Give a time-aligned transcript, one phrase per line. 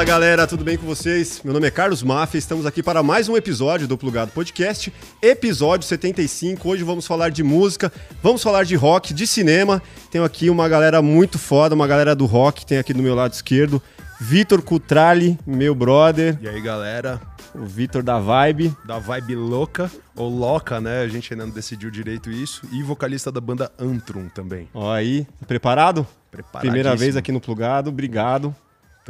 [0.00, 1.42] Fala galera, tudo bem com vocês?
[1.44, 4.90] Meu nome é Carlos Mafia, estamos aqui para mais um episódio do Plugado Podcast,
[5.20, 6.66] episódio 75.
[6.66, 9.82] Hoje vamos falar de música, vamos falar de rock, de cinema.
[10.10, 13.34] Tenho aqui uma galera muito foda, uma galera do rock, tem aqui do meu lado
[13.34, 13.82] esquerdo
[14.18, 16.38] Vitor Cutrali, meu brother.
[16.40, 17.20] E aí galera,
[17.54, 18.74] o Vitor da Vibe.
[18.86, 21.02] Da Vibe Louca, ou Loca, né?
[21.02, 22.62] A gente ainda não decidiu direito isso.
[22.72, 24.66] E vocalista da banda Antrum também.
[24.72, 26.06] Ó aí, preparado?
[26.30, 26.62] Preparado.
[26.62, 28.56] Primeira vez aqui no Plugado, obrigado.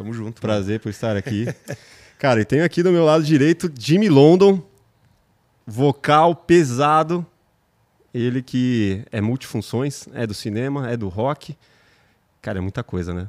[0.00, 0.40] Tamo junto.
[0.40, 0.80] Prazer mano.
[0.80, 1.44] por estar aqui.
[2.18, 4.66] Cara, e tenho aqui do meu lado direito Jimmy London,
[5.66, 7.26] vocal pesado.
[8.14, 11.54] Ele que é multifunções, é do cinema, é do rock.
[12.40, 13.28] Cara, é muita coisa, né?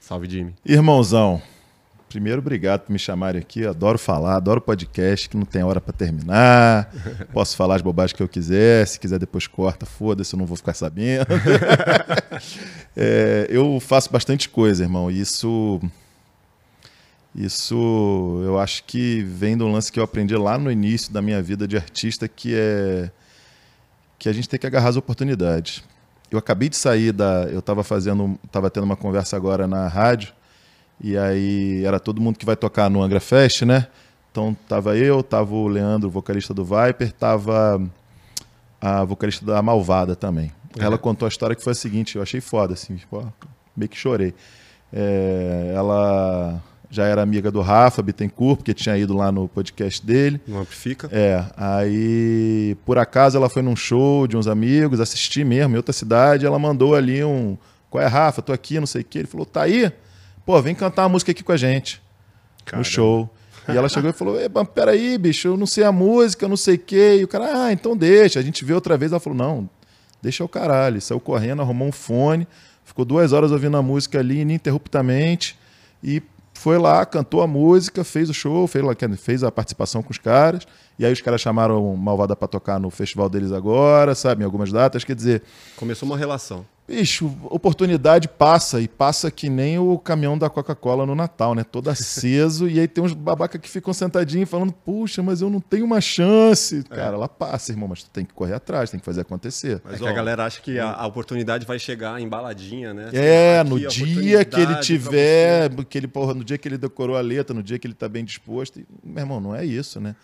[0.00, 0.56] Salve, Jimmy.
[0.66, 1.40] Irmãozão,
[2.14, 3.66] Primeiro, obrigado por me chamarem aqui.
[3.66, 6.88] Adoro falar, adoro podcast, que não tem hora para terminar.
[7.34, 8.86] Posso falar as bobagens que eu quiser.
[8.86, 11.26] Se quiser, depois corta, foda-se, eu não vou ficar sabendo.
[12.96, 15.10] é, eu faço bastante coisa, irmão.
[15.10, 15.80] Isso.
[17.34, 21.42] Isso eu acho que vem um lance que eu aprendi lá no início da minha
[21.42, 23.10] vida de artista, que é
[24.20, 25.82] que a gente tem que agarrar as oportunidades.
[26.30, 27.48] Eu acabei de sair da.
[27.50, 28.38] Eu estava fazendo.
[28.44, 30.32] estava tendo uma conversa agora na rádio
[31.00, 33.86] e aí era todo mundo que vai tocar no Angra Fest, né?
[34.30, 37.80] Então tava eu, tava o Leandro, vocalista do Viper, tava
[38.80, 40.50] a vocalista da Malvada também.
[40.78, 40.84] É.
[40.84, 43.32] Ela contou a história que foi a seguinte, eu achei foda, assim, tipo,
[43.76, 44.34] meio que chorei.
[44.92, 50.40] É, ela já era amiga do Rafa Bittencourt, porque tinha ido lá no podcast dele.
[50.46, 51.08] No Amplifica.
[51.12, 55.92] É, aí por acaso ela foi num show de uns amigos, assisti mesmo, em outra
[55.92, 57.56] cidade, ela mandou ali um,
[57.90, 59.20] qual é Rafa, tô aqui, não sei o quê.
[59.20, 59.92] Ele falou, tá aí?
[60.44, 62.02] Pô, vem cantar uma música aqui com a gente.
[62.64, 62.86] Caramba.
[62.86, 63.30] No show.
[63.68, 66.74] E ela chegou e falou: peraí, bicho, eu não sei a música, eu não sei
[66.74, 67.18] o quê.
[67.20, 68.38] E o cara, ah, então deixa.
[68.38, 69.12] A gente vê outra vez.
[69.12, 69.68] Ela falou: não,
[70.20, 71.00] deixa o caralho.
[71.00, 72.46] Saiu correndo, arrumou um fone,
[72.84, 75.58] ficou duas horas ouvindo a música ali ininterruptamente.
[76.02, 76.22] E
[76.52, 78.84] foi lá, cantou a música, fez o show, fez,
[79.18, 80.66] fez a participação com os caras.
[80.98, 84.70] E aí os caras chamaram Malvada para tocar no festival deles agora, sabe, em algumas
[84.70, 85.04] datas.
[85.04, 85.42] Quer dizer.
[85.76, 86.66] Começou uma relação.
[86.86, 91.64] Bicho, oportunidade passa e passa que nem o caminhão da Coca-Cola no Natal, né?
[91.64, 95.60] Todo aceso e aí tem uns babaca que ficam sentadinhos falando: "Puxa, mas eu não
[95.60, 96.84] tenho uma chance".
[96.90, 96.94] É.
[96.94, 99.80] Cara, ela passa, irmão, mas tu tem que correr atrás, tem que fazer acontecer.
[99.82, 103.08] Mas é ó, a galera acha que a, a, oportunidade vai chegar embaladinha, né?
[103.14, 107.22] É, no dia que ele tiver, que ele, porra, no dia que ele decorou a
[107.22, 110.14] letra, no dia que ele tá bem disposto, e, meu irmão, não é isso, né?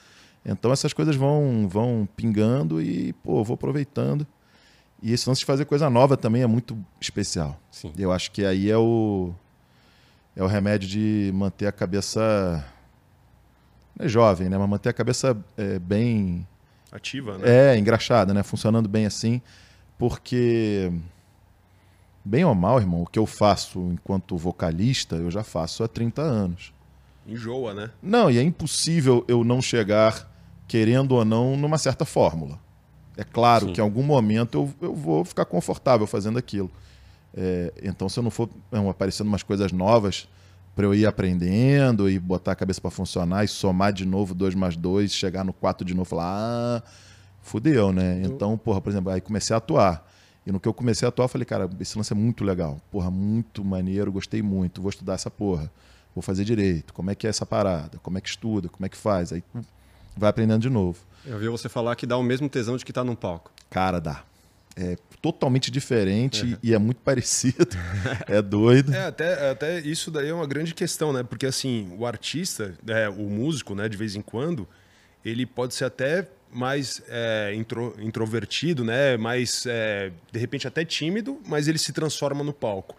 [0.45, 4.27] Então essas coisas vão vão pingando e, pô, vou aproveitando.
[5.03, 7.59] E esse lance de fazer coisa nova também é muito especial.
[7.71, 7.93] Sim.
[7.97, 9.33] Eu acho que aí é o
[10.37, 12.65] é o remédio de manter a cabeça
[13.99, 16.47] é jovem, né, mas manter a cabeça é, bem
[16.91, 17.75] ativa, né?
[17.75, 19.41] É, engraxada, né, funcionando bem assim,
[19.99, 20.91] porque
[22.25, 26.23] bem ou mal, irmão, o que eu faço enquanto vocalista, eu já faço há 30
[26.23, 26.73] anos.
[27.27, 27.91] Enjoa, né?
[28.03, 30.29] Não, e é impossível eu não chegar
[30.67, 32.59] querendo ou não numa certa fórmula.
[33.21, 33.73] É claro Sim.
[33.75, 36.71] que em algum momento eu, eu vou ficar confortável fazendo aquilo.
[37.37, 40.27] É, então, se eu não for não, aparecendo umas coisas novas
[40.75, 44.55] para eu ir aprendendo e botar a cabeça para funcionar e somar de novo 2
[44.55, 46.83] mais 2, chegar no 4 de novo e falar, ah,
[47.43, 48.23] fudeu, né?
[48.25, 50.09] Então, porra, por exemplo, aí comecei a atuar.
[50.47, 52.81] E no que eu comecei a atuar, eu falei, cara, esse lance é muito legal.
[52.91, 55.71] Porra, muito maneiro, gostei muito, vou estudar essa porra.
[56.15, 56.95] Vou fazer direito.
[56.95, 57.99] Como é que é essa parada?
[58.03, 58.71] Como é que estuda?
[58.71, 59.31] Como é que faz?
[59.31, 59.45] Aí
[60.17, 60.99] vai aprendendo de novo.
[61.25, 63.53] Eu vi você falar que dá o mesmo tesão de que tá num palco.
[63.69, 64.25] Cara, dá.
[64.77, 67.69] É totalmente diferente e é muito parecido.
[68.27, 68.95] é doido.
[68.95, 71.23] É, até, até isso daí é uma grande questão, né?
[71.23, 74.67] Porque assim, o artista, é, o músico, né, de vez em quando,
[75.25, 79.17] ele pode ser até mais é, intro, introvertido, né?
[79.17, 82.97] Mais, é, de repente, até tímido, mas ele se transforma no palco.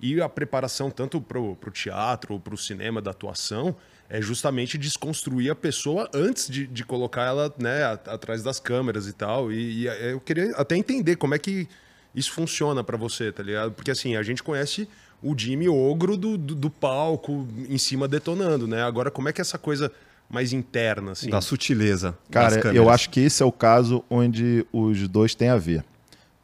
[0.00, 3.76] E a preparação tanto para o teatro ou para o cinema da atuação
[4.12, 9.12] é justamente desconstruir a pessoa antes de, de colocar ela né, atrás das câmeras e
[9.14, 9.50] tal.
[9.50, 11.66] E, e, eu queria até entender como é que
[12.14, 13.72] isso funciona para você, tá ligado?
[13.72, 14.86] Porque assim, a gente conhece
[15.22, 18.82] o Jimmy ogro do, do, do, palco em cima detonando, né?
[18.82, 19.90] Agora, como é que é essa coisa
[20.28, 21.30] mais interna, assim?
[21.30, 22.14] Da sutileza.
[22.30, 25.82] Cara, eu acho que esse é o caso onde os dois têm a ver.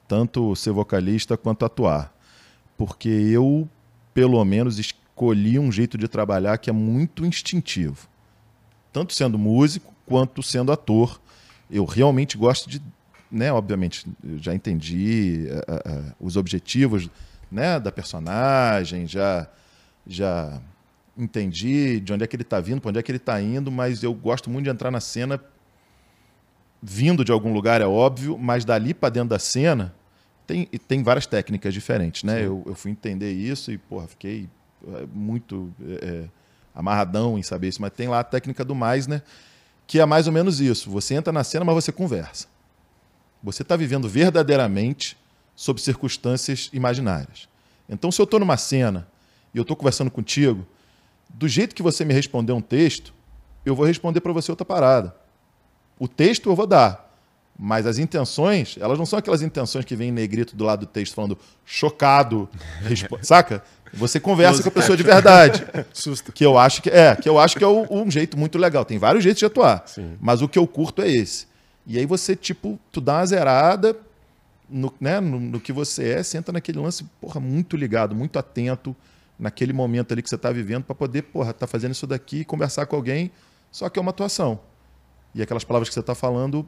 [0.09, 2.15] Tanto ser vocalista quanto atuar.
[2.79, 3.69] Porque eu,
[4.15, 4.79] pelo menos,
[5.19, 8.09] escolhi um jeito de trabalhar que é muito instintivo.
[8.93, 11.21] Tanto sendo músico quanto sendo ator.
[11.69, 12.81] Eu realmente gosto de.
[13.31, 14.07] Né, obviamente,
[14.37, 17.11] já entendi uh, uh, os objetivos
[17.53, 19.47] né, da personagem, já,
[20.07, 20.63] já
[21.15, 23.71] entendi de onde é que ele está vindo, para onde é que ele está indo,
[23.71, 25.39] mas eu gosto muito de entrar na cena
[26.83, 29.95] vindo de algum lugar, é óbvio, mas dali para dentro da cena
[30.47, 32.47] tem, tem várias técnicas diferentes, né?
[32.47, 34.49] Eu, eu, fui entender isso e, porra, fiquei
[35.13, 35.73] muito
[36.03, 36.25] é,
[36.75, 39.23] amarradão em saber isso, mas tem lá a técnica do mais, né?
[39.87, 40.91] Que é mais ou menos isso.
[40.91, 42.47] Você entra na cena, mas você conversa.
[43.43, 45.17] Você está vivendo verdadeiramente
[45.57, 47.49] sob circunstâncias imaginárias.
[47.89, 49.09] Então, se eu estou numa cena
[49.53, 50.67] e eu estou conversando contigo,
[51.29, 53.13] do jeito que você me respondeu um texto,
[53.65, 55.15] eu vou responder para você outra parada.
[55.99, 57.13] O texto eu vou dar,
[57.59, 60.87] mas as intenções, elas não são aquelas intenções que vem em negrito do lado do
[60.87, 62.49] texto falando chocado,
[63.21, 63.65] saca?
[63.95, 65.65] Você conversa com a pessoa de verdade.
[65.93, 66.33] Susto.
[66.33, 68.85] Que eu acho que é, que eu acho que é um jeito muito legal.
[68.85, 70.17] Tem vários jeitos de atuar, Sim.
[70.21, 71.47] mas o que eu curto é esse.
[71.87, 73.97] E aí você tipo, tu dá uma zerada
[74.69, 78.95] no, né, no, no que você é, senta naquele lance, porra, muito ligado, muito atento
[79.39, 82.45] naquele momento ali que você está vivendo para poder, porra, tá fazendo isso daqui e
[82.45, 83.31] conversar com alguém,
[83.71, 84.61] só que é uma atuação.
[85.35, 86.67] E aquelas palavras que você está falando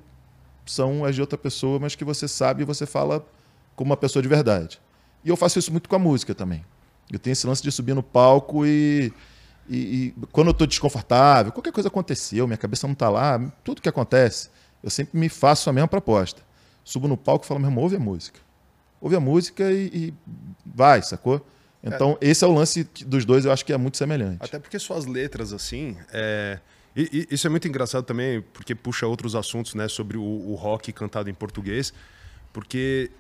[0.65, 3.27] são as de outra pessoa, mas que você sabe e você fala
[3.75, 4.81] como uma pessoa de verdade.
[5.25, 6.65] E eu faço isso muito com a música também.
[7.13, 9.13] Eu tenho esse lance de subir no palco e,
[9.69, 13.83] e, e quando eu estou desconfortável, qualquer coisa aconteceu, minha cabeça não está lá, tudo
[13.83, 14.51] que acontece,
[14.83, 16.43] eu sempre me faço a mesma proposta.
[16.85, 18.41] Subo no palco e falo, meu irmão, ouve a música.
[19.01, 20.15] Ouve a música e, e
[20.65, 21.45] vai, sacou?
[21.83, 22.29] Então, é.
[22.29, 24.39] esse é o lance dos dois, eu acho que é muito semelhante.
[24.41, 26.59] Até porque suas letras, assim, é...
[26.95, 30.55] E, e, isso é muito engraçado também, porque puxa outros assuntos, né, sobre o, o
[30.55, 31.93] rock cantado em português,
[32.53, 33.11] porque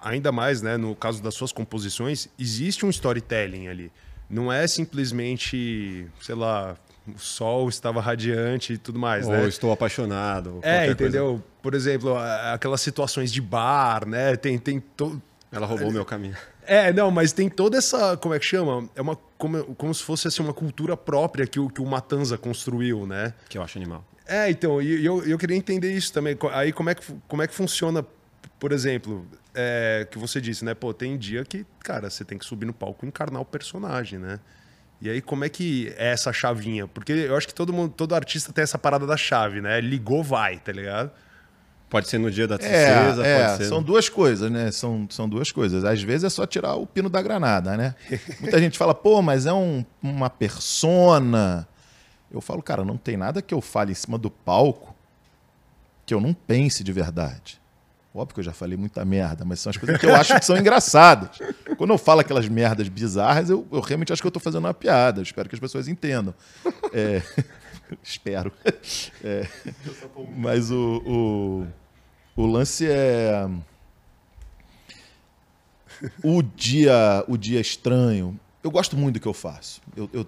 [0.00, 3.92] ainda mais, né, no caso das suas composições, existe um storytelling ali.
[4.28, 6.76] Não é simplesmente, sei lá,
[7.06, 9.48] o sol estava radiante e tudo mais, ou né?
[9.48, 10.58] estou apaixonado.
[10.62, 11.26] É, entendeu?
[11.26, 11.44] Coisa.
[11.62, 12.16] Por exemplo,
[12.52, 14.36] aquelas situações de bar, né?
[14.36, 15.20] Tem, tem to...
[15.50, 16.36] Ela roubou o meu caminho.
[16.64, 18.88] É, não, mas tem toda essa, como é que chama?
[18.94, 22.38] É uma como, como se fosse assim uma cultura própria que o que o Matanza
[22.38, 23.34] construiu, né?
[23.48, 24.04] Que eu acho animal.
[24.26, 26.38] É, então, e eu, eu queria entender isso também.
[26.52, 28.06] Aí como é que como é que funciona,
[28.62, 30.72] por exemplo, é, que você disse, né?
[30.72, 34.20] Pô, tem dia que, cara, você tem que subir no palco e encarnar o personagem,
[34.20, 34.38] né?
[35.00, 36.86] E aí, como é que é essa chavinha?
[36.86, 39.80] Porque eu acho que todo mundo, todo artista tem essa parada da chave, né?
[39.80, 41.10] Ligou, vai, tá ligado?
[41.90, 43.64] Pode ser no dia da tristeza, é, pode ser.
[43.64, 44.70] São duas coisas, né?
[44.70, 45.84] São, são duas coisas.
[45.84, 47.96] Às vezes é só tirar o pino da granada, né?
[48.38, 51.66] Muita gente fala, pô, mas é um, uma persona.
[52.30, 54.94] Eu falo, cara, não tem nada que eu fale em cima do palco
[56.06, 57.60] que eu não pense de verdade.
[58.14, 60.44] Óbvio que eu já falei muita merda, mas são as coisas que eu acho que
[60.44, 61.30] são engraçadas.
[61.78, 64.74] Quando eu falo aquelas merdas bizarras, eu, eu realmente acho que eu estou fazendo uma
[64.74, 65.20] piada.
[65.20, 66.34] Eu espero que as pessoas entendam.
[66.92, 67.22] É,
[68.04, 68.52] espero.
[69.24, 69.48] É,
[70.36, 71.66] mas o,
[72.36, 73.48] o, o lance é.
[76.22, 78.38] O dia, o dia estranho.
[78.62, 79.80] Eu gosto muito do que eu faço.
[79.96, 80.26] Eu, eu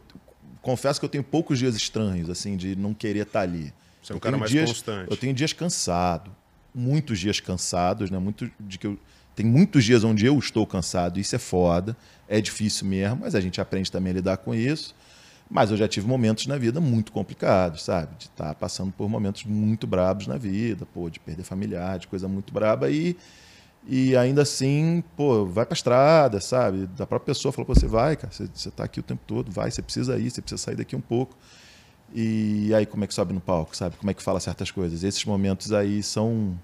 [0.63, 3.75] confesso que eu tenho poucos dias estranhos, assim, de não querer estar ali.
[4.03, 5.11] Você é um cara mais dias, constante.
[5.11, 6.31] Eu tenho dias cansado
[6.75, 8.19] muitos dias cansados, né?
[8.19, 8.99] Muito de que eu
[9.35, 11.97] tem muitos dias onde eu estou cansado, isso é foda,
[12.29, 14.95] é difícil mesmo, mas a gente aprende também a lidar com isso.
[15.51, 18.17] Mas eu já tive momentos na vida muito complicados, sabe?
[18.17, 22.07] De estar tá passando por momentos muito brabos na vida, pô, de perder familiar, de
[22.07, 23.17] coisa muito braba e
[23.87, 26.87] e ainda assim, pô, vai pra estrada, sabe?
[26.87, 29.71] Da própria pessoa falou, você vai, cara, você, você tá aqui o tempo todo, vai,
[29.71, 31.37] você precisa ir, você precisa sair daqui um pouco.
[32.15, 33.97] E aí como é que sobe no palco, sabe?
[33.97, 35.03] Como é que fala certas coisas?
[35.03, 36.57] Esses momentos aí são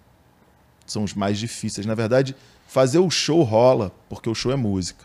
[0.86, 1.86] são os mais difíceis.
[1.86, 2.36] Na verdade,
[2.66, 5.04] fazer o show rola, porque o show é música.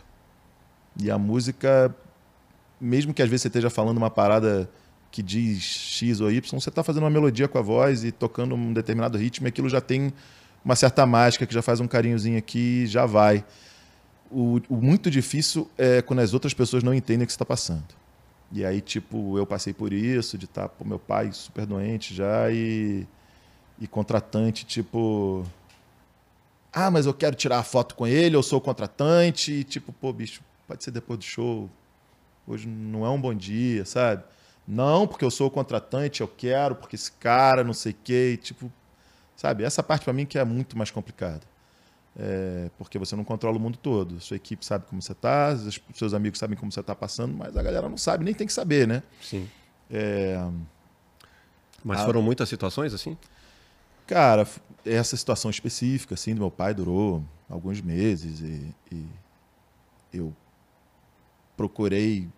[1.00, 1.94] E a música,
[2.80, 4.70] mesmo que às vezes você esteja falando uma parada
[5.10, 8.54] que diz X ou Y, você está fazendo uma melodia com a voz e tocando
[8.54, 10.12] um determinado ritmo, e aquilo já tem
[10.64, 13.44] uma certa mágica que já faz um carinhozinho aqui já vai.
[14.30, 17.44] O, o muito difícil é quando as outras pessoas não entendem o que você está
[17.44, 17.84] passando.
[18.52, 22.50] E aí, tipo, eu passei por isso, de estar, tá, meu pai super doente já
[22.50, 23.06] e,
[23.80, 25.44] e contratante, tipo,
[26.72, 30.12] ah, mas eu quero tirar a foto com ele, eu sou contratante, e tipo, pô,
[30.12, 31.70] bicho, pode ser depois do show.
[32.46, 34.22] Hoje não é um bom dia, sabe?
[34.66, 38.36] Não, porque eu sou contratante, eu quero, porque esse cara, não sei o quê, e,
[38.36, 38.70] tipo,
[39.36, 39.64] sabe?
[39.64, 41.42] Essa parte para mim que é muito mais complicada.
[42.18, 44.20] É, porque você não controla o mundo todo.
[44.20, 45.54] Sua equipe sabe como você está,
[45.94, 48.52] seus amigos sabem como você está passando, mas a galera não sabe, nem tem que
[48.52, 49.02] saber, né?
[49.20, 49.48] Sim.
[49.90, 50.42] É...
[51.84, 53.16] Mas foram muitas situações assim?
[54.06, 54.46] Cara,
[54.84, 59.06] essa situação específica assim do meu pai durou alguns meses e, e
[60.12, 60.34] eu
[61.56, 62.28] procurei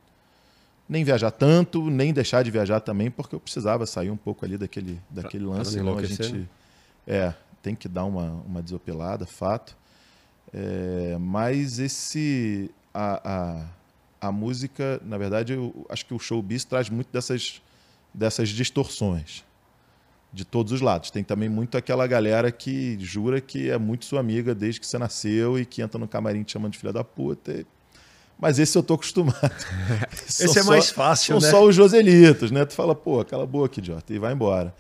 [0.88, 4.56] nem viajar tanto, nem deixar de viajar também, porque eu precisava sair um pouco ali
[4.56, 5.78] daquele, daquele pra, lance.
[5.80, 6.48] Pra a gente
[7.06, 9.76] é, tem que dar uma, uma desopelada, fato.
[10.52, 12.70] É, mas esse.
[12.92, 13.20] A,
[14.20, 17.62] a, a música, na verdade, eu acho que o showbiz traz muito dessas,
[18.12, 19.44] dessas distorções
[20.32, 21.10] de todos os lados.
[21.10, 24.98] Tem também muito aquela galera que jura que é muito sua amiga desde que você
[24.98, 27.52] nasceu e que entra no camarim te chamando de filha da puta.
[27.52, 27.66] E...
[28.38, 29.38] Mas esse eu tô acostumado.
[30.26, 31.50] esse é mais fácil, são né?
[31.50, 32.64] São só os Joselitos, né?
[32.64, 34.74] Tu fala, pô, cala a boca, idiota, e vai embora.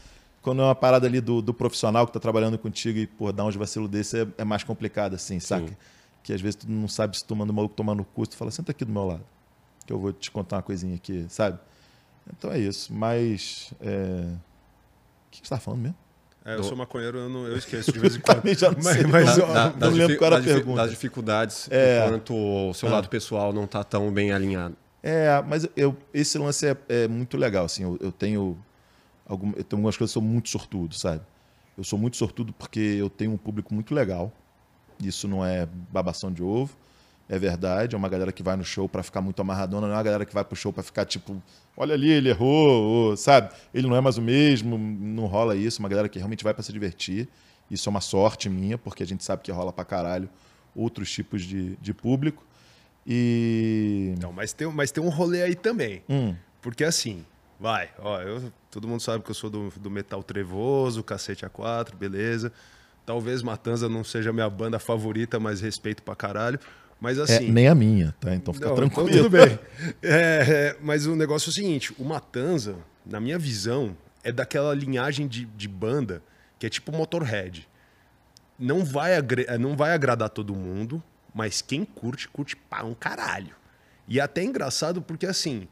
[0.48, 3.44] Quando é uma parada ali do, do profissional que tá trabalhando contigo e, pô, dar
[3.44, 5.68] uns vacilos desse é, é mais complicado, assim, saca?
[5.68, 5.76] Sim.
[6.22, 8.34] Que às vezes tu não sabe se tu manda o maluco tomar no cu, tu
[8.34, 9.26] fala, senta aqui do meu lado,
[9.84, 11.58] que eu vou te contar uma coisinha aqui, sabe?
[12.32, 12.90] Então é isso.
[12.94, 13.74] Mas.
[13.78, 14.24] É...
[15.26, 15.96] O que você tá falando mesmo?
[16.46, 18.42] É, eu sou maconheiro, eu, não, eu esqueço de vez em quando.
[18.54, 20.80] já não sei, mas, da, da, não lembro qual era a pergunta.
[20.80, 22.06] Das dificuldades, é.
[22.06, 22.92] enquanto o seu ah.
[22.92, 24.74] lado pessoal não está tão bem alinhado.
[25.02, 27.66] É, mas eu, esse lance é, é muito legal.
[27.66, 28.56] Assim, eu, eu, tenho
[29.28, 31.22] algum, eu tenho algumas coisas que eu sou muito sortudo, sabe?
[31.76, 34.32] Eu sou muito sortudo porque eu tenho um público muito legal.
[35.02, 36.76] Isso não é babação de ovo
[37.28, 37.94] é verdade.
[37.94, 40.24] É uma galera que vai no show para ficar muito amarradona, não é uma galera
[40.24, 41.40] que vai pro show para ficar tipo,
[41.76, 43.54] olha ali, ele errou, ou, sabe?
[43.72, 45.80] Ele não é mais o mesmo, não rola isso.
[45.80, 47.28] É uma galera que realmente vai para se divertir.
[47.70, 50.28] Isso é uma sorte minha, porque a gente sabe que rola pra caralho
[50.74, 52.46] outros tipos de, de público.
[53.06, 54.14] E.
[54.20, 56.02] Não, mas tem, mas tem um rolê aí também.
[56.08, 56.34] Hum.
[56.62, 57.24] Porque assim,
[57.58, 61.94] vai, ó, eu, todo mundo sabe que eu sou do, do metal trevoso, cacete A4,
[61.94, 62.52] beleza.
[63.04, 66.58] Talvez Matanza não seja a minha banda favorita, mas respeito pra caralho.
[67.00, 67.48] Mas é, assim.
[67.48, 68.34] É, nem a minha, tá?
[68.34, 69.08] Então fica não, então tranquilo.
[69.10, 69.58] Então tudo bem.
[70.02, 74.74] É, é, mas o negócio é o seguinte: o Matanza, na minha visão, é daquela
[74.74, 76.22] linhagem de, de banda
[76.58, 77.68] que é tipo Motorhead.
[78.58, 79.12] Não vai,
[79.58, 83.54] não vai agradar todo mundo, mas quem curte, curte para um caralho.
[84.08, 85.68] E é até engraçado porque assim.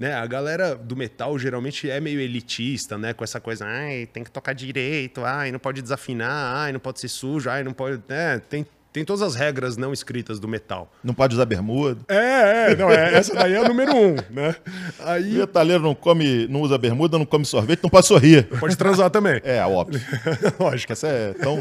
[0.00, 3.12] Né, a galera do metal geralmente é meio elitista, né?
[3.12, 6.98] Com essa coisa, ai, tem que tocar direito, ai, não pode desafinar, ai, não pode
[6.98, 8.02] ser sujo, ai, não pode.
[8.08, 10.90] Né, tem tem todas as regras não escritas do metal.
[11.04, 12.00] Não pode usar bermuda.
[12.08, 14.56] É, é, não, é, essa daí é o número um, né?
[15.00, 15.36] Aí...
[15.36, 18.48] O metaleiro não come, não usa bermuda, não come sorvete, não pode sorrir.
[18.58, 19.40] Pode transar também.
[19.44, 20.00] É, óbvio.
[20.58, 20.92] Lógico.
[20.92, 21.60] Essa é tão.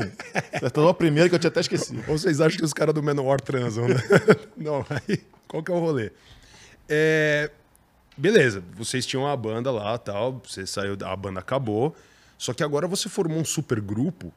[0.51, 2.03] Essa é tão a primeira que eu tinha até esquecido.
[2.07, 3.95] Ou vocês acham que os caras do Menor transam, né?
[4.57, 6.11] Não, aí, qual que é o rolê?
[6.89, 7.51] É,
[8.19, 11.95] beleza, vocês tinham a banda lá tal, você saiu, a banda acabou.
[12.37, 14.33] Só que agora você formou um super grupo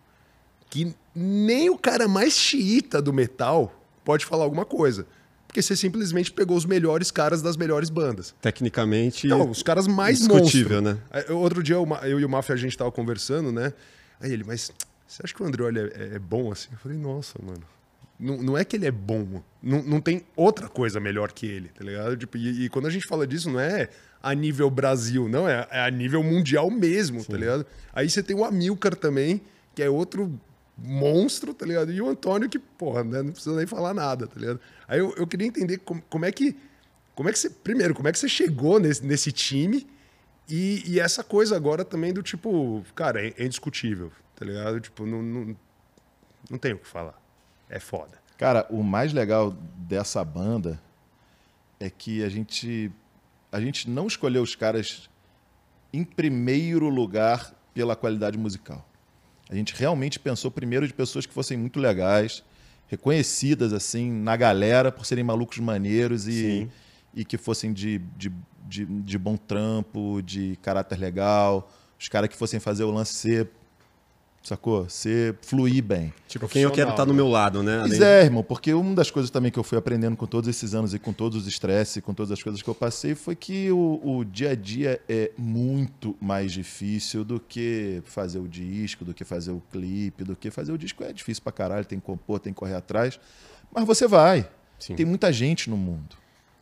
[0.71, 3.73] que nem o cara mais xiita do metal
[4.05, 5.07] pode falar alguma coisa.
[5.47, 8.35] Porque você simplesmente pegou os melhores caras das melhores bandas.
[8.41, 9.27] Tecnicamente.
[9.27, 11.03] Não, os caras mais discutível, monstro.
[11.13, 11.25] né?
[11.35, 13.75] Outro dia eu e o Mafia a gente tava conversando, né?
[14.19, 14.73] Aí ele, mas
[15.07, 16.69] você acha que o André é, é, bom assim?
[16.73, 17.63] Eu falei, nossa, mano.
[18.23, 19.43] Não, não é que ele é bom.
[19.61, 22.17] Não, não tem outra coisa melhor que ele, tá ligado?
[22.17, 23.89] Tipo, e, e, quando a gente fala disso, não é
[24.23, 27.33] a nível Brasil, não, é, é a nível mundial mesmo, tá Sim.
[27.33, 27.67] tá ligado?
[27.93, 29.43] Aí você tem o Amilcar também,
[29.75, 30.41] que é outro
[30.79, 31.93] monstro, tá ligado?
[31.93, 34.61] E o Antônio que, porra, né, não precisa nem falar nada, tá ligado?
[34.87, 36.57] Aí eu, eu queria entender como, como, é que.
[37.17, 37.51] Como é que você.
[37.51, 39.85] Primeiro, como é que você chegou nesse, nesse time?
[40.49, 44.81] E, e essa coisa agora também do tipo, cara, é, é indiscutível, tá ligado?
[44.81, 45.57] Tipo, não, não,
[46.49, 47.22] não tem o que falar.
[47.73, 48.21] É foda.
[48.37, 50.79] Cara, o mais legal dessa banda
[51.81, 52.93] é que a gente
[53.51, 55.09] a gente não escolheu os caras
[55.93, 58.87] em primeiro lugar pela qualidade musical.
[59.49, 62.45] A gente realmente pensou primeiro de pessoas que fossem muito legais,
[62.89, 66.69] reconhecidas assim na galera por serem malucos maneiros e,
[67.15, 68.31] e que fossem de, de,
[68.67, 73.51] de, de bom trampo, de caráter legal, os caras que fossem fazer o lance ser
[74.43, 74.85] sacou?
[74.85, 76.13] Você fluir bem.
[76.27, 77.79] Tipo, quem eu quero estar tá do meu lado, né?
[77.81, 80.75] Pois é, irmão, porque uma das coisas também que eu fui aprendendo com todos esses
[80.75, 83.71] anos e com todos os estresses, com todas as coisas que eu passei, foi que
[83.71, 89.15] o, o, dia a dia é muito mais difícil do que fazer o disco, do
[89.15, 91.05] que fazer o clipe, do que fazer o disco.
[91.05, 93.21] É difícil pra caralho, tem que compor, tem que correr atrás.
[93.73, 94.49] Mas você vai.
[94.79, 94.97] Sim.
[94.97, 96.17] Tem muita gente no mundo.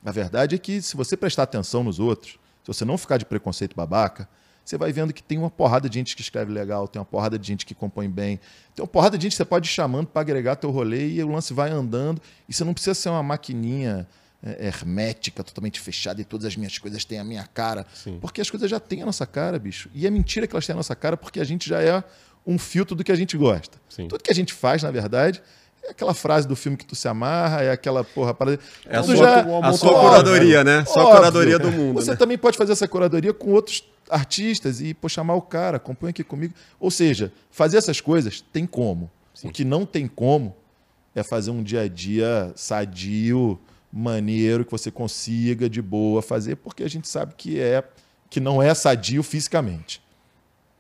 [0.05, 2.33] A verdade é que se você prestar atenção nos outros,
[2.63, 4.29] se você não ficar de preconceito babaca,
[4.71, 7.37] você vai vendo que tem uma porrada de gente que escreve legal, tem uma porrada
[7.37, 8.39] de gente que compõe bem,
[8.75, 11.23] tem uma porrada de gente que você pode ir chamando para agregar teu rolê e
[11.23, 12.23] o lance vai andando.
[12.49, 14.07] E você não precisa ser uma maquininha
[14.41, 17.85] é, hermética, totalmente fechada e todas as minhas coisas têm a minha cara.
[17.93, 18.19] Sim.
[18.21, 19.91] Porque as coisas já têm a nossa cara, bicho.
[19.93, 22.03] E é mentira que elas têm a nossa cara porque a gente já é
[22.47, 23.77] um filtro do que a gente gosta.
[23.89, 24.07] Sim.
[24.07, 25.43] Tudo que a gente faz, na verdade,
[25.83, 28.35] é aquela frase do filme que tu se amarra, é aquela porra.
[28.35, 28.59] Para...
[28.87, 29.41] É a sua, já...
[29.63, 30.85] a sua curadoria, né?
[30.85, 31.95] Só a curadoria do mundo.
[31.95, 32.17] Você né?
[32.17, 36.25] também pode fazer essa curadoria com outros artistas e pô, chamar o cara, compõe aqui
[36.25, 36.55] comigo.
[36.79, 39.11] Ou seja, fazer essas coisas tem como.
[39.35, 39.49] Sim.
[39.49, 40.55] O que não tem como
[41.15, 43.59] é fazer um dia a dia sadio,
[43.93, 47.83] maneiro, que você consiga de boa fazer, porque a gente sabe que é
[48.29, 50.01] que não é sadio fisicamente.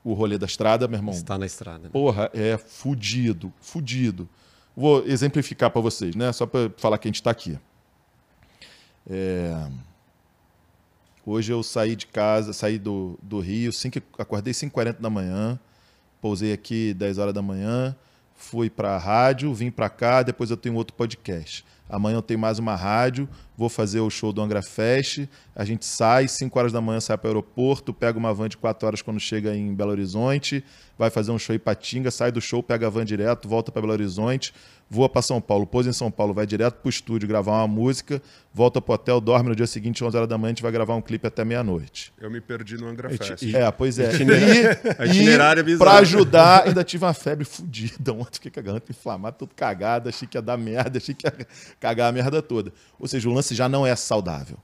[0.05, 1.13] O rolê da estrada, meu irmão.
[1.13, 1.85] Está na estrada.
[1.85, 1.91] Né?
[1.93, 4.29] Porra, é fudido, fudido.
[4.77, 6.33] Vou exemplificar para vocês, né?
[6.33, 7.59] Só para falar que a gente está aqui.
[9.09, 9.69] É...
[11.25, 15.61] Hoje eu saí de casa, saí do, do Rio, cinco, acordei 5h40 da manhã,
[16.21, 17.95] pousei aqui 10 horas da manhã,
[18.35, 21.65] fui para a rádio, vim para cá, depois eu tenho outro podcast.
[21.91, 25.85] Amanhã eu tenho mais uma rádio, vou fazer o show do Angra Fest, a gente
[25.85, 29.03] sai, 5 horas da manhã sai para o aeroporto, pega uma van de 4 horas
[29.03, 30.65] quando chega em Belo Horizonte,
[30.99, 33.83] vai fazer um show em Patinga, sai do show, pega a van direto, volta para
[33.83, 34.55] Belo Horizonte,
[34.89, 37.69] voa para São Paulo, pousa em São Paulo, vai direto para o estúdio gravar uma
[37.69, 38.21] música,
[38.53, 40.73] volta para o hotel, dorme no dia seguinte, 11 horas da manhã, a gente vai
[40.73, 42.13] gravar um clipe até meia-noite.
[42.21, 43.43] Eu me perdi no Angra Fest.
[43.43, 44.11] E- É, pois é.
[44.99, 45.91] A itinerário é bizarro.
[45.91, 48.13] Pra ajudar, ainda tive uma febre fodida.
[48.13, 51.27] Ontem fiquei com a garganta inflamada, tudo cagada, achei que ia dar merda, achei que
[51.27, 51.33] ia
[51.81, 52.73] cagar a merda toda.
[52.99, 54.59] Ou seja, o lance já não é saudável.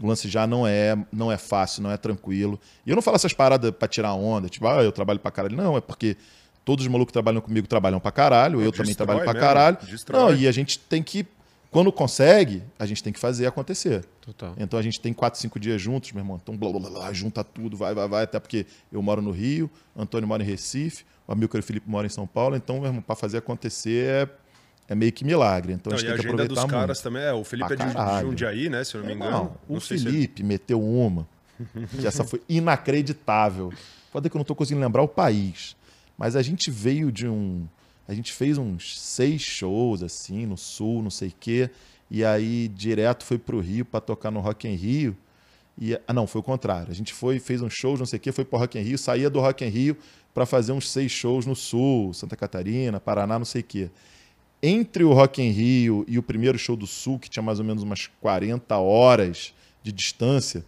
[0.00, 2.60] O lance já não é, não é fácil, não é tranquilo.
[2.86, 5.56] E eu não falo essas paradas pra tirar onda, tipo, ah, eu trabalho pra caralho.
[5.56, 6.16] Não, é porque
[6.64, 9.46] todos os malucos que trabalham comigo trabalham pra caralho, eu também destrói trabalho pra mesmo,
[9.48, 9.78] caralho.
[9.82, 10.20] destrói.
[10.20, 11.26] Não, e a gente tem que,
[11.70, 14.04] quando consegue, a gente tem que fazer acontecer.
[14.20, 14.54] Total.
[14.56, 16.38] Então a gente tem quatro, cinco dias juntos, meu irmão.
[16.40, 18.24] Então, blá, blá, blá, blá, junta tudo, vai, vai, vai.
[18.24, 21.90] Até porque eu moro no Rio, Antônio mora em Recife, o Amilcar e o Felipe
[21.90, 22.54] moram em São Paulo.
[22.54, 24.28] Então, meu irmão, para fazer acontecer é,
[24.88, 25.72] é meio que milagre.
[25.72, 26.80] Então Não, a gente e a tem que agenda aproveitar dos muito.
[26.80, 27.32] caras também é.
[27.32, 28.28] O Felipe Pra é de caralho.
[28.28, 28.82] Jundiaí, né?
[28.84, 29.56] Se eu não me engano.
[29.68, 31.28] Não, o sei se é- Felipe meteu uma,
[31.98, 33.72] que essa foi inacreditável.
[34.12, 35.76] Pode que eu não estou conseguindo lembrar o país.
[36.16, 37.66] Mas a gente veio de um.
[38.08, 41.68] A gente fez uns seis shows, assim, no sul, não sei o quê.
[42.10, 45.14] E aí, direto foi pro Rio para tocar no Rock em Rio.
[45.78, 46.90] E, ah, não, foi o contrário.
[46.90, 48.96] A gente foi, fez uns shows, não sei o quê, foi pro Rock em Rio,
[48.98, 49.96] saía do Rock em Rio
[50.34, 53.90] para fazer uns seis shows no sul, Santa Catarina, Paraná, não sei o quê.
[54.62, 57.64] Entre o Rock em Rio e o primeiro show do Sul, que tinha mais ou
[57.64, 60.64] menos umas 40 horas de distância,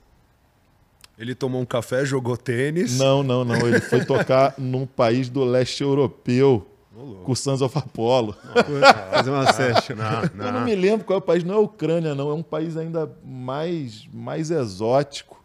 [1.18, 2.96] Ele tomou um café, jogou tênis.
[2.98, 3.66] não, não, não.
[3.66, 6.66] Ele foi tocar num país do leste europeu,
[6.96, 7.24] louco.
[7.24, 8.34] com o Sons of Apollo.
[9.12, 9.96] Fazer uma session.
[9.96, 12.30] Não, Eu não me lembro qual é o país, não é a Ucrânia, não.
[12.30, 15.38] É um país ainda mais, mais exótico.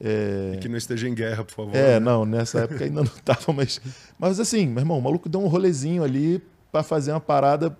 [0.00, 1.76] É, Que não esteja em guerra, por favor.
[1.76, 2.00] é, né?
[2.00, 3.80] não, nessa época ainda não tava, mas.
[4.18, 7.76] Mas assim, meu irmão, o maluco deu um rolezinho ali para fazer uma parada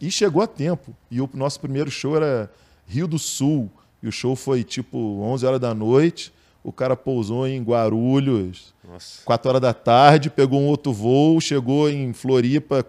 [0.00, 0.94] e chegou a tempo.
[1.10, 2.48] E o nosso primeiro show era
[2.86, 3.68] Rio do Sul.
[4.00, 6.32] E o show foi tipo 11 horas da noite.
[6.62, 9.22] O cara pousou em Guarulhos, Nossa.
[9.24, 12.84] 4 horas da tarde, pegou um outro voo, chegou em Floripa,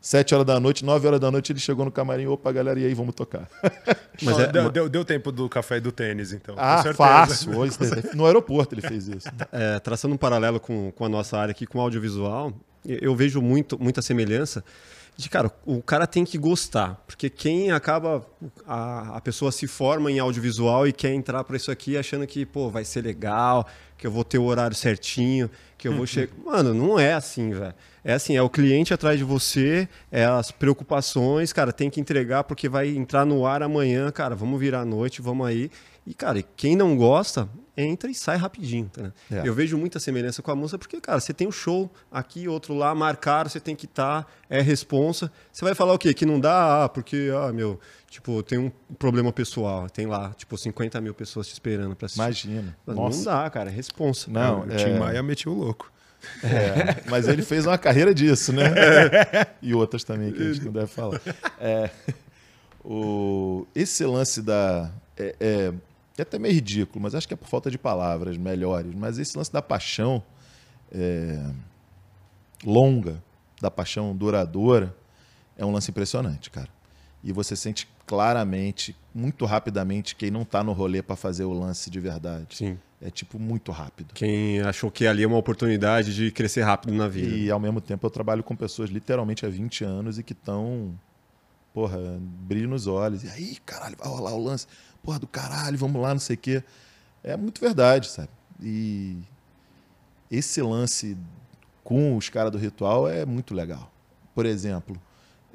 [0.00, 2.86] 7 horas da noite, 9 horas da noite ele chegou no camarim, opa, galera, e
[2.86, 3.48] aí, vamos tocar.
[4.22, 6.54] Mas é- deu, deu, deu tempo do café e do tênis, então.
[6.58, 7.54] ah, fácil.
[7.56, 7.76] Hoje,
[8.14, 9.28] No aeroporto ele fez isso.
[9.52, 12.52] É, traçando um paralelo com, com a nossa área aqui, com o audiovisual,
[12.84, 14.64] eu, eu vejo muito, muita semelhança
[15.20, 18.26] de, cara, o cara tem que gostar, porque quem acaba,
[18.66, 22.46] a, a pessoa se forma em audiovisual e quer entrar para isso aqui achando que,
[22.46, 23.66] pô, vai ser legal,
[24.00, 26.32] que eu vou ter o horário certinho, que eu vou chegar...
[26.42, 27.74] Mano, não é assim, velho.
[28.02, 32.44] É assim, é o cliente atrás de você, é as preocupações, cara, tem que entregar
[32.44, 35.70] porque vai entrar no ar amanhã, cara, vamos virar a noite, vamos aí.
[36.06, 38.90] E, cara, quem não gosta, entra e sai rapidinho.
[38.90, 39.12] Tá, né?
[39.30, 39.42] É.
[39.46, 42.72] Eu vejo muita semelhança com a música, porque, cara, você tem um show aqui, outro
[42.72, 45.30] lá, marcaram, você tem que estar, é responsa.
[45.52, 46.14] Você vai falar o quê?
[46.14, 47.78] Que não dá, ah, porque, ah, meu,
[48.10, 49.88] tipo, tem um problema pessoal.
[49.88, 52.20] Tem lá, tipo, 50 mil pessoas te esperando pra assistir.
[52.20, 52.76] Imagina.
[52.84, 53.16] Mas Nossa.
[53.18, 54.30] Não dá, cara, é responsa.
[54.30, 55.90] Não, o é- Tim Maia metiu o louco.
[56.44, 58.64] É, mas ele fez uma carreira disso, né?
[59.62, 61.18] E outras também que a gente não deve falar.
[61.58, 61.88] É,
[62.84, 64.90] o, esse lance da.
[65.16, 65.72] É, é,
[66.18, 68.94] é até meio ridículo, mas acho que é por falta de palavras melhores.
[68.94, 70.22] Mas esse lance da paixão
[70.92, 71.42] é,
[72.64, 73.22] longa,
[73.60, 74.94] da paixão duradoura,
[75.56, 76.68] é um lance impressionante, cara.
[77.22, 81.90] E você sente claramente, muito rapidamente, quem não tá no rolê para fazer o lance
[81.90, 82.56] de verdade.
[82.56, 82.78] Sim.
[83.00, 84.12] É tipo muito rápido.
[84.14, 87.34] Quem achou que ali é uma oportunidade de crescer rápido na vida.
[87.34, 90.94] E ao mesmo tempo eu trabalho com pessoas literalmente há 20 anos e que estão,
[91.72, 93.24] porra, brilho nos olhos.
[93.24, 94.66] E aí, caralho, vai rolar o lance.
[95.02, 96.62] Porra do caralho, vamos lá, não sei o quê.
[97.24, 98.28] É muito verdade, sabe?
[98.62, 99.16] E
[100.30, 101.16] esse lance
[101.82, 103.90] com os caras do ritual é muito legal.
[104.34, 105.00] Por exemplo,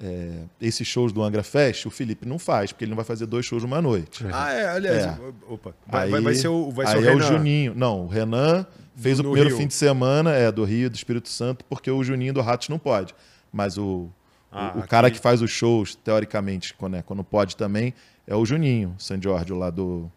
[0.01, 3.25] é, esses shows do Angra Fest, o Felipe não faz, porque ele não vai fazer
[3.25, 4.25] dois shows numa noite.
[4.31, 5.05] Ah, é, aliás.
[5.05, 5.17] É.
[5.47, 5.73] Opa.
[5.87, 7.27] Vai, Aí, vai, ser o, vai ser aí o é o Renan.
[7.37, 7.73] Juninho.
[7.75, 10.95] Não, o Renan fez Do- o no primeiro fim de semana é do Rio, do
[10.95, 13.13] Espírito Santo, porque o Juninho do Ratos não pode.
[13.51, 14.09] Mas o,
[14.51, 17.93] Ah, o, o cara que faz os shows, teoricamente, quando, é, quando pode também,
[18.27, 20.11] é o Juninho, San Giorgio, lá do.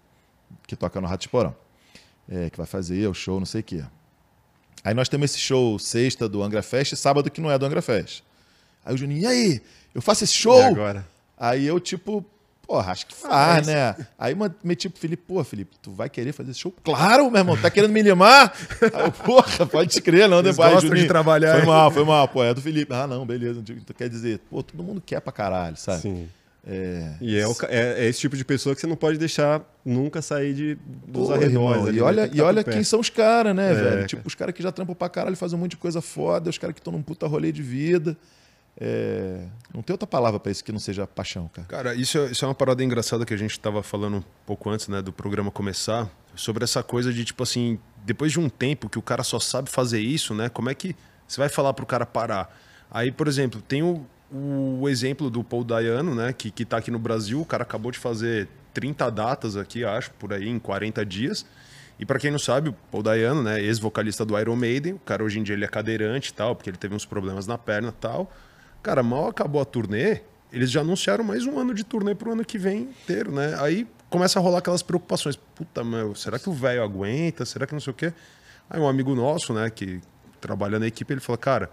[0.66, 1.54] que toca no Ratos Porão.
[2.28, 3.82] É, que vai fazer o show, não sei o quê.
[4.84, 7.64] Aí nós temos esse show sexta do Angra Fest e sábado que não é do
[7.66, 8.22] Angra Fest.
[8.88, 9.60] Aí o Juninho, e aí?
[9.94, 10.58] Eu faço esse show?
[10.58, 11.06] E agora?
[11.36, 12.24] Aí eu, tipo,
[12.66, 13.94] porra, acho que faz, né?
[14.18, 16.72] Aí meti pro Felipe, pô, Felipe, tu vai querer fazer esse show?
[16.82, 18.50] Claro, meu irmão, tá querendo me limar?
[18.94, 20.58] Aí eu, porra, pode crer, não, depois.
[20.66, 22.92] Aí, gostam de Juninho, trabalhar, Foi mal, foi mal, pô, é do Felipe.
[22.94, 23.60] Ah, não, beleza.
[23.60, 26.00] Então, quer dizer, pô, todo mundo quer pra caralho, sabe?
[26.00, 26.28] Sim.
[26.66, 29.62] É, E é, o é- é esse tipo de pessoa que você não pode deixar
[29.84, 30.74] nunca sair de,
[31.06, 31.52] dos Pô, arredores.
[31.54, 32.06] irmão, ali, e né?
[32.06, 32.86] olha, e tá olha quem perto.
[32.86, 34.06] são os caras, né, É, velho?
[34.06, 36.58] Tipo, os caras que já trampam pra caralho, fazem um monte de coisa foda, os
[36.58, 38.16] caras que estão num puta rolê de vida.
[38.80, 41.66] É, não tem outra palavra para isso que não seja paixão, cara.
[41.66, 44.70] Cara, isso é, isso é uma parada engraçada que a gente estava falando um pouco
[44.70, 48.88] antes né, do programa começar, sobre essa coisa de, tipo assim, depois de um tempo
[48.88, 50.48] que o cara só sabe fazer isso, né?
[50.48, 50.94] Como é que
[51.26, 52.56] você vai falar pro cara parar?
[52.88, 56.32] Aí, por exemplo, tem o, o exemplo do Paul Dayano, né?
[56.32, 60.12] Que, que tá aqui no Brasil, o cara acabou de fazer 30 datas aqui, acho,
[60.12, 61.44] por aí, em 40 dias.
[61.98, 65.24] E para quem não sabe, o Paul Dayano, né, ex-vocalista do Iron Maiden, o cara
[65.24, 67.88] hoje em dia ele é cadeirante e tal, porque ele teve uns problemas na perna
[67.88, 68.32] e tal.
[68.82, 70.20] Cara, mal acabou a turnê,
[70.52, 73.56] eles já anunciaram mais um ano de turnê pro ano que vem inteiro, né?
[73.60, 75.36] Aí começa a rolar aquelas preocupações.
[75.36, 77.44] Puta, meu, será que o velho aguenta?
[77.44, 78.12] Será que não sei o quê?
[78.70, 80.00] Aí um amigo nosso, né, que
[80.40, 81.70] trabalha na equipe, ele falou, cara,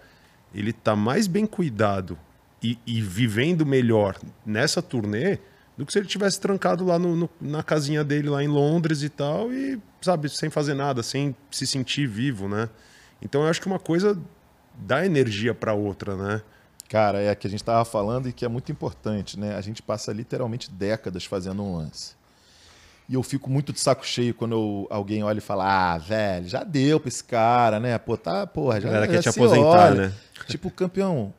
[0.54, 2.18] ele tá mais bem cuidado
[2.64, 5.40] e, e vivendo melhor nessa turnê
[5.78, 9.04] do que se ele tivesse trancado lá no, no, na casinha dele lá em Londres
[9.04, 12.70] e tal, e, sabe, sem fazer nada, sem se sentir vivo, né?
[13.22, 14.18] Então eu acho que uma coisa
[14.74, 16.42] dá energia para outra, né?
[16.90, 19.56] Cara, é a que a gente estava falando e que é muito importante, né?
[19.56, 22.14] A gente passa literalmente décadas fazendo um lance.
[23.08, 26.48] E eu fico muito de saco cheio quando eu, alguém olha e fala: Ah, velho,
[26.48, 27.98] já deu pra esse cara, né?
[27.98, 30.08] Pô, tá, porra, já, Galera já quer te se aposentar, olha.
[30.08, 30.14] né?
[30.48, 31.34] Tipo, campeão,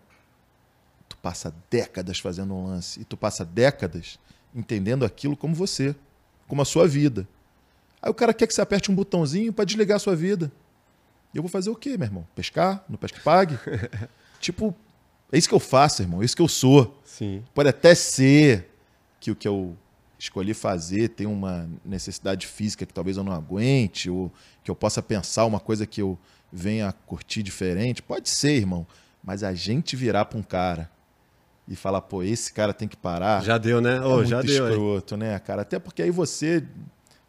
[1.08, 4.18] tu passa décadas fazendo um lance e tu passa décadas
[4.54, 5.94] entendendo aquilo como você,
[6.46, 7.26] como a sua vida.
[8.00, 10.50] Aí o cara quer que você aperte um botãozinho para desligar a sua vida.
[11.34, 12.26] E eu vou fazer o quê, meu irmão?
[12.34, 12.84] Pescar?
[12.88, 13.58] No Pesque Pague?
[14.40, 14.74] tipo,
[15.32, 16.22] é isso que eu faço, irmão.
[16.22, 17.00] É isso que eu sou.
[17.04, 17.42] Sim.
[17.54, 18.70] Pode até ser
[19.18, 19.76] que o que eu
[20.18, 24.32] escolhi fazer tem uma necessidade física que talvez eu não aguente, ou
[24.64, 26.18] que eu possa pensar uma coisa que eu
[26.52, 28.02] venha a curtir diferente.
[28.02, 28.86] Pode ser, irmão.
[29.22, 30.90] Mas a gente virar para um cara
[31.68, 33.42] e falar, pô, esse cara tem que parar.
[33.42, 33.96] Já deu, né?
[33.96, 34.68] é muito já deu.
[34.68, 35.62] escroto, né, cara?
[35.62, 36.64] Até porque aí você,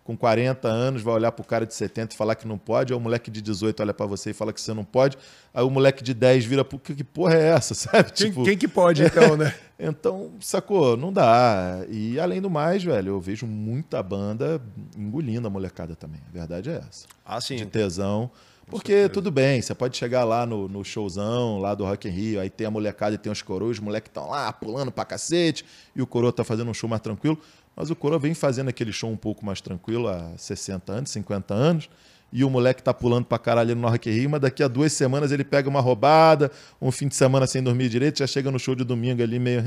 [0.08, 2.98] com 40 anos, vai olhar pro cara de 70 e falar que não pode, aí
[2.98, 5.18] o moleque de 18 olha para você e fala que você não pode,
[5.54, 8.14] aí o moleque de 10 vira, pro que que porra é essa, sabe?
[8.14, 9.54] Quem, Tipo, quem que pode, então, né?
[9.78, 10.96] então, sacou?
[10.96, 11.82] Não dá.
[11.90, 14.62] E além do mais, velho, eu vejo muita banda
[14.98, 16.22] engolindo a molecada também.
[16.30, 17.06] A verdade é essa.
[17.26, 17.58] Ah, sim.
[17.58, 18.32] De tesão.
[18.70, 22.40] Porque tudo bem, você pode chegar lá no, no showzão, lá do Rock in Rio,
[22.42, 25.66] aí tem a molecada e tem os coroas, os moleques estão lá pulando pra cacete,
[25.96, 27.40] e o coroa tá fazendo um show mais tranquilo.
[27.78, 31.54] Mas o coroa vem fazendo aquele show um pouco mais tranquilo há 60 anos, 50
[31.54, 31.88] anos,
[32.34, 35.32] e o moleque tá pulando pra caralho no Rock Rio, mas daqui a duas semanas
[35.32, 38.76] ele pega uma roubada, um fim de semana sem dormir direito, já chega no show
[38.76, 39.62] de domingo ali meio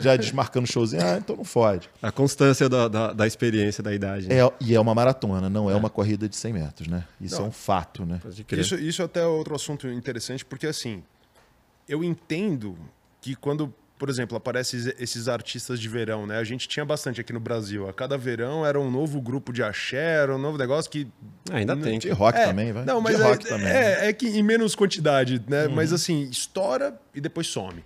[0.00, 1.02] já desmarcando o showzinho.
[1.04, 1.88] Ah, então não fode.
[2.02, 4.26] A constância da, da, da experiência, da idade.
[4.26, 4.38] né?
[4.40, 7.04] É, e é uma maratona, não é, uma corrida de 100 metros, né?
[7.20, 7.44] Isso Não.
[7.44, 8.20] é um fato, né?
[8.52, 11.04] Isso, isso até é outro assunto interessante, porque assim,
[11.88, 12.76] eu entendo
[13.20, 13.72] que quando,
[14.04, 16.36] por exemplo, aparecem esses- artistas de verão, né?
[16.36, 17.88] A gente tinha bastante aqui no Brasil.
[17.88, 21.08] A cada verão era um novo grupo de axé, era um novo negócio que
[21.50, 21.98] Ainda tem.
[21.98, 22.84] De rock É, também, vai?
[22.84, 23.64] Não, mas de é, rock também.
[23.64, 24.04] né?
[24.04, 25.68] é, é que em menos quantidade, né?
[25.68, 27.82] Mas assim, estoura e depois some.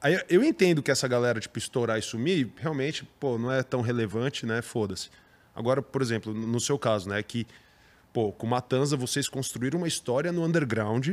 [0.00, 3.62] Aí eu- eu entendo que essa galera, tipo, estourar e sumir, realmente, pô, não é
[3.62, 4.62] tão relevante, né?
[4.62, 5.10] Foda-se.
[5.54, 7.22] Agora, por exemplo, no seu caso, né?
[7.22, 7.46] Que,
[8.14, 11.10] pô, com Matanza vocês construíram uma história no underground,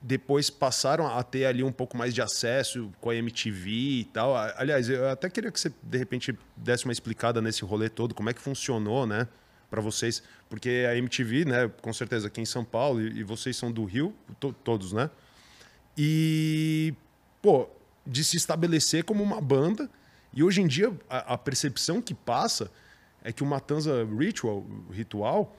[0.00, 4.36] depois passaram a ter ali um pouco mais de acesso com a MTV e tal.
[4.56, 8.30] Aliás, eu até queria que você, de repente, desse uma explicada nesse rolê todo, como
[8.30, 9.26] é que funcionou, né,
[9.68, 10.22] para vocês.
[10.48, 14.14] Porque a MTV, né, com certeza aqui em São Paulo, e, vocês são do Rio,
[14.38, 15.10] to- todos, né?
[15.96, 16.94] E,
[17.42, 17.68] pô,
[18.06, 19.90] de se estabelecer como uma banda.
[20.32, 22.70] E hoje em dia, a, a percepção que passa
[23.24, 25.56] é que o Matanza Ritual, ritual,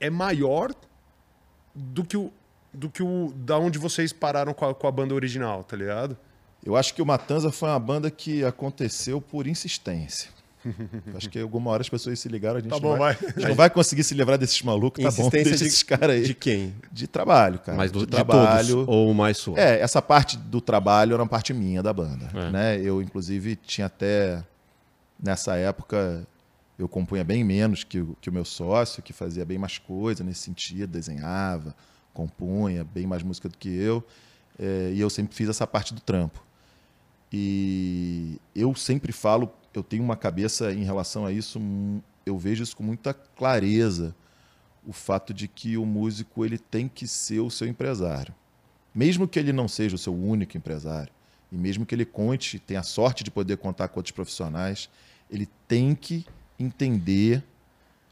[0.00, 0.74] é maior
[1.74, 2.32] do que o
[2.72, 6.16] do que o da onde vocês pararam com a, com a banda original, tá ligado?
[6.64, 10.30] Eu acho que o Matanza foi uma banda que aconteceu por insistência.
[11.16, 13.30] acho que alguma hora as pessoas se ligaram, a gente, Tá não, bom, vai, vai.
[13.30, 15.16] a gente não vai conseguir se livrar desses malucos, tá bom?
[15.22, 16.20] Insistência Deixa de- esses caras aí.
[16.22, 16.34] De De...
[16.34, 16.72] quem?
[17.10, 17.76] trabalho, cara.
[17.76, 18.68] Mas do, de de trabalho.
[18.86, 19.58] todos, ou mais sua?
[19.58, 22.30] É, essa parte do trabalho era uma parte minha da banda.
[22.32, 22.50] É.
[22.50, 22.80] Né?
[22.80, 24.44] Eu, inclusive, tinha até.
[25.20, 26.24] Nessa época,
[26.78, 30.22] eu compunha bem menos que, o- que o meu sócio, que fazia bem mais coisa
[30.22, 31.74] nesse sentido, desenhava,
[32.12, 34.04] compunha bem mais música do que eu.
[34.58, 36.44] é, e eu sempre fiz essa parte do trampo.
[37.32, 41.60] E eu sempre falo, eu tenho uma cabeça em relação a isso,
[42.26, 44.14] eu vejo isso com muita clareza,
[44.86, 48.34] o fato de que o músico ele tem que ser o seu empresário.
[48.94, 51.12] Mesmo que ele não seja o seu único empresário,
[51.50, 54.90] e mesmo que ele conte, tenha a sorte de poder contar com outros profissionais,
[55.30, 56.26] ele tem que
[56.58, 57.42] entender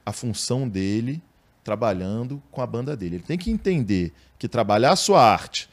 [0.04, 1.22] a função dele
[1.64, 3.16] trabalhando com a banda dele.
[3.16, 5.68] Ele tem que entender que trabalhar a sua arte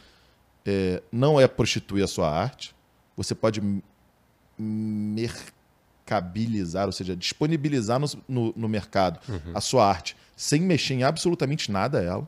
[0.66, 2.76] é, não é prostituir a sua arte.
[3.16, 3.62] Você pode
[6.06, 9.20] mercabilizar, ou seja, disponibilizar no, no- no mercado
[9.54, 12.28] a sua arte sem mexer em absolutamente nada a ela.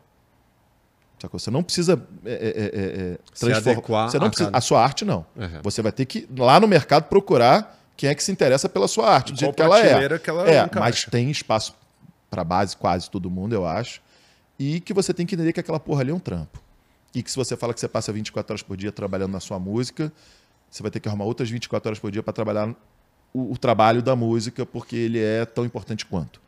[1.33, 4.47] Você não precisa é, é, é, é Se adequar Você não a precisa.
[4.49, 5.25] cada- A sua arte, não.
[5.35, 5.59] Uhum.
[5.63, 9.09] Você vai ter que, lá no mercado, procurar quem é que se interessa pela sua
[9.13, 10.19] arte, do jeito que ela é.
[10.19, 11.75] que ela é, mas tem espaço
[12.29, 14.01] para base quase todo mundo, eu acho.
[14.57, 16.61] E que você tem que entender que aquela porra ali é um trampo.
[17.13, 19.57] E que se você fala que você passa 24 horas por dia trabalhando na sua
[19.57, 20.11] música,
[20.69, 22.75] você vai ter que arrumar outras 24 horas por dia para trabalhar
[23.33, 26.41] o, o trabalho da música, porque ele é tão importante quanto.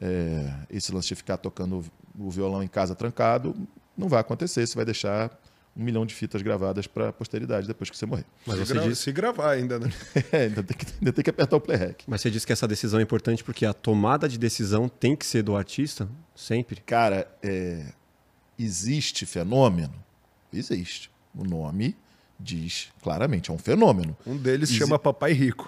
[0.00, 1.84] É, esse lance de ficar tocando
[2.18, 3.54] o violão em casa trancado
[3.96, 4.66] não vai acontecer.
[4.66, 5.30] Você vai deixar
[5.76, 8.26] um milhão de fitas gravadas para a posteridade depois que você morrer.
[8.46, 9.90] Mas se, você, gra- disse, se gravar ainda, né?
[10.30, 12.02] É, ainda, tem que, ainda tem que apertar o play rec.
[12.06, 15.24] mas você disse que essa decisão é importante porque a tomada de decisão tem que
[15.24, 16.80] ser do artista, sempre.
[16.84, 17.86] Cara, é,
[18.58, 19.94] existe fenômeno?
[20.52, 21.10] Existe.
[21.34, 21.96] O nome
[22.38, 24.16] diz claramente, é um fenômeno.
[24.26, 25.66] Um deles Exi- chama Papai Rico.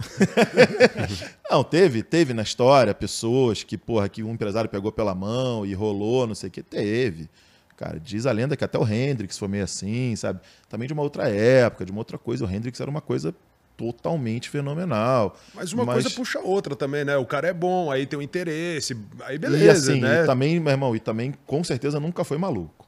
[1.50, 5.72] Não, teve, teve na história pessoas que, porra, que um empresário pegou pela mão e
[5.74, 6.62] rolou, não sei o que.
[6.62, 7.28] Teve.
[7.76, 10.40] Cara, diz a lenda que até o Hendrix foi meio assim, sabe?
[10.68, 12.44] Também de uma outra época, de uma outra coisa.
[12.44, 13.34] O Hendrix era uma coisa
[13.76, 15.36] totalmente fenomenal.
[15.54, 17.16] Mas uma coisa puxa a outra também, né?
[17.16, 20.22] O cara é bom, aí tem o interesse, aí beleza, e assim, né?
[20.22, 22.86] e também, meu irmão, e também com certeza nunca foi maluco.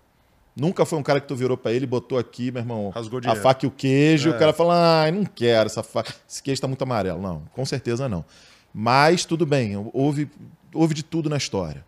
[0.54, 3.20] Nunca foi um cara que tu virou pra ele e botou aqui, meu irmão, Rasgou
[3.26, 4.36] a faca e o queijo, e É.
[4.36, 7.20] o cara fala, ai, não quero essa faca, esse queijo tá muito amarelo.
[7.20, 8.24] Não, com certeza não.
[8.72, 10.30] Mas tudo bem, houve,
[10.72, 11.84] houve de tudo na história.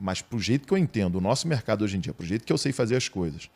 [0.00, 2.52] Mas pro jeito que eu entendo o nosso mercado hoje em dia, pro jeito que
[2.52, 3.50] eu sei fazer as coisas,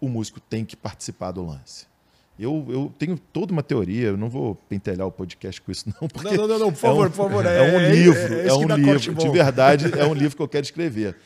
[0.00, 1.90] o músico tem que participar do lance.
[2.38, 6.08] Eu, eu tenho toda uma teoria, eu não vou pentelhar o podcast com isso, não,
[6.08, 7.46] porque Não, não, não, não, por favor, é um, por favor.
[7.46, 9.14] É, um é- livro, é é, um livro.
[9.14, 11.16] De verdade, é um livro que eu quero escrever.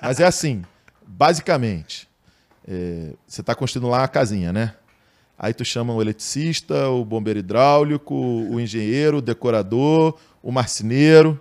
[0.00, 0.62] Mas é assim,
[1.06, 2.08] basicamente,
[2.66, 4.74] é, você está construindo lá uma casinha, né?
[5.36, 11.38] Aí tu chama o eletricista, o bombeiro hidráulico, o engenheiro, o decorador, o marceneiro.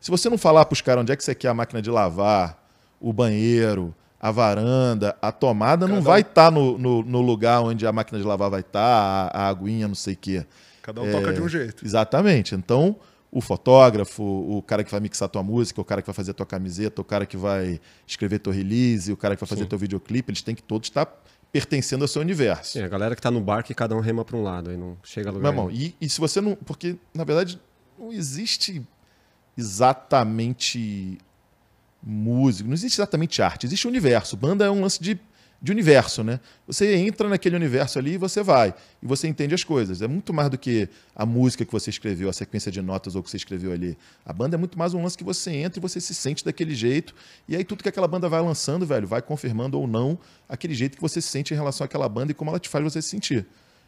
[0.00, 1.90] Se você não falar para os caras onde é que você quer a máquina de
[1.90, 2.62] lavar,
[3.00, 7.60] o banheiro, a varanda, a tomada, não Cada vai um- estar no, no, no lugar
[7.62, 10.46] onde a máquina de lavar vai estar, a, a aguinha, não sei o quê.
[10.82, 11.84] Cada um toca de um jeito.
[11.84, 12.54] Exatamente.
[12.54, 12.96] Então,
[13.30, 16.46] o fotógrafo, o cara que vai mixar tua música, o cara que vai fazer tua
[16.46, 19.68] camiseta, o cara que vai escrever teu release, o cara que vai fazer Sim.
[19.68, 21.06] teu videoclipe, eles têm que todos estar
[21.52, 22.72] pertencendo ao seu universo.
[22.72, 24.76] Sim, a galera que tá no barco e cada um rema pra um lado, aí
[24.76, 25.52] não chega a lugar.
[25.52, 26.54] Meu irmão, e, e se você não.
[26.56, 27.60] Porque, na verdade,
[27.98, 28.82] não existe
[29.58, 31.18] exatamente
[32.00, 34.36] música, não existe exatamente arte, existe universo.
[34.36, 35.18] Banda é um lance de,
[35.60, 36.38] de universo, né?
[36.64, 38.72] Você entra naquele universo ali e você vai.
[39.02, 40.00] E você entende as coisas.
[40.00, 43.22] É muito mais do que a música que você escreveu, a sequência de notas ou
[43.22, 43.98] que você escreveu ali.
[44.24, 46.74] A banda é muito mais um lance que você entra e você se sente daquele
[46.74, 47.12] jeito.
[47.48, 50.16] E aí tudo que aquela banda vai lançando, velho, vai confirmando ou não
[50.48, 52.84] aquele jeito que você se sente em relação àquela banda e como ela te faz
[52.84, 53.44] você se sentir.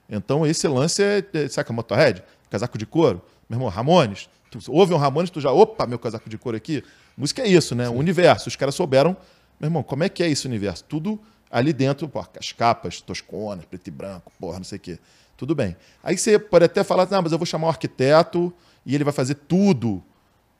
[0.09, 4.93] Então esse lance é, é saca, Motorhead, casaco de couro, meu irmão, Ramones, tu ouve
[4.93, 6.83] um Ramones, tu já, opa, meu casaco de couro aqui.
[7.17, 7.89] Música é isso, né?
[7.89, 9.17] O universo, os caras souberam,
[9.59, 10.85] meu irmão, como é que é esse universo?
[10.85, 14.99] Tudo ali dentro, pô, as capas, tosconas, preto e branco, porra, não sei o quê.
[15.37, 15.77] Tudo bem.
[16.03, 18.53] Aí você pode até falar, não, mas eu vou chamar um arquiteto
[18.85, 20.03] e ele vai fazer tudo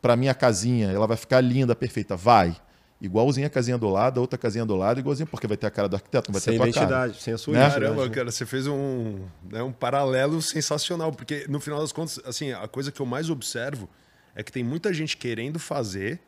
[0.01, 2.17] para minha casinha, ela vai ficar linda, perfeita.
[2.17, 2.57] Vai.
[3.01, 5.71] Igualzinho a casinha do lado, a outra casinha do lado, igualzinho, porque vai ter a
[5.71, 6.87] cara do arquiteto, não vai sem ter a tua cara.
[6.87, 7.61] identidade, sem a sua Né?
[7.61, 7.95] identidade.
[7.95, 12.53] Caramba, cara, você fez um, né, um paralelo sensacional, porque no final das contas, assim,
[12.53, 13.89] a coisa que eu mais observo
[14.35, 16.21] é que tem muita gente querendo fazer,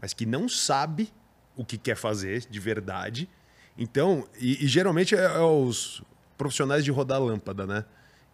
[0.00, 1.12] mas que não sabe
[1.56, 3.28] o que quer fazer de verdade.
[3.76, 6.02] Então, e, e geralmente é, é os
[6.38, 7.84] profissionais de rodar lâmpada, né?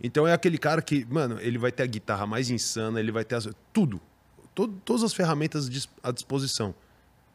[0.00, 3.24] Então é aquele cara que, mano, ele vai ter a guitarra mais insana, ele vai
[3.24, 4.00] ter as- tudo,
[4.54, 5.68] todo- todas as ferramentas
[6.02, 6.74] à disposição.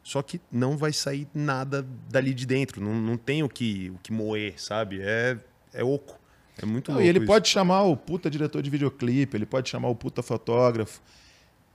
[0.04, 2.80] Só que não vai sair nada dali de dentro.
[2.80, 5.00] Não, não tem o que, o que moer, sabe?
[5.00, 5.38] É,
[5.72, 6.20] é oco.
[6.62, 7.06] É muito Não, louco.
[7.06, 7.26] e ele isso.
[7.26, 11.00] pode chamar o puta diretor de videoclipe, ele pode chamar o puta fotógrafo.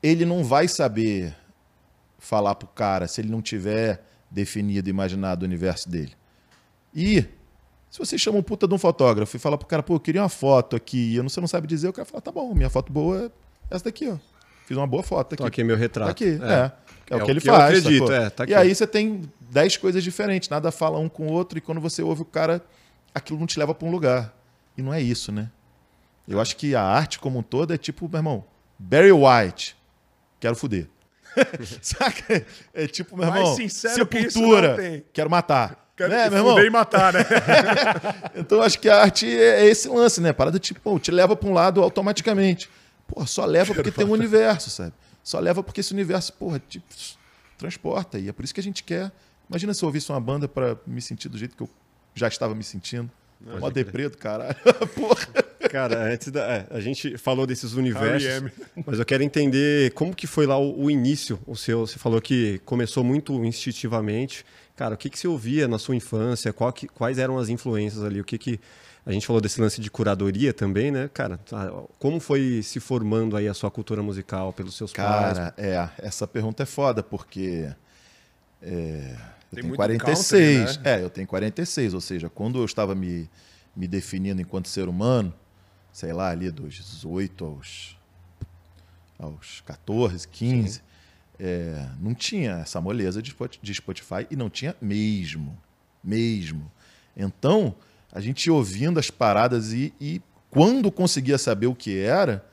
[0.02, 1.36] Ele não vai saber
[2.20, 6.14] falar pro cara se ele não tiver definido, imaginado o universo dele.
[6.94, 7.26] E
[7.90, 10.22] se você chama um puta de um fotógrafo e fala pro cara, pô, eu queria
[10.22, 12.94] uma foto aqui, e você não sabe dizer, o cara fala, tá bom, minha foto
[12.94, 13.32] boa é
[13.76, 14.18] essa daqui, ó.
[14.68, 15.42] Fiz uma boa foto aqui.
[15.42, 16.08] Tô aqui meu retrato.
[16.08, 16.54] Tá aqui, é.
[16.54, 16.72] É,
[17.16, 17.78] o que ele eu faz.
[17.78, 18.14] acredito, sacou?
[18.14, 18.52] é, tá aqui.
[18.54, 21.82] E aí você tem dez coisas diferentes, nada fala um com o outro, e quando
[21.82, 22.64] você ouve o cara,
[23.14, 24.34] aquilo não te leva para um lugar.
[24.78, 25.50] E não é isso, né?
[26.28, 28.46] Eu acho que a arte como um todo é tipo, meu irmão,
[28.78, 29.76] Barry White,
[30.40, 30.88] quero fuder.
[31.82, 32.46] Saca?
[32.74, 35.90] É tipo, meu irmão, que sepultura, quero matar.
[35.98, 36.54] Quero né, que meu irmão?
[36.54, 37.20] fuder e matar, né?
[38.36, 40.32] Então eu acho que a arte é é esse lance, né?
[40.32, 42.70] Parada tipo, pô, te leva para um lado automaticamente.
[43.08, 44.94] Pô, só leva porque tem um universo, sabe?
[45.24, 46.62] Só leva porque esse universo, porra,
[47.58, 48.18] transporta.
[48.18, 49.12] E é por isso que a gente quer.
[49.50, 51.70] Imagina se eu ouvisse uma banda para me sentir do jeito que eu
[52.16, 53.10] já estava me sentindo.
[53.40, 53.86] Mó crer.
[53.86, 54.56] deprê do caralho.
[54.96, 55.28] porra.
[55.70, 56.46] Cara, antes da.
[56.46, 58.52] É, a gente falou desses universos,
[58.86, 61.40] mas eu quero entender como que foi lá o, o, início.
[61.46, 64.46] O seu, você falou que começou muito instintivamente.
[64.76, 66.54] Cara, o que, que você ouvia na sua infância?
[66.74, 68.20] Que, quais eram as influências ali?
[68.20, 68.60] O que que.
[69.10, 71.10] A gente falou desse lance de curadoria também, né?
[71.12, 75.38] Cara, tá, como foi se formando aí a sua cultura musical pelos seus Cara, pais?
[75.40, 77.74] Cara, é, essa pergunta é foda, porque.
[78.62, 79.16] É,
[79.52, 80.64] eu tenho 46.
[80.64, 81.00] Country, né?
[81.00, 83.28] É, eu tenho 46, ou seja, quando eu estava me,
[83.76, 85.34] me definindo enquanto ser humano,
[85.92, 87.98] sei lá, ali dos 18 aos,
[89.18, 90.84] aos 14, 15,
[91.40, 95.58] é, não tinha essa moleza de Spotify e não tinha mesmo.
[96.04, 96.72] Mesmo.
[97.18, 97.76] Então,
[98.12, 102.46] a gente ouvindo as paradas e, e quando conseguia saber o que era,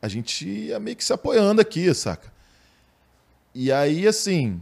[0.00, 2.32] a gente ia meio que se apoiando aqui, saca?
[3.54, 4.60] E aí, assim,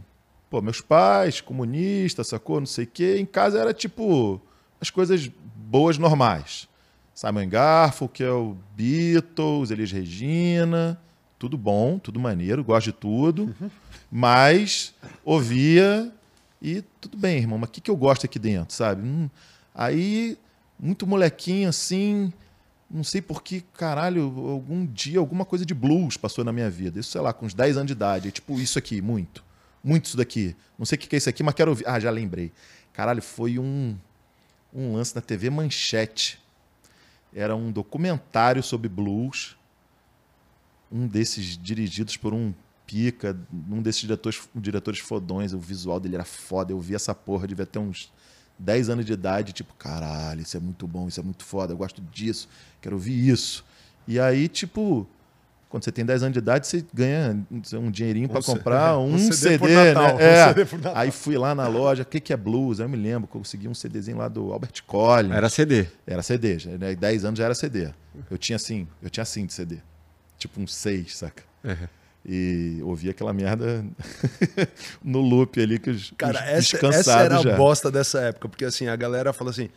[0.49, 2.59] pô, meus pais, comunistas, sacou?
[2.59, 3.17] Não sei o quê.
[3.19, 4.41] Em casa era tipo
[4.81, 6.67] as coisas boas normais.
[7.13, 10.99] Simon Garfunkel, Beatles, Elis Regina,
[11.37, 13.53] tudo bom, tudo maneiro, gosto de tudo.
[13.61, 13.69] Uhum.
[14.11, 16.11] Mas ouvia
[16.61, 19.01] e tudo bem, irmão, mas o que, que eu gosto aqui dentro, sabe?
[19.07, 19.29] Hum,
[19.85, 20.37] aí,
[20.79, 22.31] muito molequinho assim,
[22.89, 26.99] não sei por que, caralho, algum dia alguma coisa de blues passou na minha vida.
[26.99, 28.31] Isso, sei lá, com uns 10 anos de idade.
[28.31, 29.43] Tipo, isso aqui, muito
[29.83, 30.55] muito isso daqui.
[30.77, 31.87] Não sei o que é isso aqui, mas quero ouvir.
[31.87, 32.51] Ah, já lembrei.
[32.93, 33.97] Caralho, foi um,
[34.73, 36.39] um lance na TV Manchete.
[37.33, 39.57] Era um documentário sobre blues.
[40.91, 42.53] Um desses dirigidos por um
[42.85, 43.37] pica,
[43.69, 45.53] um desses diretores, diretores fodões.
[45.53, 46.71] O visual dele era foda.
[46.71, 48.11] Eu vi essa porra, devia ter uns
[48.59, 49.53] 10 anos de idade.
[49.53, 51.73] Tipo, caralho, isso é muito bom, isso é muito foda.
[51.73, 52.47] Eu gosto disso,
[52.81, 53.65] quero ouvir isso.
[54.07, 55.07] E aí, tipo,
[55.69, 59.17] quando você tem 10 anos de idade, você ganha um dinheirinho para comprar um, um
[59.31, 60.39] CD, CD Natal, né?
[60.39, 60.47] É.
[60.47, 62.79] Um CD Aí fui lá na loja, o que, que é blues?
[62.79, 65.31] Aí eu me lembro, consegui um CDzinho lá do Albert Collins.
[65.31, 65.87] Era CD.
[66.07, 66.95] Era CD, já, né?
[66.95, 67.89] 10 anos já era CD.
[68.31, 69.77] Eu tinha assim, eu tinha assim de CD.
[70.39, 71.43] Tipo um 6, saca?
[71.63, 71.87] Uhum.
[72.25, 73.85] E ouvi aquela merda
[75.03, 77.53] no loop ali que os, Cara, essa, essa era já.
[77.53, 79.69] a bosta dessa época, porque assim, a galera fala assim,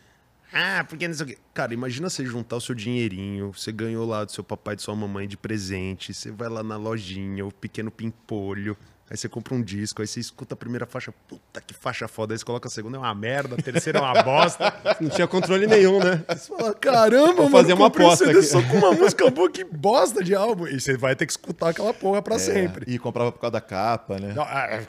[0.52, 1.38] ah, porque não sei o quê.
[1.54, 4.82] Cara, imagina você juntar o seu dinheirinho, você ganhou lá do seu papai e de
[4.82, 8.76] sua mamãe de presente, você vai lá na lojinha, o pequeno pimpolho,
[9.10, 12.34] aí você compra um disco, aí você escuta a primeira faixa, puta que faixa foda,
[12.34, 14.72] aí você coloca a segunda, é uma merda, a terceira é uma bosta.
[15.00, 16.24] Não tinha controle nenhum, né?
[16.28, 18.42] Você fala, caramba, Vou fazer uma aposta aqui.
[18.42, 20.66] só com uma música boa, que bosta de álbum.
[20.66, 22.92] E você vai ter que escutar aquela porra pra é, sempre.
[22.92, 24.32] E comprava por causa da capa, né?
[24.34, 24.86] Não, é,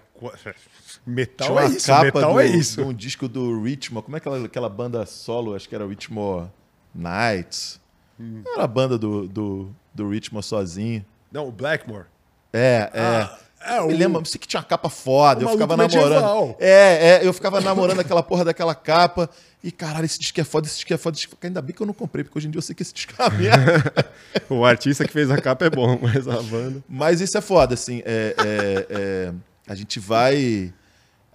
[1.06, 2.82] Metal é isso, metal do, é isso.
[2.82, 6.49] um disco do Ritmo, como é aquela, aquela banda solo, acho que era Ritmo
[6.95, 7.82] Nights.
[8.19, 8.41] Hum.
[8.54, 11.06] Era a banda do, do, do Ritmo sozinho.
[11.32, 12.06] Não, o Blackmore.
[12.54, 13.02] É, é.
[13.02, 16.56] Ah, é eu me lembro, não sei que tinha uma capa foda, eu ficava namorando.
[16.60, 19.30] É, é, eu ficava namorando aquela porra daquela capa.
[19.63, 21.15] E caralho, esse disco é foda, esse disco é foda.
[21.15, 21.38] Disco...
[21.41, 23.13] Ainda bem que eu não comprei, porque hoje em dia eu sei que esse disco
[23.17, 24.12] é merda.
[24.49, 26.84] o artista que fez a capa é bom, mas a banda.
[26.88, 28.02] Mas isso é foda, assim.
[28.06, 29.34] É, é, é,
[29.67, 30.73] a gente vai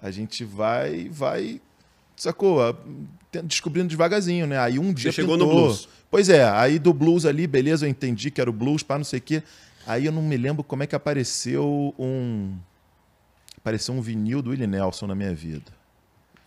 [0.01, 1.61] a gente vai, vai,
[2.15, 2.59] sacou?
[3.43, 4.57] Descobrindo devagarzinho, né?
[4.57, 5.53] Aí um dia Você chegou pintou.
[5.53, 5.89] no blues.
[6.09, 9.05] Pois é, aí do blues ali, beleza, eu entendi que era o blues, para não
[9.05, 9.43] sei o quê.
[9.89, 12.55] Aí eu não me lembro como é que apareceu um
[13.57, 15.71] apareceu um vinil do Willie Nelson na minha vida.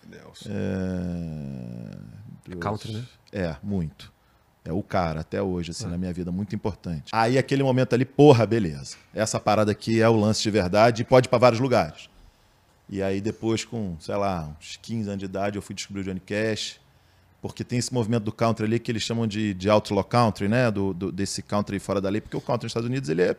[0.09, 0.49] Nelson.
[0.49, 2.53] É...
[2.53, 3.05] é country, né?
[3.33, 4.13] É, muito.
[4.65, 5.89] É o cara, até hoje, assim, é.
[5.89, 7.11] na minha vida, muito importante.
[7.11, 8.97] Aí, aquele momento ali, porra, beleza.
[9.13, 12.09] Essa parada aqui é o lance de verdade e pode ir pra vários lugares.
[12.89, 16.05] E aí depois, com, sei lá, uns 15 anos de idade, eu fui descobrir o
[16.05, 16.81] Johnny Cash,
[17.43, 20.71] porque tem esse movimento do country ali que eles chamam de, de outlaw country, né?
[20.71, 23.37] Do, do, desse country fora da lei, porque o country nos Estados Unidos ele é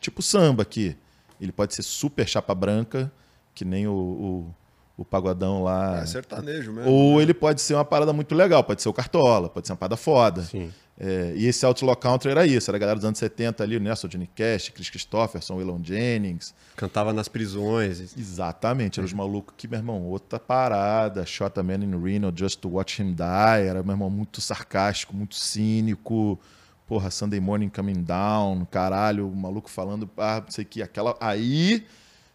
[0.00, 0.96] tipo samba aqui.
[1.40, 3.10] Ele pode ser super chapa branca,
[3.54, 4.54] que nem o, o,
[4.96, 6.00] o pagodão lá.
[6.00, 6.90] É sertanejo mesmo.
[6.90, 7.22] Ou né?
[7.22, 9.96] ele pode ser uma parada muito legal, pode ser o Cartola, pode ser uma parada
[9.96, 10.42] foda.
[10.42, 10.72] Sim.
[10.98, 13.80] É, e esse Outlaw Country era isso, era a galera dos anos 70 ali, o
[13.80, 16.54] Nelson Johnny Cash, Chris Christopherson, Waylon Jennings.
[16.74, 18.16] Cantava nas prisões.
[18.16, 22.60] Exatamente, eram os malucos que, meu irmão, outra parada, Shot a Man in Reno, Just
[22.60, 26.38] to Watch Him Die, era, meu irmão, muito sarcástico, muito cínico.
[26.86, 31.16] Porra, Sunday Morning Coming Down, caralho, o maluco falando, ah, não sei o que, aquela.
[31.20, 31.84] Aí,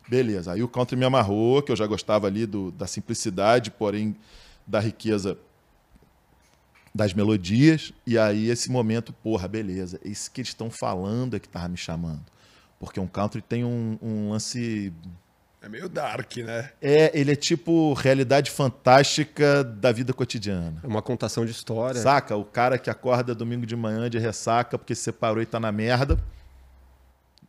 [0.08, 4.16] beleza, aí o country me amarrou, que eu já gostava ali do, da simplicidade, porém
[4.68, 5.38] da riqueza
[6.94, 11.48] das melodias, e aí esse momento, porra, beleza, esse que eles estão falando é que
[11.48, 12.26] tava me chamando.
[12.80, 14.92] Porque um country tem um, um, lance.
[15.62, 16.72] É meio dark, né?
[16.82, 20.80] É, ele é tipo realidade fantástica da vida cotidiana.
[20.84, 22.02] É uma contação de história.
[22.02, 22.36] Saca?
[22.36, 25.72] O cara que acorda domingo de manhã de ressaca porque se separou e tá na
[25.72, 26.18] merda.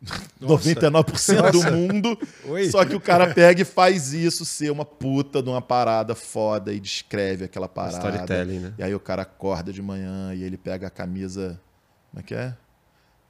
[0.40, 0.68] Nossa.
[0.70, 1.52] 99% Nossa.
[1.52, 2.18] do mundo.
[2.46, 2.70] Oi.
[2.70, 6.72] Só que o cara pega e faz isso ser uma puta de uma parada foda
[6.72, 7.96] e descreve aquela parada.
[7.96, 8.74] Storytelling, né?
[8.78, 11.60] E aí o cara acorda de manhã e ele pega a camisa
[12.10, 12.54] Como é que é?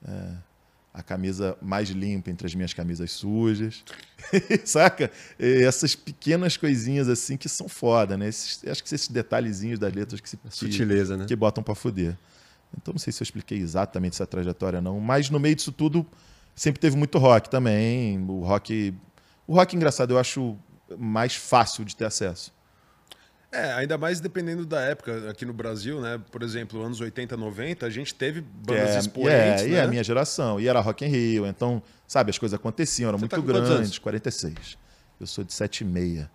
[0.07, 0.53] é
[0.95, 3.83] a camisa mais limpa entre as minhas camisas sujas.
[4.65, 5.11] Saca?
[5.39, 8.29] E essas pequenas coisinhas assim que são foda, né?
[8.29, 11.27] Esses, acho que esses detalhezinhos das letras que se Sutileza, que, né?
[11.27, 12.17] que botam para fuder.
[12.77, 16.07] Então não sei se eu expliquei exatamente essa trajetória não, mas no meio disso tudo
[16.55, 18.25] sempre teve muito rock também.
[18.29, 18.95] O rock,
[19.47, 20.57] o rock engraçado eu acho
[20.99, 22.53] mais fácil de ter acesso.
[23.53, 26.19] É, ainda mais dependendo da época aqui no Brasil, né?
[26.31, 29.75] Por exemplo, anos 80, 90, a gente teve bandas é, expoentes, é, né?
[29.75, 30.59] E a minha geração.
[30.59, 31.47] E era Rock in Rio.
[31.47, 33.99] Então, sabe, as coisas aconteciam, eram Você muito tá anos?
[33.99, 34.79] 46.
[35.21, 36.27] Eu sou de 76.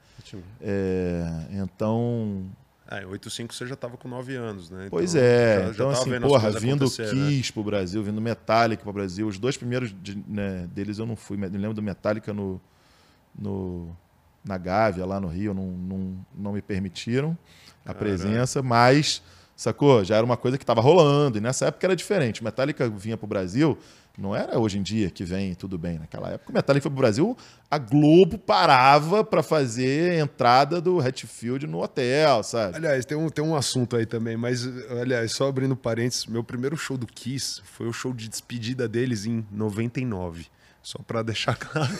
[0.61, 2.45] É, então,
[2.89, 4.87] É, em 85 você já tava com 9 anos, né?
[4.89, 5.57] pois Então, é.
[5.57, 7.09] já- já então, tava assim, as porra, vindo né?
[7.09, 9.27] Kiss pro Brasil, vindo Metallica pro Brasil.
[9.27, 11.35] Os dois primeiros de- né, deles eu não fui.
[11.35, 12.61] Me lembro do Metallica no,
[13.37, 13.95] no,
[14.43, 15.53] na Gávea, lá no Rio.
[15.53, 17.37] Não, não, não me permitiram
[17.85, 19.21] a presença, mas,
[19.57, 20.05] sacou?
[20.05, 21.37] Já era uma coisa que estava rolando.
[21.37, 22.43] E nessa época era diferente.
[22.43, 23.77] Metallica vinha pro Brasil.
[24.17, 25.99] Não era hoje em dia que vem tudo bem.
[25.99, 27.37] Naquela época, o Metallica foi pro Brasil,
[27.69, 32.77] a Globo parava para fazer a entrada do Hatfield no hotel, sabe?
[32.77, 36.75] Aliás, tem um, tem um assunto aí também, mas, aliás, só abrindo parênteses, meu primeiro
[36.75, 40.47] show do Kiss foi o show de despedida deles em 99.
[40.87, 41.91] Só pra deixar claro.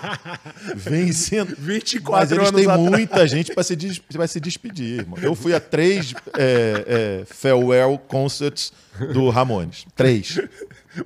[0.74, 1.54] Vencendo.
[1.58, 2.80] 24 Mas eles têm atrás.
[2.90, 5.18] muita gente para se, des- pra se despedir, irmão.
[5.20, 8.72] Eu fui a três é, é, farewell concerts
[9.12, 9.84] do Ramones.
[9.94, 10.40] Três.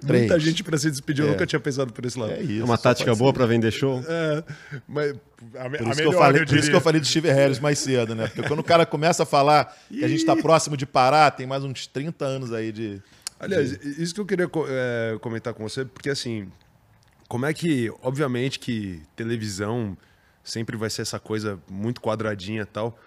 [0.06, 0.20] Três.
[0.20, 1.32] Muita gente pra se despedir, eu É.
[1.32, 2.30] nunca tinha pensado por esse lado.
[2.30, 2.64] É isso.
[2.64, 4.00] Uma tática boa para vender show?
[4.06, 4.44] É,
[4.86, 5.12] mas
[5.58, 7.06] a, me- Por a isso, eu melhor, falei, eu por isso que eu falei do
[7.08, 8.28] Steve Harris mais cedo, né?
[8.28, 11.44] Porque quando o cara começa a falar que a gente tá próximo de parar, tem
[11.44, 13.02] mais uns 30 anos aí de.
[13.40, 16.46] Aliás, isso que eu queria é, comentar com você, porque assim,
[17.30, 19.96] como é que, obviamente que televisão
[20.42, 22.98] sempre vai ser essa coisa muito quadradinha e tal,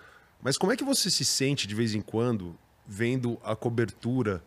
[0.42, 2.58] mas como é que você se sente de vez em quando
[2.88, 4.42] vendo a cobertura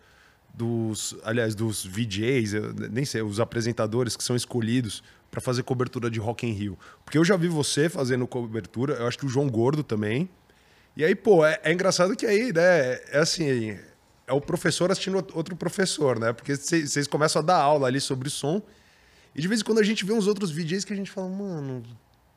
[0.54, 2.54] dos, aliás, dos VJs,
[2.90, 6.78] nem sei, os apresentadores que são escolhidos para fazer cobertura de Rock in Rio?
[7.04, 10.26] Porque eu já vi você fazendo cobertura, eu acho que o João Gordo também.
[10.96, 13.76] E aí, pô, é, é engraçado que aí, né, é assim,
[14.26, 16.32] é o professor assistindo outro professor, né?
[16.32, 18.62] Porque vocês começam a dar aula ali sobre som.
[19.37, 21.28] E de vez em quando a gente vê uns outros VJs que a gente fala,
[21.28, 21.82] mano,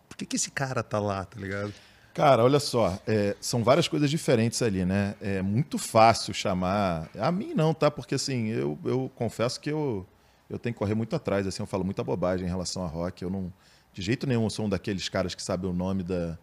[0.10, 1.74] por que, que esse cara tá lá, tá ligado?
[2.14, 5.16] Cara, olha só, é, são várias coisas diferentes ali, né?
[5.22, 7.10] É muito fácil chamar.
[7.18, 7.90] A mim não, tá?
[7.90, 10.06] Porque assim, eu, eu confesso que eu,
[10.50, 13.24] eu tenho que correr muito atrás, assim, eu falo muita bobagem em relação a rock.
[13.24, 13.54] Eu não.
[13.94, 16.38] De jeito nenhum sou um daqueles caras que sabe o nome da,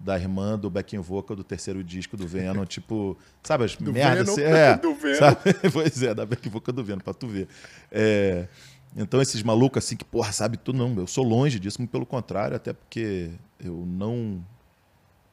[0.00, 4.34] da irmã do backing vocal do terceiro disco do Venom, tipo, sabe as merdas?
[4.34, 5.18] Venom, é, do Venom.
[5.18, 5.38] sabe?
[5.72, 7.46] pois é, da backing vocal do Venom, pra tu ver.
[7.92, 8.48] É,
[8.96, 12.06] então esses malucos assim que, porra, sabe tudo, não, eu sou longe disso, muito pelo
[12.06, 14.44] contrário, até porque eu não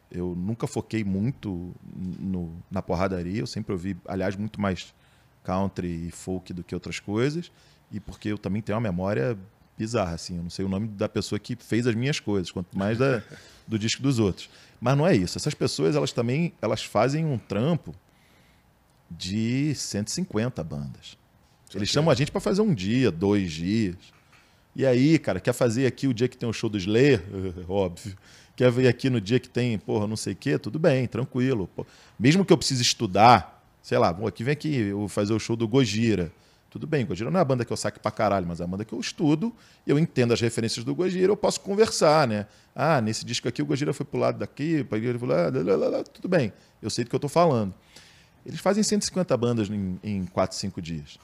[0.10, 4.93] eu nunca foquei muito no, na porradaria, eu sempre ouvi, aliás, muito mais
[5.43, 7.51] country e folk do que outras coisas,
[7.91, 9.38] e porque eu também tenho uma memória
[9.78, 12.78] bizarra, assim, eu não sei o nome da pessoa que fez as minhas coisas, quanto
[12.78, 13.22] mais da,
[13.68, 14.49] do disco dos outros.
[14.80, 17.93] Mas não é isso, essas pessoas, elas também, elas fazem um trampo
[19.10, 21.18] de 150 bandas.
[21.76, 23.95] Eles chamam a gente para fazer um dia, dois dias.
[24.76, 27.24] E aí, cara, quer fazer aqui o dia que tem o show do Slayer?
[27.68, 28.15] Óbvio.
[28.55, 30.57] Quer vir aqui no dia que tem, porra, não sei o quê?
[30.57, 31.70] Tudo bem, tranquilo.
[31.76, 31.86] Pô.
[32.20, 35.39] Mesmo que eu precise estudar, sei lá, vou aqui vem aqui, eu vou fazer o
[35.39, 36.32] show do Gojira.
[36.70, 38.68] Tudo bem, Gojira não é a banda que eu saque pra caralho, mas é a
[38.68, 39.53] banda que eu estudo,
[39.86, 42.45] eu entendo as referências do Gojira, eu posso conversar, né?
[42.76, 46.03] Ah, nesse disco aqui o Gojira foi pro lado daqui, ele foi lá, lá, lá,
[46.03, 46.51] tudo bem,
[46.82, 47.74] eu sei do que eu tô falando.
[48.45, 51.18] Eles fazem 150 bandas em, em 4, 5 dias.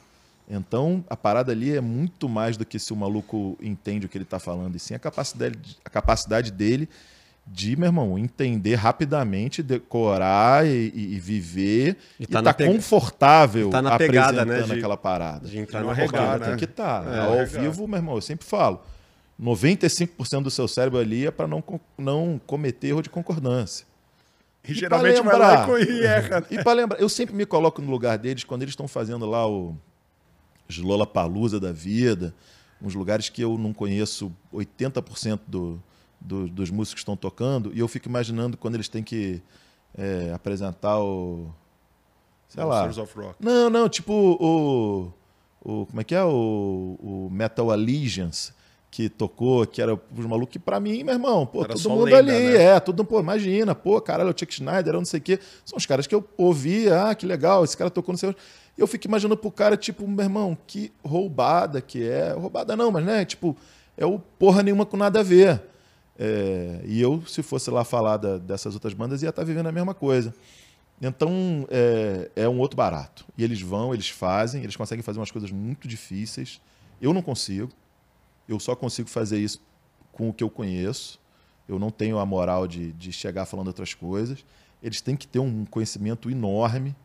[0.50, 4.18] Então, a parada ali é muito mais do que se o maluco entende o que
[4.18, 6.88] ele está falando, e sim a capacidade, a capacidade dele
[7.48, 12.54] de, meu irmão, entender rapidamente, decorar e, e- e viver E e tá estar na
[12.54, 15.48] pega- confortável tá na pegada, apresentando né, de- aquela parada.
[15.48, 16.46] De entrar Não no arregar, né?
[16.48, 17.06] Tem que estar.
[17.08, 18.82] É, Ao vivo, meu irmão, eu sempre falo,
[19.42, 21.64] 95% do seu cérebro ali é para não,
[21.98, 23.86] não cometer erro de concordância.
[24.66, 26.40] E, E geralmente pra vai lá e lembrar- e erra.
[26.42, 26.46] né?
[26.52, 29.46] E para lembrar, eu sempre me coloco no lugar deles quando eles estão fazendo lá
[29.48, 29.76] o
[30.78, 32.34] Lola Palusa da vida,
[32.82, 35.82] uns lugares que eu não conheço 80% do,
[36.20, 39.42] do, dos músicos que estão tocando, e eu fico imaginando quando eles têm que
[39.98, 41.50] é, apresentar o.
[42.48, 42.84] Sei lá.
[43.40, 45.14] Não, não, tipo o.
[45.62, 46.24] o como é que é?
[46.24, 48.54] O, o Metal Allegiance
[48.94, 52.04] que tocou, que era os malucos que pra mim, meu irmão, pô, Era todo mundo
[52.04, 52.64] lenda, ali, né?
[52.64, 55.40] é, todo pô, imagina, pô, caralho, o Chuck Schneider, eu não sei o quê.
[55.66, 58.30] São os caras que eu ouvi, ah, que legal, esse cara tocou no seu.
[58.30, 58.36] E
[58.78, 62.32] eu fico imaginando pro cara, tipo, meu irmão, que roubada que é.
[62.34, 63.56] Roubada não, mas né, tipo,
[63.98, 65.62] é o porra nenhuma com nada a ver.
[66.18, 69.72] É, e eu, se fosse lá falar da- dessas outras bandas, ia estar vivendo a
[69.72, 70.34] mesma coisa.
[71.02, 73.26] Então é, é um outro barato.
[73.38, 76.62] E eles vão, eles fazem, eles conseguem fazer umas coisas muito difíceis.
[77.02, 77.70] Eu não consigo.
[78.48, 79.62] Eu só consigo fazer isso
[80.12, 81.20] com o que eu conheço.
[81.68, 84.46] Eu não tenho a moral de, de chegar falando outras coisas.
[84.82, 86.96] Eles têm que ter um conhecimento enorme.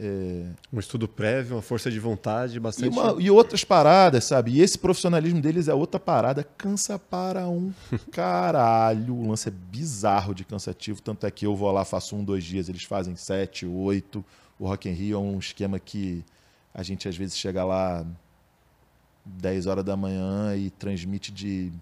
[0.00, 0.46] É...
[0.72, 2.94] Um estudo prévio, uma força de vontade, bastante.
[2.94, 4.52] E, uma, e, outras paradas, sabe?
[4.52, 6.44] E esse profissionalismo deles é outra parada.
[6.56, 7.72] Cansa para um
[8.12, 9.14] caralho.
[9.14, 11.02] O lance é bizarro de cansativo.
[11.02, 14.24] Tanto é que eu vou lá, faço um, dois dias, eles fazem sete, oito.
[14.58, 16.24] O Rock in Rio é um esquema que
[16.72, 18.06] a gente às vezes chega lá
[19.24, 21.72] 10 horas da manhã e transmite de,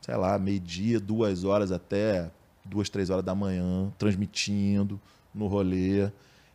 [0.00, 2.30] sei lá, meio-dia, duas horas até
[2.68, 5.00] duas, três horas da manhã, transmitindo
[5.34, 6.10] no rolê.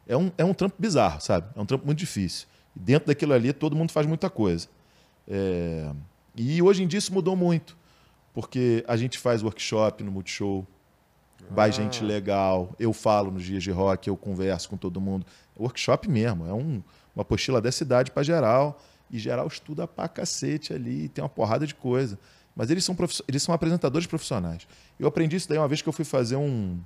[0.08, 1.48] É um, é um trampo bizarro, sabe?
[1.56, 2.48] É um trampo muito difícil.
[2.76, 4.68] E dentro daquilo ali, todo mundo faz muita coisa.
[5.28, 5.92] É...
[6.36, 7.78] E hoje em dia isso mudou muito,
[8.34, 10.66] porque a gente faz workshop no Multishow,
[11.50, 11.72] vai ah.
[11.72, 15.26] gente legal, eu falo nos dias de rock, eu converso com todo mundo.
[15.56, 16.82] É workshop mesmo, é um,
[17.16, 18.82] uma apostila dessa idade para geral,
[19.12, 22.18] e geral estuda pra cacete ali, tem uma porrada de coisa.
[22.56, 22.96] Mas eles são,
[23.28, 24.68] eles são apresentadores profissionais.
[25.00, 26.80] Eu aprendi isso daí uma vez que eu fui fazer um.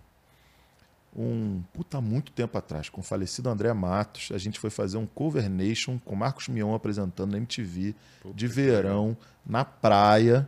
[1.16, 1.64] Um.
[1.74, 4.30] Puta, muito tempo atrás, com o falecido André Matos.
[4.32, 8.47] A gente foi fazer um Cover Nation com Marcos Mion apresentando na MTV, Puta de
[8.47, 10.47] verão, na praia.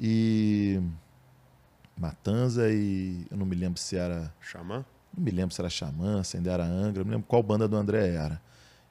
[0.00, 0.80] E.
[1.98, 3.26] Matanza e.
[3.30, 4.32] Eu não me lembro se era.
[4.40, 4.84] Xamã?
[5.16, 7.02] Não me lembro se era Xamã, se ainda era Angra.
[7.02, 8.40] Não me lembro qual banda do André era.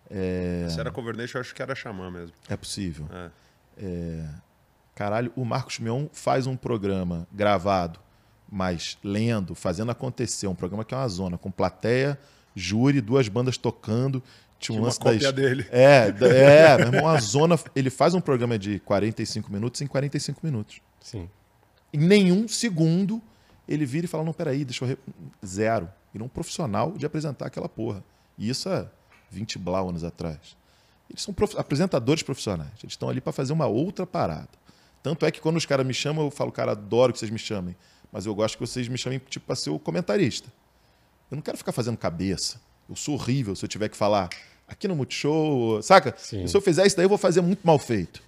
[0.09, 0.67] É...
[0.69, 2.35] Se era Cover Nation, eu acho que era Xamã mesmo.
[2.49, 3.07] É possível.
[3.11, 3.31] É.
[3.77, 4.29] É...
[4.95, 7.99] Caralho, o Marcos Mion faz um programa gravado,
[8.49, 12.19] mas lendo, fazendo acontecer, um programa que é uma zona, com plateia,
[12.55, 14.21] júri, duas bandas tocando.
[14.59, 15.33] Tinha um lance uma cópia das...
[15.33, 15.67] dele.
[15.69, 17.59] É, é, meu irmão, uma zona.
[17.75, 20.79] Ele faz um programa de 45 minutos em 45 minutos.
[21.01, 21.29] Sim.
[21.93, 23.21] Em nenhum segundo
[23.67, 24.89] ele vira e fala: não, peraí, deixa eu.
[24.89, 24.97] Re...
[25.45, 25.89] Zero.
[26.13, 28.03] Ele é um profissional de apresentar aquela porra.
[28.37, 28.87] E isso é
[29.31, 30.55] 20 blau anos atrás.
[31.09, 31.57] Eles são prof...
[31.57, 32.71] apresentadores profissionais.
[32.81, 34.49] Eles estão ali para fazer uma outra parada.
[35.03, 37.37] Tanto é que quando os caras me chamam, eu falo, cara, adoro que vocês me
[37.37, 37.75] chamem.
[38.15, 40.47] Mas eu gosto que vocês me chamem tipo, para ser o comentarista.
[41.29, 42.61] Eu não quero ficar fazendo cabeça.
[42.87, 44.29] Eu sou horrível se eu tiver que falar
[44.65, 46.15] aqui no Multishow, saca?
[46.17, 46.47] Sim.
[46.47, 48.23] Se eu fizer isso daí, eu vou fazer muito mal feito.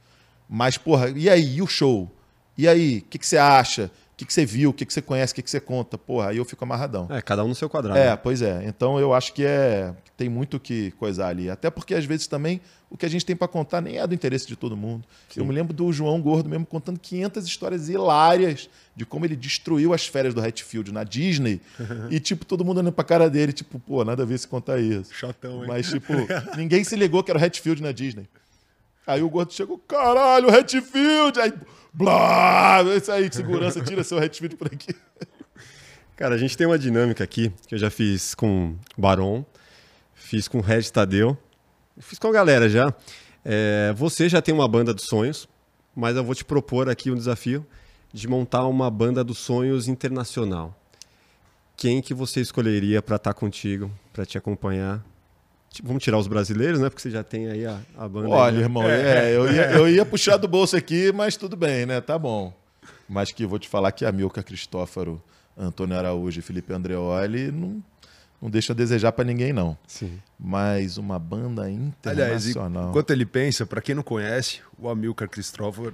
[0.50, 1.56] Mas, porra, e aí?
[1.56, 2.12] E o show?
[2.58, 2.98] E aí?
[2.98, 3.90] O que, que você acha?
[4.18, 4.72] O que, que você viu?
[4.72, 5.32] O que, que você conhece?
[5.32, 5.96] O que, que você conta?
[5.96, 7.08] Porra, aí eu fico amarradão.
[7.08, 8.00] É, cada um no seu quadrado.
[8.00, 8.64] É, pois é.
[8.66, 11.52] Então eu acho que é tem muito que coisar ali.
[11.52, 12.60] Até porque às vezes também
[12.90, 15.06] o que a gente tem para contar nem é do interesse de todo mundo.
[15.30, 15.42] Sim.
[15.42, 19.94] Eu me lembro do João Gordo mesmo contando 500 histórias hilárias de como ele destruiu
[19.94, 21.62] as férias do Hatfield na Disney
[22.10, 24.80] e tipo todo mundo olhando para cara dele, tipo, pô, nada a ver se contar
[24.80, 25.14] isso.
[25.14, 25.68] Chatão, hein?
[25.68, 26.12] Mas tipo,
[26.58, 28.28] ninguém se ligou que era o Hatfield na Disney.
[29.08, 31.40] Aí o gordo chegou, caralho, Hatfield!
[31.40, 31.54] Aí,
[31.94, 32.84] blá!
[32.98, 34.94] Isso aí, segurança, tira seu Hatfield por aqui.
[36.18, 39.46] Cara, a gente tem uma dinâmica aqui que eu já fiz com o Baron,
[40.14, 41.38] fiz com o Red Tadeu,
[42.00, 42.94] fiz com a galera já.
[43.46, 45.48] É, você já tem uma banda dos sonhos,
[45.96, 47.66] mas eu vou te propor aqui um desafio
[48.12, 50.78] de montar uma banda dos sonhos internacional.
[51.78, 55.02] Quem que você escolheria para estar tá contigo, para te acompanhar?
[55.84, 56.90] Vamos tirar os brasileiros, né?
[56.90, 58.30] Porque você já tem aí a, a banda.
[58.30, 58.62] Olha, aí, né?
[58.62, 62.02] irmão, é, eu, ia, eu ia puxar do bolso aqui, mas tudo bem, né?
[62.02, 62.54] Tá bom.
[63.08, 65.22] Mas que vou te falar que a Milka Cristófaro,
[65.58, 67.84] Antônio Araújo e Felipe Andreoli não
[68.42, 69.78] não deixa a desejar para ninguém, não.
[69.88, 70.20] Sim.
[70.40, 72.66] Mas uma banda internacional.
[72.68, 75.94] Aliás, enquanto ele pensa, para quem não conhece, o Amilcar Christopher.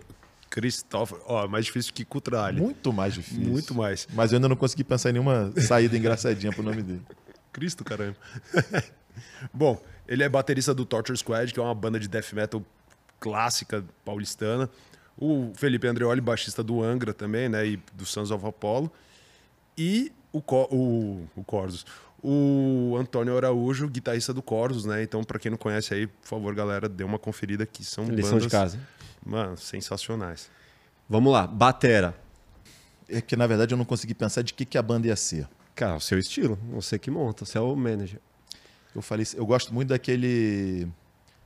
[0.50, 2.62] Christopher, ó, mais difícil que Cutralha.
[2.62, 3.50] Muito mais difícil.
[3.50, 4.08] Muito mais.
[4.14, 7.02] Mas eu ainda não consegui pensar em nenhuma saída engraçadinha pro nome dele.
[7.52, 8.16] Cristo, caramba.
[9.54, 12.64] Bom, ele é baterista do Torture Squad, que é uma banda de death metal
[13.20, 14.70] clássica paulistana.
[15.18, 17.66] O Felipe Andreoli, baixista do Angra também, né?
[17.66, 18.92] E do Sons of Apollo.
[19.78, 21.86] E o, o, o Corsos
[22.24, 25.04] o Antônio Araújo, guitarrista do Corsos, né?
[25.04, 28.32] Então, para quem não conhece aí, por favor, galera, dê uma conferida que são Lição
[28.32, 28.80] bandas, de casa.
[29.26, 30.50] Mano, sensacionais.
[31.10, 32.16] Vamos lá, batera.
[33.10, 35.48] É que na verdade eu não consegui pensar de que, que a banda ia ser.
[35.76, 38.22] Cara, o seu estilo, você que monta, você é o manager.
[38.96, 40.88] Eu falei, eu gosto muito daquele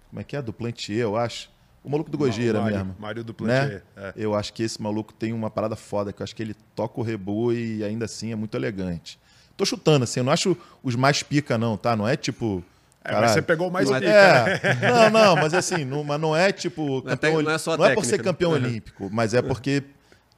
[0.10, 1.50] como é que é do Plantier, eu acho.
[1.84, 2.96] O maluco do Gojira mesmo.
[3.00, 3.84] Mário do Plantier.
[3.96, 4.04] Né?
[4.08, 4.14] É.
[4.16, 7.00] Eu acho que esse maluco tem uma parada foda, que eu acho que ele toca
[7.00, 9.20] o rebu e ainda assim é muito elegante.
[9.56, 11.96] Tô chutando, assim, eu não acho os mais pica, não, tá?
[11.96, 12.64] Não é tipo.
[13.04, 14.12] É, mas você pegou mais não, pica.
[14.12, 16.96] É, não, não, mas assim, não, mas não é tipo.
[16.96, 18.68] Não, campeão, não é só Não técnica, é por ser campeão né?
[18.68, 19.84] olímpico, mas é porque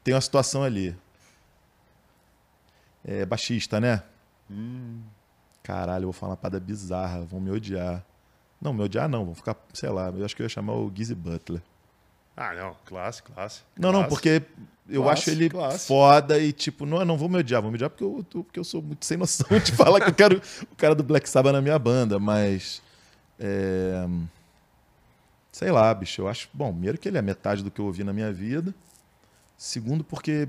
[0.03, 0.95] tem uma situação ali.
[3.03, 4.03] É baixista, né?
[4.49, 4.99] Hum.
[5.69, 8.03] Caralho, eu vou falar uma parada bizarra, vão me odiar.
[8.59, 10.91] Não, me odiar não, vão ficar, sei lá, eu acho que eu ia chamar o
[10.93, 11.61] Gizzy Butler.
[12.35, 13.61] Ah, não, classe, classe.
[13.77, 14.09] Não, não, classe.
[14.09, 14.41] porque
[14.89, 15.85] eu Classe, acho ele classe.
[15.87, 18.63] foda e, tipo, não, não vou me odiar, vou me odiar porque eu, porque eu
[18.63, 20.41] sou muito sem noção de falar que eu quero
[20.71, 22.81] o cara do Black Sabbath na minha banda, mas.
[23.39, 24.07] é,
[25.51, 26.49] sei lá, bicho, eu acho.
[26.51, 28.73] Bom, primeiro que ele é metade do que eu ouvi na minha vida.
[29.57, 30.47] Segundo, porque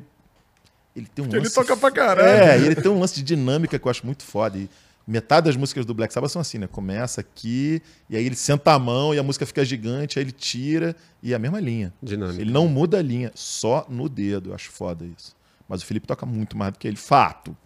[0.96, 1.54] ele tem um Porque ele lance.
[1.54, 2.28] toca pra caralho.
[2.28, 4.56] É, ele tem um lance de dinâmica que eu acho muito foda.
[4.56, 4.68] E
[5.10, 6.66] metade das músicas do Black Sabbath são assim, né?
[6.66, 10.32] Começa aqui, e aí ele senta a mão e a música fica gigante, aí ele
[10.32, 11.92] tira, e é a mesma linha.
[12.02, 12.40] Dinâmica.
[12.40, 14.50] Ele não muda a linha, só no dedo.
[14.50, 15.34] Eu acho foda isso.
[15.68, 16.96] Mas o Felipe toca muito mais do que ele.
[16.96, 17.56] Fato.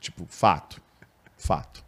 [0.00, 0.80] Tipo, fato.
[1.38, 1.84] Fato.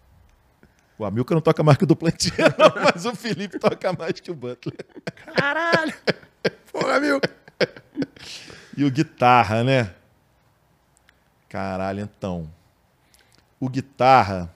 [0.98, 4.34] O Amilcar não toca mais que o não, mas o Felipe toca mais que o
[4.34, 4.86] Butler.
[5.34, 5.94] Caralho!
[6.70, 7.20] Porra, meu!
[8.76, 9.94] E o guitarra, né?
[11.48, 12.48] Caralho, então.
[13.58, 14.48] O guitarra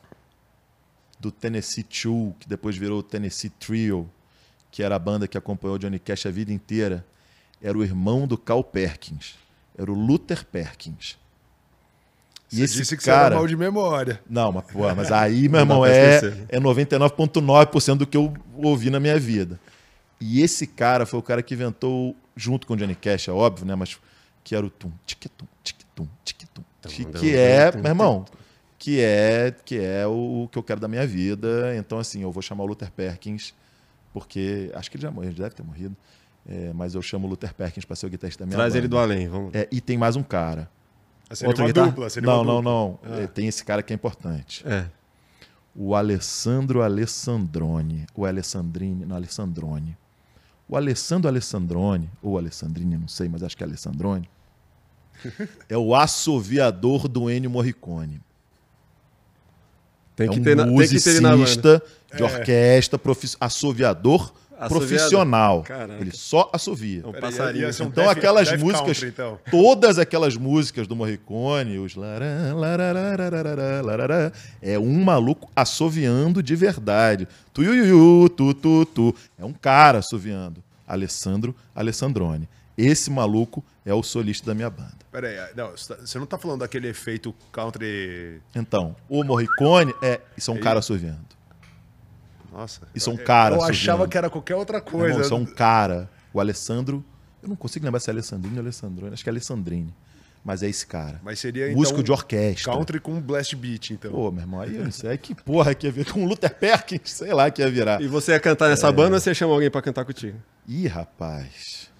[1.18, 4.08] do Tennessee Two, que depois virou o Tennessee Trio,
[4.70, 7.04] que era a banda que acompanhou o Johnny Cash a vida inteira,
[7.62, 9.34] era o irmão do Cal Perkins.
[9.76, 11.16] Era o Luther Perkins.
[12.52, 13.26] E Você esse disse que você cara...
[13.26, 14.20] era mal de memória.
[14.28, 16.44] Não, mas, pô, mas aí, meu irmão, é, esquecer.
[16.48, 19.58] é 99,9% do que eu ouvi na minha vida.
[20.20, 23.66] E esse cara foi o cara que inventou, junto com o Johnny Cash, é óbvio,
[23.66, 23.74] né?
[23.74, 23.98] Mas
[24.44, 26.62] que era o tum, tic-tum, tic-tum, tic-tum.
[27.18, 28.24] Que é, meu irmão,
[28.78, 31.74] que é, que é o que eu quero da minha vida.
[31.76, 33.54] Então, assim, eu vou chamar o Luther Perkins,
[34.12, 35.96] porque acho que ele já morreu, ele deve ter morrido.
[36.48, 38.78] É, mas eu chamo o Luther Perkins para ser o guitarrista da minha Traz banda.
[38.78, 39.54] ele do além, vamos.
[39.54, 40.70] É, e tem mais um cara.
[41.32, 41.86] Seria Outra uma guitarra?
[41.88, 43.10] dupla, seria Não, uma não, dupla.
[43.16, 43.22] não.
[43.22, 44.62] É, Tem esse cara que é importante.
[44.64, 44.86] É.
[45.74, 48.06] O Alessandro Alessandroni.
[48.14, 49.04] O Alessandrini.
[49.04, 49.96] Não, Alessandroni.
[50.68, 54.28] O Alessandro Alessandroni, ou Alessandrini, não sei, mas acho que é Alessandroni,
[55.68, 58.20] é o assoviador do Ennio Morricone.
[60.16, 61.36] Tem é que um ter, na, tem que ter ele na banda.
[61.42, 61.82] musicista
[62.16, 64.68] de orquestra, profi- assoviador Assoviador.
[64.88, 65.62] profissional.
[65.62, 66.00] Caraca.
[66.00, 67.02] Ele só assovia.
[67.04, 67.66] É um passarinho.
[67.66, 69.38] um Então Def- aquelas Def músicas, Country, então.
[69.50, 72.26] todas aquelas músicas do Morricone, os lará,
[74.62, 77.28] é um maluco assoviando de verdade.
[77.52, 77.86] Tu yu, yu,
[78.22, 79.14] yu, tu tu tu.
[79.38, 80.62] É um cara assoviando.
[80.88, 82.48] Alessandro Alessandroni.
[82.78, 84.95] Esse maluco é o solista da minha banda.
[85.20, 88.42] Peraí, não, você tá- você não tá falando daquele efeito country.
[88.54, 91.24] Então, o Morricone é isso é um cara assoviando.
[92.52, 92.82] Nossa.
[92.94, 93.72] Isso é um cara Eu assoviando.
[93.80, 95.06] achava que era qualquer outra coisa.
[95.08, 96.10] irmão, isso é um cara.
[96.34, 97.02] O Alessandro,
[97.42, 99.94] eu não consigo lembrar se é Alessandrini ou Alessandroni, acho que é Alessandrini.
[100.44, 101.18] Mas é esse cara.
[101.24, 102.72] Mas seria Músico então, de orquestra.
[102.74, 104.12] Country com blast beat, então.
[104.12, 106.54] Pô, meu irmão, aí eu não sei que porra que ia vir com o Luther
[106.54, 108.02] Perkins, sei lá que ia virar.
[108.02, 110.38] E você ia cantar nessa banda ou você chama alguém pra cantar contigo?
[110.68, 111.90] Ih, rapaz.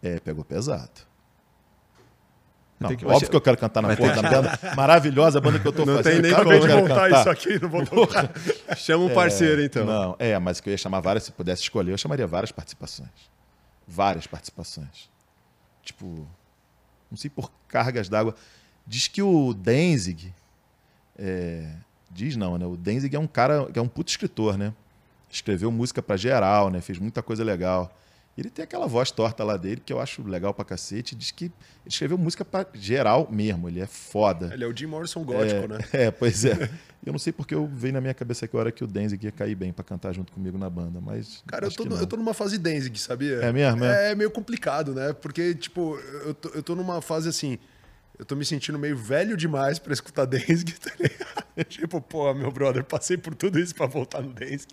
[0.00, 1.09] É, pegou pesado.
[2.80, 4.58] Não, que- óbvio que eu quero cantar na porra da banda.
[4.74, 6.22] Maravilhosa a banda que eu tô Não fazendo.
[6.22, 7.20] tem nem como eu de quero montar cantar.
[7.20, 8.30] isso aqui, não vou tocar.
[8.76, 9.84] Chama um parceiro, então.
[9.84, 13.10] Não, é, mas que eu ia chamar várias, se pudesse escolher, eu chamaria várias participações.
[13.86, 15.10] Várias participações.
[15.82, 16.26] Tipo,
[17.10, 18.34] não sei por cargas d'água.
[18.86, 20.32] Diz que o Denzig.
[21.18, 21.68] é,
[22.10, 22.64] diz não, né?
[22.66, 24.72] O Denzig é um cara, que é um puto escritor, né?
[25.30, 26.80] Escreveu música pra geral, né?
[26.80, 27.94] Fez muita coisa legal.
[28.40, 31.14] Ele tem aquela voz torta lá dele, que eu acho legal pra cacete.
[31.14, 31.52] Diz que ele
[31.86, 33.68] escreveu música pra geral mesmo.
[33.68, 34.50] Ele é foda.
[34.52, 35.78] Ele é o Jim Morrison gótico, é, né?
[35.92, 36.70] É, pois é.
[37.04, 39.32] Eu não sei porque eu veio na minha cabeça que hora que o Denzig ia
[39.32, 41.42] cair bem pra cantar junto comigo na banda, mas.
[41.46, 43.36] Cara, eu tô, eu tô numa fase Danzig, sabia?
[43.36, 44.10] É mesmo, é?
[44.10, 45.14] É meio complicado, né?
[45.14, 47.58] Porque, tipo, eu tô, eu tô numa fase assim.
[48.18, 51.64] Eu tô me sentindo meio velho demais pra escutar Danzig, tá ligado?
[51.70, 54.66] tipo, pô, meu brother, passei por tudo isso pra voltar no Danzig.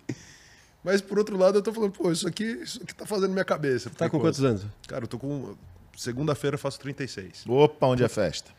[0.88, 3.44] Mas, por outro lado, eu tô falando, pô, isso aqui, isso aqui tá fazendo minha
[3.44, 3.90] cabeça.
[3.90, 4.64] Tá com Porque, quantos anos?
[4.86, 5.54] Cara, eu tô com.
[5.94, 7.44] Segunda-feira eu faço 36.
[7.46, 8.50] Opa, onde é festa?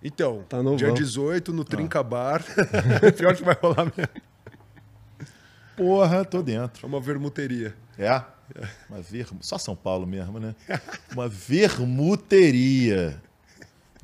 [0.00, 2.44] Então, Tá dia 18 no Trinca Bar.
[3.18, 4.12] Pior que vai rolar mesmo.
[5.76, 6.86] Porra, tô dentro.
[6.86, 7.74] É uma vermuteria.
[7.98, 8.22] É?
[8.88, 9.26] Uma ver...
[9.40, 10.54] Só São Paulo mesmo, né?
[11.12, 13.20] Uma vermuteria.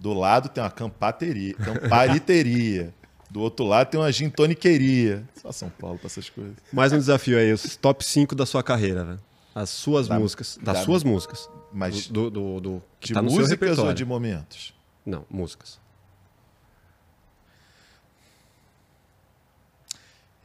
[0.01, 2.93] Do lado tem uma campateria, campariteria.
[3.31, 5.23] Do outro lado tem uma gintoniqueria.
[5.41, 6.57] Só São Paulo pra essas coisas.
[6.73, 9.21] Mais um desafio aí, os top 5 da sua carreira, velho.
[9.55, 10.59] As suas Da- músicas.
[10.63, 11.49] Das da- suas músicas.
[11.73, 14.73] Mas Do, do, do, que de tá músicas ou de momentos?
[15.05, 15.79] Não, músicas.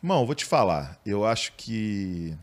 [0.02, 1.00] Irmão, vou te falar.
[1.06, 2.36] Eu acho que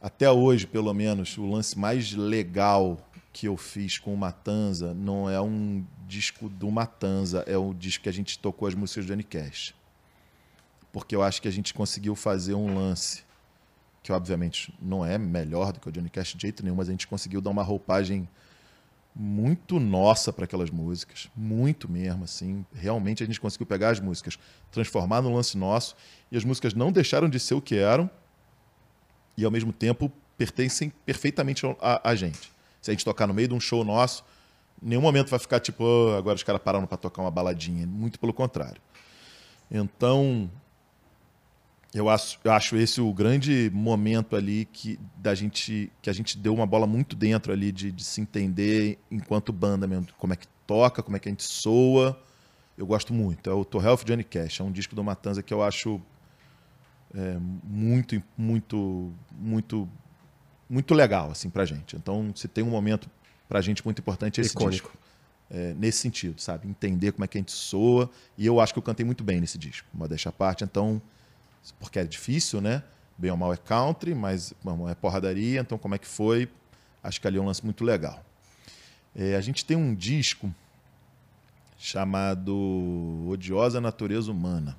[0.00, 2.98] até hoje, pelo menos, o lance mais legal
[3.32, 8.02] que eu fiz com o Matanza não é um disco do Matanza, é o disco
[8.02, 9.74] que a gente tocou as músicas do Johnny Cash.
[10.92, 13.24] Porque eu acho que a gente conseguiu fazer um lance
[14.02, 16.90] que, obviamente, não é melhor do que o Johnny Cash de jeito nenhum, mas a
[16.90, 18.28] gente conseguiu dar uma roupagem
[19.14, 22.64] muito nossa para aquelas músicas, muito mesmo, assim.
[22.74, 24.38] Realmente a gente conseguiu pegar as músicas,
[24.70, 25.96] transformar no lance nosso,
[26.30, 28.10] e as músicas não deixaram de ser o que eram,
[29.36, 32.52] e ao mesmo tempo pertencem perfeitamente a, a gente.
[32.82, 34.24] Se a gente tocar no meio de um show nosso,
[34.82, 37.86] nenhum momento vai ficar tipo, oh, agora os caras pararam para tocar uma baladinha.
[37.86, 38.80] Muito pelo contrário.
[39.70, 40.50] Então,
[41.94, 46.36] eu acho, eu acho esse o grande momento ali que, da gente, que a gente
[46.36, 50.08] deu uma bola muito dentro ali de, de se entender enquanto banda mesmo.
[50.18, 52.18] Como é que toca, como é que a gente soa.
[52.76, 53.48] Eu gosto muito.
[53.48, 54.60] É o To Health Johnny Cash.
[54.60, 56.00] É um disco do Matanza que eu acho
[57.14, 59.88] é, muito, muito, muito,
[60.68, 61.94] muito legal assim pra gente.
[61.96, 63.10] Então, se tem um momento
[63.52, 64.88] pra gente muito importante é esse Icônico.
[64.88, 64.98] disco.
[65.50, 66.66] É, nesse sentido, sabe?
[66.66, 68.10] Entender como é que a gente soa.
[68.38, 70.64] E eu acho que eu cantei muito bem nesse disco, modéstia à parte.
[70.64, 71.02] Então,
[71.78, 72.82] porque é difícil, né?
[73.18, 75.60] Bem ou mal é country, mas bom, é porradaria.
[75.60, 76.48] Então, como é que foi?
[77.02, 78.24] Acho que ali é um lance muito legal.
[79.14, 80.50] É, a gente tem um disco
[81.76, 84.74] chamado Odiosa Natureza Humana.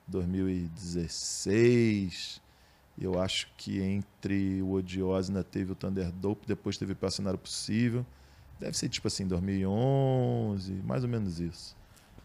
[0.09, 2.41] 2016.
[3.01, 8.05] Eu acho que entre o Odiosa ainda teve o Thunderdope, depois teve o Passionário Possível.
[8.59, 11.75] Deve ser tipo assim, 2011, mais ou menos isso.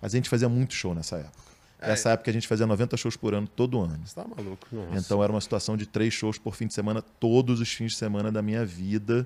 [0.02, 1.56] Mas a gente fazia muito show nessa época.
[1.80, 1.88] É.
[1.88, 4.06] Nessa época a gente fazia 90 shows por ano, todo ano.
[4.06, 4.68] Você tá maluco?
[4.70, 4.98] Nossa.
[4.98, 7.98] Então era uma situação de três shows por fim de semana, todos os fins de
[7.98, 9.26] semana da minha vida,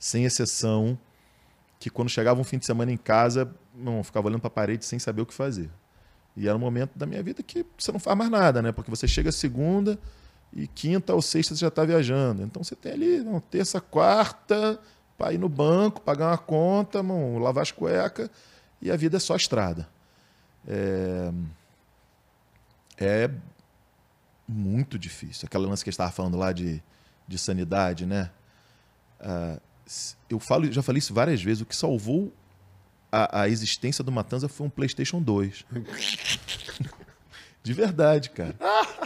[0.00, 0.98] sem exceção.
[1.78, 4.84] Que quando chegava um fim de semana em casa, não, ficava olhando para a parede
[4.84, 5.70] sem saber o que fazer.
[6.36, 8.72] E era um momento da minha vida que você não faz mais nada, né?
[8.72, 9.96] Porque você chega segunda
[10.52, 12.42] e quinta ou sexta você já está viajando.
[12.42, 14.80] Então você tem ali terça, quarta,
[15.16, 18.30] para ir no banco, pagar uma conta, mano, lavar as cuecas
[18.80, 19.88] e a vida é só estrada.
[20.66, 21.32] É,
[22.96, 23.30] é
[24.46, 25.46] muito difícil.
[25.46, 26.82] Aquela lance que estava falando lá de,
[27.26, 28.30] de sanidade, né?
[29.20, 29.60] Ah,
[30.28, 31.62] eu falo, já falei isso várias vezes.
[31.62, 32.32] O que salvou
[33.10, 35.64] a, a existência do Matanza foi um PlayStation 2.
[37.68, 38.54] De verdade, cara.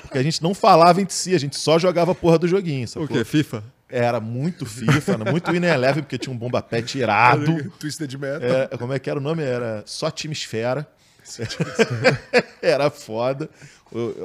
[0.03, 2.87] Porque a gente não falava entre si, a gente só jogava a porra do joguinho.
[2.95, 3.25] O quê?
[3.25, 3.65] FIFA?
[3.89, 7.69] Era muito FIFA, muito Winner Eleven, porque tinha um bomba pet irado.
[7.81, 8.49] Twisted Metal.
[8.49, 9.43] É, como é que era o nome?
[9.43, 10.87] Era só time esfera.
[12.63, 13.51] era foda.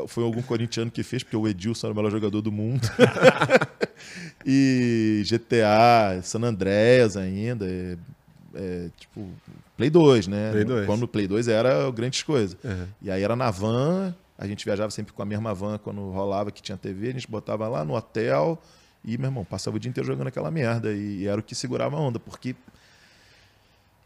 [0.07, 2.87] Foi algum corintiano que fez, porque o Edilson era o melhor jogador do mundo.
[4.45, 7.65] e GTA, San Andreas ainda.
[7.67, 7.97] é-
[8.57, 9.29] é, tipo,
[9.77, 10.51] Play 2, né?
[10.51, 10.85] Play 2.
[10.87, 12.57] Quando o Play 2 era grandes coisas.
[12.63, 12.87] Uhum.
[13.01, 16.51] E aí era na van, a gente viajava sempre com a mesma van quando rolava
[16.51, 18.61] que tinha TV, a gente botava lá no hotel
[19.03, 20.91] e, meu irmão, passava o dia inteiro jogando aquela merda.
[20.91, 22.55] E, era o que segurava a onda, porque.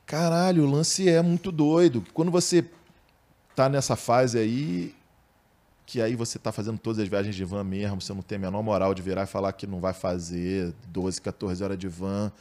[0.05, 2.03] Caralho, o lance é muito doido.
[2.13, 2.65] Quando você
[3.55, 4.93] tá nessa fase aí,
[5.85, 8.39] que aí você tá fazendo todas as viagens de van mesmo, você não tem a
[8.39, 12.31] menor moral de virar e falar que não vai fazer 12, 14 horas de van.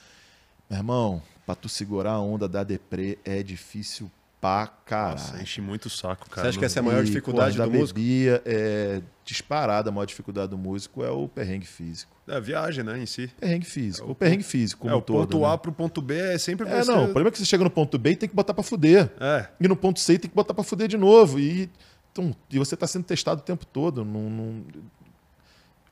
[0.68, 4.10] Meu irmão, pra tu segurar a onda da deprê é difícil
[4.40, 5.18] pra caralho.
[5.18, 6.48] Nossa, enche muito o saco, Você cara.
[6.48, 7.98] acha que essa é a maior E, dificuldade do da músico?
[7.98, 12.10] bebia é disparada, a maior dificuldade do músico é o perrengue físico.
[12.26, 13.28] É a viagem, né, em si.
[13.38, 14.06] Perrengue físico.
[14.06, 15.44] É, o o perrengue físico como é, o ponto todo.
[15.44, 15.56] A né?
[15.58, 17.00] pro ponto B é sempre É, você- não.
[17.02, 19.10] O problema é que você chega no ponto B e tem que botar pra fuder.
[19.20, 19.46] É.
[19.60, 21.38] E no ponto C tem que botar pra fuder de novo.
[21.38, 21.68] E,
[22.10, 24.04] então, e você tá sendo testado o tempo todo.
[24.04, 24.64] Não, não-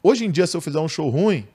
[0.03, 1.47] Hoje em dia, se eu fizer um show ruim,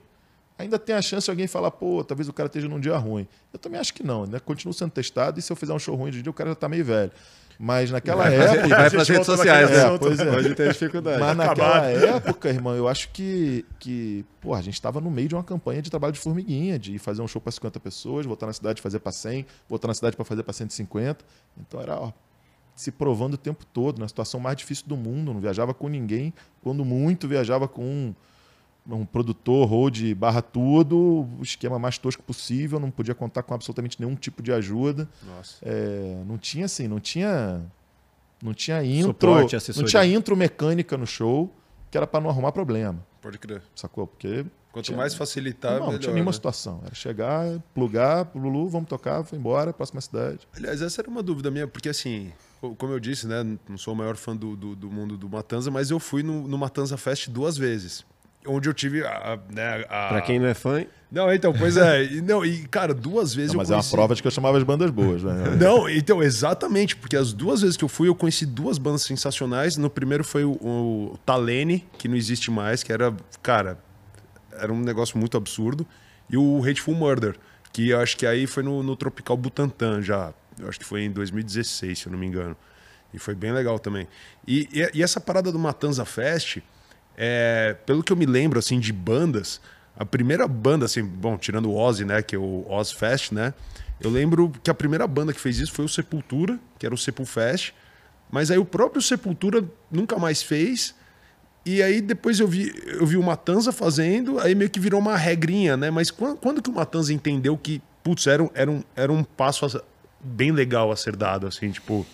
[0.58, 3.26] ainda tem a chance de alguém falar, pô, talvez o cara esteja num dia ruim.
[3.52, 4.38] Eu também acho que não, né?
[4.38, 6.56] Continuo sendo testado e se eu fizer um show ruim em dia, o cara já
[6.56, 7.12] tá meio velho.
[7.58, 8.66] Mas naquela época.
[8.66, 9.84] E vai pras redes volta sociais, né?
[9.84, 10.00] assunto.
[10.00, 10.30] Pois é.
[10.30, 11.20] Hoje tem dificuldade.
[11.20, 15.34] Mas naquela época, irmão, eu acho que, que pô, a gente estava no meio de
[15.34, 18.52] uma campanha de trabalho de formiguinha, de fazer um show para 50 pessoas, voltar na
[18.52, 21.24] cidade fazer para 100, voltar na cidade para fazer para 150.
[21.56, 22.12] Então era, ó,
[22.74, 26.34] se provando o tempo todo, na situação mais difícil do mundo, não viajava com ninguém,
[26.60, 28.14] quando muito viajava com um,
[28.88, 33.98] um produtor, road, barra tudo, o esquema mais tosco possível, não podia contar com absolutamente
[34.00, 35.08] nenhum tipo de ajuda.
[35.22, 35.56] Nossa.
[35.62, 37.62] É, não tinha assim, não tinha
[38.42, 41.50] não tinha intro, Suporte, não tinha intro mecânica no show,
[41.90, 43.62] que era para não arrumar problema, Pode crer.
[43.74, 44.06] sacou?
[44.06, 46.00] Porque Quanto Tinha- mais facilitar, não, não melhor.
[46.00, 46.34] tinha nenhuma né?
[46.34, 50.40] situação, era chegar, plugar, Lulu, vamos tocar, foi embora, próxima cidade.
[50.52, 53.94] Aliás, essa era uma dúvida minha, porque assim, co- como eu disse, né, não sou
[53.94, 56.96] o maior fã do, do, do mundo do Matanza, mas eu fui no, no Matanza
[56.96, 58.04] Fest duas vezes.
[58.46, 59.38] Onde eu tive a.
[59.50, 60.08] Né, a...
[60.08, 62.04] Pra quem não é fã, Não, então, pois é.
[62.04, 63.94] E, não, e, cara, duas vezes Não, mas é uma conheci...
[63.94, 65.56] prova de que eu chamava as bandas boas, né?
[65.58, 69.76] Não, então, exatamente, porque as duas vezes que eu fui, eu conheci duas bandas sensacionais.
[69.76, 73.78] No primeiro foi o, o Talene, que não existe mais, que era, cara,
[74.52, 75.86] era um negócio muito absurdo.
[76.28, 77.36] E o Hateful Murder,
[77.72, 80.32] que eu acho que aí foi no, no Tropical Butantan já.
[80.58, 82.56] Eu acho que foi em 2016, se eu não me engano.
[83.12, 84.08] E foi bem legal também.
[84.46, 86.58] E, e, e essa parada do Matanza Fest,
[87.16, 89.60] é, pelo que eu me lembro, assim, de bandas,
[89.96, 93.54] a primeira banda, assim, bom, tirando o Ozzy, né, que é o Oz Fest, né,
[94.00, 96.98] eu lembro que a primeira banda que fez isso foi o Sepultura, que era o
[96.98, 97.72] Sepulfest,
[98.30, 100.94] mas aí o próprio Sepultura nunca mais fez,
[101.64, 105.16] e aí depois eu vi, eu vi o Matanza fazendo, aí meio que virou uma
[105.16, 108.82] regrinha, né, mas quando, quando que o Matanza entendeu que, putz, era um, era um,
[108.96, 109.82] era um passo a-
[110.20, 112.04] bem legal a ser dado, assim, tipo,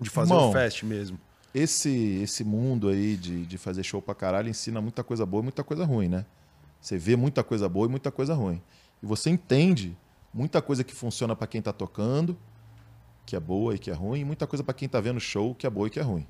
[0.00, 1.18] de fazer Irmão, um fest mesmo?
[1.54, 1.90] Esse,
[2.22, 5.62] esse mundo aí de, de fazer show pra caralho ensina muita coisa boa e muita
[5.62, 6.24] coisa ruim, né?
[6.80, 8.62] Você vê muita coisa boa e muita coisa ruim.
[9.02, 9.96] E você entende
[10.32, 12.36] muita coisa que funciona pra quem tá tocando,
[13.26, 15.54] que é boa e que é ruim, e muita coisa pra quem tá vendo show,
[15.54, 16.26] que é boa e que é ruim.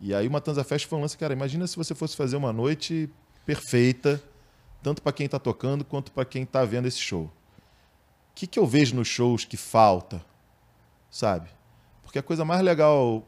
[0.00, 2.52] E aí o Matanza Fest foi um lance, cara, imagina se você fosse fazer uma
[2.52, 3.08] noite
[3.46, 4.22] perfeita,
[4.82, 7.24] tanto pra quem tá tocando quanto pra quem tá vendo esse show.
[7.24, 7.30] O
[8.34, 10.24] que, que eu vejo nos shows que falta,
[11.10, 11.48] sabe?
[12.02, 13.24] Porque a coisa mais legal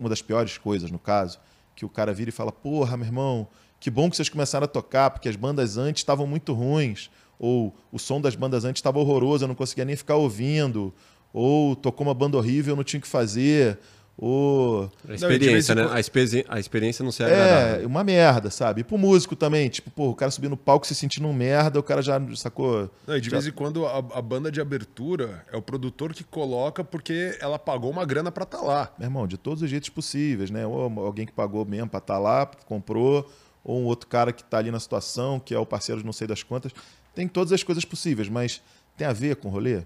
[0.00, 1.38] uma das piores coisas, no caso,
[1.76, 3.46] que o cara vira e fala: Porra, meu irmão,
[3.78, 7.74] que bom que vocês começaram a tocar, porque as bandas antes estavam muito ruins, ou
[7.92, 10.92] o som das bandas antes estava horroroso, eu não conseguia nem ficar ouvindo,
[11.32, 13.78] ou tocou uma banda horrível, eu não tinha o que fazer,
[14.22, 14.82] ou.
[14.82, 15.88] a e de vez experiência, em né?
[15.90, 17.82] A, experi- a experiência não se agradável.
[17.82, 18.82] É, uma merda, sabe?
[18.82, 21.80] E pro músico também, tipo, pô, o cara subir no palco se sentindo um merda,
[21.80, 22.90] o cara já sacou.
[23.06, 26.12] Não, e de Já- vez em quando a, a banda de abertura é o produtor
[26.12, 28.92] que coloca porque ela pagou uma grana pra estar lá.
[28.98, 30.66] Meu irmão, de todos os jeitos possíveis, né?
[30.66, 33.26] Ou alguém que pagou mesmo pra estar lá, comprou,
[33.64, 36.12] ou um outro cara que tá ali na situação, que é o parceiro de não
[36.12, 36.72] sei das quantas.
[37.14, 38.60] Tem todas as coisas possíveis, mas
[38.96, 39.82] tem a ver com o rolê?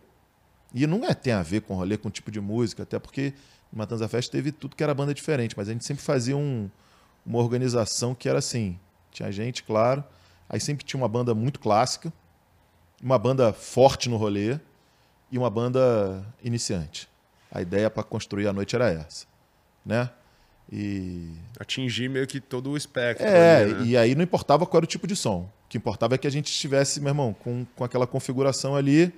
[0.75, 2.99] E não é tem a ver com o rolê, com o tipo de música, até
[2.99, 3.33] porque
[3.77, 6.69] Matanza Fest teve tudo que era banda diferente, mas a gente sempre fazia um-
[7.27, 8.79] uma organização que era assim:
[9.11, 10.05] tinha gente, claro,
[10.49, 12.13] aí sempre tinha uma banda muito clássica,
[13.03, 14.59] uma banda forte no rolê
[15.31, 17.09] e uma banda iniciante.
[17.51, 19.27] A ideia para construir a noite era essa,
[19.85, 20.11] né?
[20.73, 23.27] E Atingir meio que todo o espectro.
[23.27, 23.85] é, ali, né?
[23.85, 25.43] e aí não importava qual era o tipo de som.
[25.67, 29.13] O que importava é que a gente estivesse, meu irmão, com, com aquela configuração ali.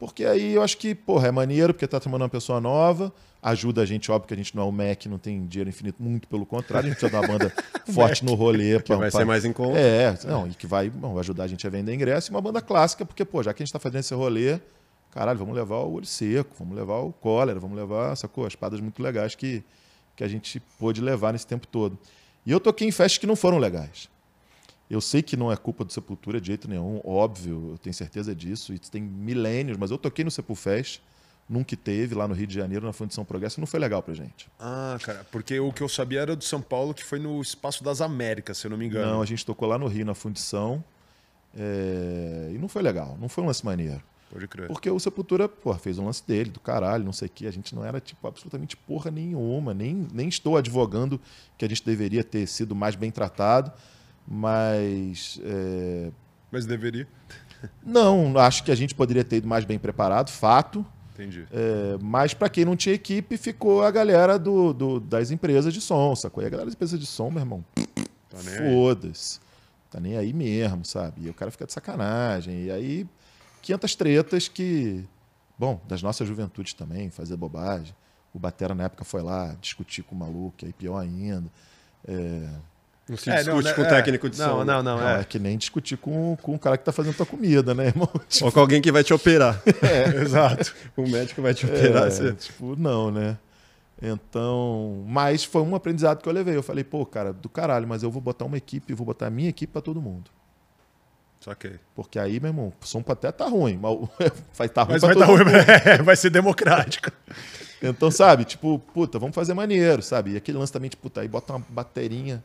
[0.00, 3.82] Porque aí eu acho que, porra, é maneiro, porque tá tomando uma pessoa nova, ajuda
[3.82, 6.26] a gente, óbvio que a gente não é o Mac, não tem dinheiro infinito, muito
[6.26, 7.52] pelo contrário, a gente precisa de uma banda
[7.94, 8.78] forte no rolê.
[8.78, 9.78] Que pra- vai pra- ser mais em conta.
[9.78, 12.40] É, não, e que vai, bom, vai ajudar a gente a vender ingresso e uma
[12.40, 14.58] banda clássica, porque, pô, já que a gente tá fazendo esse rolê,
[15.10, 18.46] caralho, vamos levar o Olho Seco, vamos levar o Cólera, vamos levar, sacou?
[18.46, 19.62] As paradas muito legais que,
[20.16, 21.98] que a gente pôde levar nesse tempo todo.
[22.46, 24.08] E eu toquei em festas que não foram legais.
[24.90, 28.34] Eu sei que não é culpa do Sepultura de jeito nenhum, óbvio, eu tenho certeza
[28.34, 28.74] disso.
[28.74, 31.00] Isso tem milênios, mas eu toquei no Sepulfest,
[31.48, 34.12] nunca teve, lá no Rio de Janeiro, na Fundição Progresso, e não foi legal pra
[34.14, 34.48] gente.
[34.58, 37.84] Ah, cara, porque o que eu sabia era do São Paulo, que foi no Espaço
[37.84, 39.12] das Américas, se eu não me engano.
[39.12, 40.82] Não, a gente tocou lá no Rio, na Fundição,
[41.56, 44.02] é, e não foi legal, não foi um lance maneiro.
[44.30, 44.68] Pode crer.
[44.68, 47.46] Porque o Sepultura, pô, fez um lance dele, do caralho, não sei o quê.
[47.48, 49.74] A gente não era, tipo, absolutamente porra nenhuma.
[49.74, 51.20] Nem, nem estou advogando
[51.58, 53.72] que a gente deveria ter sido mais bem tratado,
[54.30, 55.40] mas.
[55.42, 56.10] é,
[56.52, 57.06] Mas deveria.
[57.84, 60.86] Não, acho que a gente poderia ter ido mais bem preparado, fato.
[61.12, 61.46] Entendi.
[61.52, 65.80] É, mas para quem não tinha equipe, ficou a galera do, do- das empresas de
[65.80, 66.42] som, sacou?
[66.42, 67.62] E a galera das empresas de som, meu irmão,
[68.30, 69.40] Tá foda-se.
[69.90, 71.26] Tá nem aí mesmo, sabe?
[71.26, 72.62] E o cara fica de sacanagem.
[72.66, 73.06] E aí,
[73.60, 75.04] 500 tretas que,
[75.58, 77.92] bom, das nossas juventudes também, fazer bobagem.
[78.32, 81.50] O Batera na época foi lá discutir com o maluco, aí pior ainda.
[82.06, 82.48] É,
[83.10, 83.88] Não se É, discute não, né, com o é.
[83.88, 84.64] técnico de não, som.
[84.64, 85.20] Não, não, não, é.
[85.20, 85.24] é.
[85.24, 88.08] que nem discutir com, com o cara que tá fazendo tua comida, né, irmão?
[88.28, 89.60] Tipo, Ou com alguém que vai te operar.
[89.82, 90.72] é, exato.
[90.96, 92.06] o médico vai te operar.
[92.06, 93.36] É, você- tipo, não, né?
[94.00, 96.56] Então, mas foi um aprendizado que eu levei.
[96.56, 99.30] Eu falei, pô, cara, do caralho, mas eu vou botar uma equipe, vou botar a
[99.30, 100.30] minha equipe pra todo mundo.
[101.40, 101.72] Só que.
[101.96, 103.98] Porque aí, meu irmão, o som até tá ruim, mas
[104.56, 105.24] vai estar tá ruim Mas vai, mundo.
[105.24, 107.10] ruim, vai ser democrático.
[107.82, 110.32] Então, sabe, tipo, puta, vamos fazer maneiro, sabe?
[110.32, 112.44] E aquele lance também, tipo, puta, aí bota uma baterinha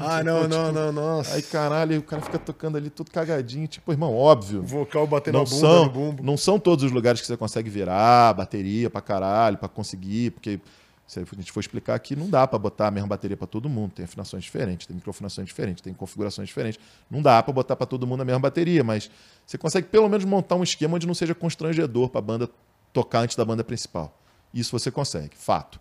[0.00, 1.34] Ah, não, pô, não, tipo, não, nossa.
[1.34, 4.62] Aí, caralho, aí o cara fica tocando ali tudo cagadinho, tipo, irmão, óbvio.
[4.62, 6.22] Vocal batendo Não a bunda são, no bumbo.
[6.22, 10.60] não são todos os lugares que você consegue virar bateria pra caralho, pra conseguir, porque
[11.06, 13.68] se a gente for explicar aqui, não dá pra botar a mesma bateria pra todo
[13.68, 13.92] mundo.
[13.92, 16.80] Tem afinações diferentes, tem microafinações diferentes, tem configurações diferentes.
[17.10, 19.10] Não dá pra botar pra todo mundo a mesma bateria, mas
[19.46, 22.48] você consegue pelo menos montar um esquema onde não seja constrangedor pra banda
[22.92, 24.16] tocar antes da banda principal.
[24.54, 25.78] Isso você consegue, fato.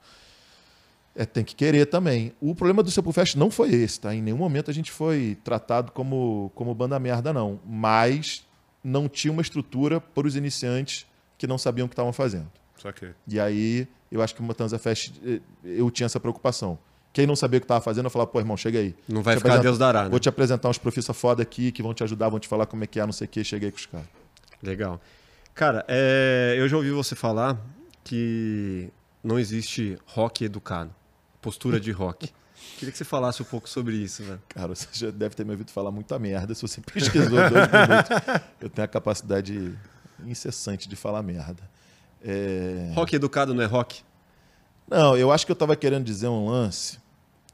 [1.15, 2.33] É, tem que querer também.
[2.39, 4.15] O problema do Sepulfest não foi esse, tá?
[4.15, 7.59] Em nenhum momento a gente foi tratado como, como banda merda, não.
[7.65, 8.45] Mas
[8.83, 11.05] não tinha uma estrutura para os iniciantes
[11.37, 12.49] que não sabiam o que estavam fazendo.
[12.77, 13.09] Só que.
[13.27, 16.79] E aí, eu acho que o Matanza Fest, eh, eu tinha essa preocupação.
[17.13, 18.95] Quem não sabia o que estava fazendo, eu falava, pô, irmão, chega aí.
[19.07, 20.09] Não vai ficar Deus dará, né?
[20.09, 22.83] Vou te apresentar uns profissa foda aqui que vão te ajudar, vão te falar como
[22.83, 24.07] é que é, não sei o que, chega aí com os caras.
[24.63, 25.01] Legal.
[25.53, 27.57] Cara, é, eu já ouvi você falar
[28.03, 28.89] que
[29.23, 30.93] não existe rock educado,
[31.41, 32.29] postura de rock.
[32.77, 34.41] Queria que você falasse um pouco sobre isso, velho.
[34.49, 38.41] Cara, você já deve ter me ouvido falar muita merda se você pesquisou dois minutos.
[38.59, 39.75] Eu tenho a capacidade
[40.25, 41.67] incessante de falar merda.
[42.23, 42.91] É...
[42.93, 44.03] Rock educado não é rock?
[44.87, 46.99] Não, eu acho que eu tava querendo dizer um lance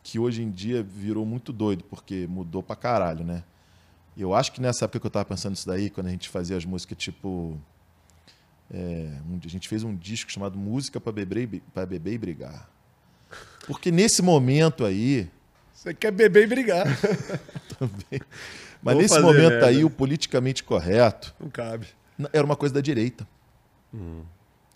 [0.04, 3.44] que hoje em dia virou muito doido, porque mudou pra caralho, né?
[4.18, 6.58] Eu acho que nessa época que eu tava pensando isso daí, quando a gente fazia
[6.58, 7.58] as músicas tipo.
[8.72, 12.70] é, um- a gente fez um disco chamado Música pra beber, pra beber e brigar.
[13.68, 15.28] Porque nesse momento aí,
[15.74, 16.86] Você quer beber e brigar.
[18.82, 19.68] mas Vou nesse momento merda.
[19.68, 21.88] aí, o politicamente correto Não cabe.
[22.32, 23.28] era uma coisa da direita.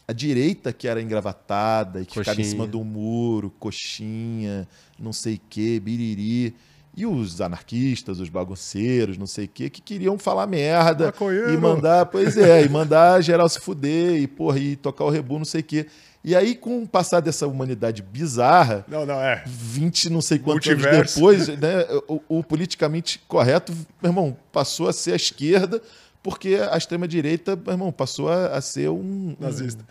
[0.08, 2.50] A direita que era engravatada e que ficava em Coxinha.
[2.52, 4.68] cima do muro, coxinha,
[5.00, 6.56] não sei o que, biriri.
[6.98, 11.54] E os anarquistas, os bagunceiros, não sei o que, que queriam falar merda Maconheiro.
[11.54, 15.38] e mandar, pois é, e mandar geral se fuder e, porra, e tocar o rebu,
[15.38, 15.88] não sei o que.
[16.24, 19.44] E aí, com o passar dessa humanidade bizarra, Não, não, é.
[19.48, 21.26] 20 não sei quantos Multiverso.
[21.26, 25.82] anos depois, né, o, o politicamente correto, meu irmão, passou a ser a esquerda,
[26.22, 28.96] porque a extrema-direita, meu irmão, passou a, a ser um...
[29.00, 29.84] um- Nazista.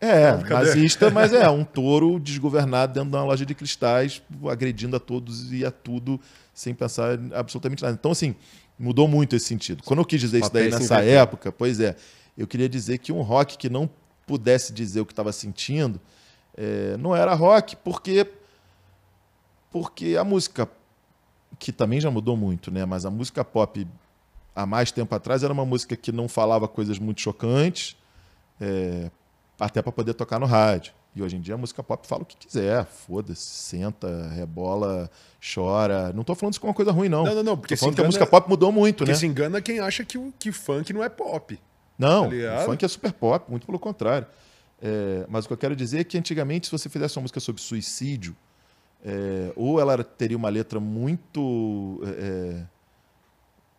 [0.00, 0.54] é, Cadê?
[0.54, 5.52] nazista, mas é um touro desgovernado dentro de uma loja de cristais, agredindo a todos
[5.52, 6.20] e a tudo,
[6.54, 7.96] sem pensar em absolutamente nada.
[7.98, 8.36] Então, assim,
[8.78, 9.82] mudou muito esse sentido.
[9.84, 11.96] Quando eu quis dizer isso daí nessa época, pois é,
[12.38, 13.90] eu queria dizer que um rock que não
[14.26, 16.00] pudesse dizer o que estava sentindo
[16.56, 18.26] é, não era rock, porque
[19.70, 20.68] porque a música
[21.58, 22.84] que também já mudou muito, né?
[22.84, 23.86] Mas a música pop
[24.54, 27.96] há mais tempo atrás era uma música que não falava coisas muito chocantes,
[28.60, 29.10] é,
[29.58, 30.92] até para poder tocar no rádio.
[31.14, 35.10] E hoje em dia a música pop fala o que quiser, foda-se, senta, rebola,
[35.54, 36.10] chora.
[36.12, 37.24] Não tô falando isso como uma coisa ruim, não.
[37.24, 39.12] Não, não, não, porque Tô falando se que a engana- música pop mudou muito, Porque
[39.12, 39.18] né?
[39.18, 41.58] se engana quem acha que, o- que funk não é pop.
[41.98, 44.26] Não, Tá o funk é super pop, muito pelo contrário.
[44.80, 47.38] É, mas o que eu quero dizer é que antigamente, se você fizesse uma música
[47.38, 48.34] sobre suicídio,
[49.04, 52.64] é, ou ela teria uma letra muito é,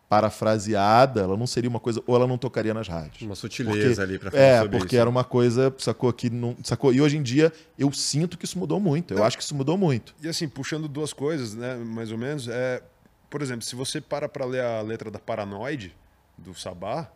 [0.08, 3.22] parafraseada, ela não seria uma coisa, ou ela não tocaria nas rádios.
[3.22, 4.96] Uma sutileza ali pra falar É, porque isso.
[4.96, 6.92] era uma coisa, sacou que não, sacou.
[6.92, 9.12] E hoje em dia eu sinto que isso mudou muito.
[9.14, 9.24] Eu Não.
[9.24, 10.14] acho que isso mudou muito.
[10.22, 12.82] E assim, puxando duas coisas, né, mais ou menos, é,
[13.28, 15.94] por exemplo, se você para pra ler a letra da Paranoide,
[16.38, 17.10] do Sabá,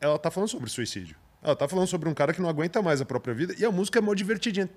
[0.00, 1.16] ela tá falando sobre suicídio.
[1.42, 3.70] Ela tá falando sobre um cara que não aguenta mais a própria vida e a
[3.72, 4.68] música é mó divertidinha.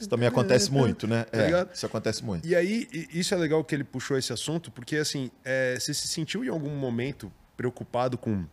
[0.00, 1.24] Isso também acontece muito, né?
[1.24, 2.46] Tá É, isso acontece muito.
[2.46, 6.06] E aí, isso é legal que ele puxou esse assunto, porque assim, é, você se
[6.08, 8.44] sentiu em algum momento preocupado com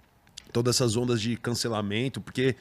[0.53, 2.22] todas essas ondas de cancelamento?
[2.22, 2.55] Porque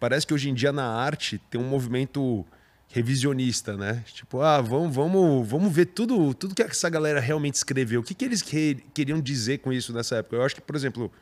[0.00, 2.46] parece que hoje em dia na arte tem um movimento
[2.88, 4.02] revisionista, né?
[4.14, 8.00] Tipo, ah, vamos, vamos, vamos ver tudo, tudo que essa galera realmente escreveu.
[8.00, 10.36] O que, que eles que- queriam dizer com isso nessa época?
[10.36, 11.12] Eu acho que, por exemplo,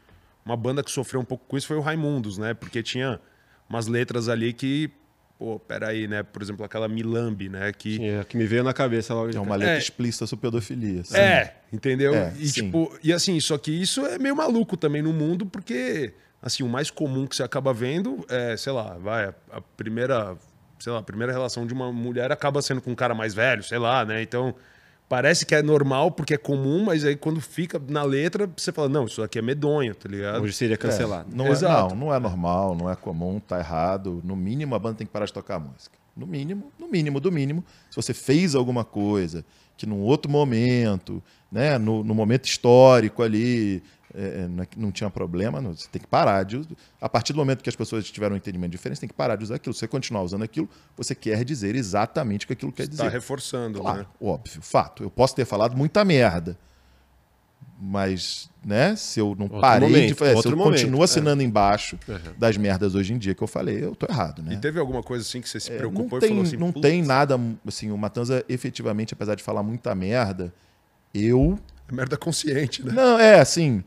[0.44, 2.54] uma banda que sofreu um pouco com isso foi o Raimundos, né?
[2.54, 3.20] Porque tinha
[3.68, 4.90] umas letras ali que,
[5.38, 6.22] pô, peraí, né?
[6.22, 7.72] Por exemplo, aquela Milambi, né?
[7.72, 9.78] Que É, que me veio na cabeça logo É uma letra É.
[9.78, 11.04] explícita sobre pedofilia.
[11.04, 11.16] sim.
[11.16, 12.14] É, entendeu?
[12.14, 12.64] É, e sim.
[12.64, 16.12] tipo, e assim, só que isso é meio maluco também no mundo, porque
[16.42, 20.36] assim, o mais comum que você acaba vendo é, sei lá, vai, a, a primeira,
[20.80, 23.62] sei lá, a primeira relação de uma mulher acaba sendo com um cara mais velho,
[23.62, 24.20] sei lá, né?
[24.22, 24.52] Então,
[25.12, 28.88] parece que é normal porque é comum, mas aí quando fica na letra, você fala,
[28.88, 30.42] não, isso aqui é medonho, tá ligado?
[30.42, 31.28] Hoje seria cancelado.
[31.30, 34.22] Não é, não, não é normal, não é comum, tá errado.
[34.24, 35.98] No mínimo, a banda tem que parar de tocar a música.
[36.16, 39.44] No mínimo, no mínimo do mínimo, se você fez alguma coisa
[39.76, 43.82] que num outro momento, né, no, no momento histórico ali,
[44.14, 46.60] é, não- não tinha problema, não, você tem que parar de.
[47.00, 49.36] A partir do momento que as pessoas tiveram um entendimento diferente, você tem que parar
[49.36, 49.72] de usar aquilo.
[49.72, 53.08] Se você continuar usando aquilo, você quer dizer exatamente o que aquilo quer dizer.
[53.10, 54.06] reforçando, Claro, né?
[54.20, 55.02] óbvio, fato.
[55.02, 56.58] Eu posso ter falado muita merda.
[57.84, 61.00] Mas, né, se eu não Outro parei momento, de fazer, se outro eu momento, continuo
[61.00, 61.04] é.
[61.04, 62.16] assinando embaixo Uhum.
[62.38, 64.54] das merdas hoje em dia que eu falei, eu tô errado, né?
[64.54, 66.56] E teve alguma coisa assim que você se É, preocupou não e tem, falou assim,
[66.56, 70.54] não "Putz, tem nada, assim, o Matanza efetivamente, apesar de falar muita merda,
[71.12, 71.58] eu
[71.88, 72.92] é merda consciente, né?
[72.92, 73.82] Não, é assim.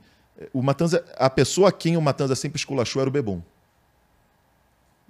[0.53, 3.41] O Matanza, a pessoa a quem o Matanza sempre esculachou era o Bebum.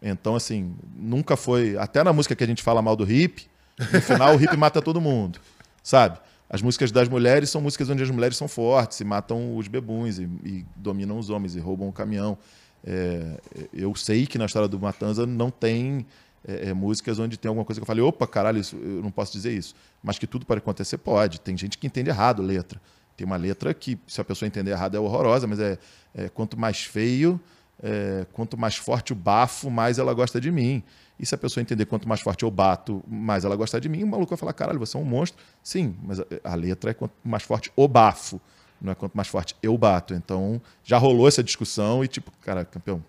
[0.02, 1.78] Então, assim, nunca foi.
[1.78, 3.48] Até na música que a gente fala mal do hip,
[3.92, 5.40] no final o hip mata todo mundo.
[5.82, 6.20] Sabe?
[6.50, 10.20] As músicas das mulheres são músicas onde as mulheres são fortes e matam os bebuns
[10.20, 12.38] e, e dominam os homens e roubam o caminhão.
[12.86, 13.40] É,
[13.74, 16.06] eu sei que na história do Matanza não tem
[16.48, 19.10] é, é, músicas onde tem alguma coisa que eu falei, opa, caralho, isso, eu não
[19.10, 19.74] posso dizer isso.
[20.04, 21.42] Mas que tudo pode acontecer, pode.
[21.42, 22.80] Tem gente que entende errado letra.
[23.16, 25.78] Tem uma letra que, se a pessoa entender errado, é horrorosa, mas é,
[26.14, 27.40] é quanto mais feio,
[27.82, 30.84] é, quanto mais forte o bafo, mais ela gosta de mim.
[31.20, 34.04] E se a pessoa entender quanto mais forte eu bato, mais ela gosta de mim,
[34.04, 35.42] o maluco vai falar, caralho, você é um monstro.
[35.64, 38.40] Sim, mas a, letra é quanto mais forte o bafo,
[38.82, 40.14] não é quanto mais forte eu bato.
[40.14, 43.04] Então, já rolou essa discussão e tipo, cara, campeão,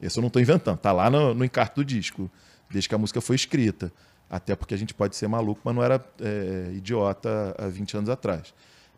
[0.00, 2.28] esse eu não estou inventando, tá lá no, no encarte do disco,
[2.68, 3.92] desde que a música foi escrita.
[4.28, 8.10] Até porque a gente pode ser maluco, mas não era é, idiota há 20 anos
[8.10, 8.52] atrás.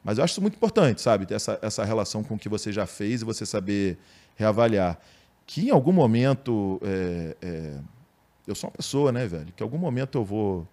[0.09, 1.27] Mas eu acho isso muito importante, sabe?
[1.35, 3.99] Essa, essa relação com o que você já fez e você saber
[4.37, 4.99] reavaliar.
[5.47, 6.81] Que em algum momento.
[6.83, 7.79] é, é,
[8.47, 9.53] eu sou uma pessoa, né, velho?
[9.55, 10.67] Que em algum momento eu vou,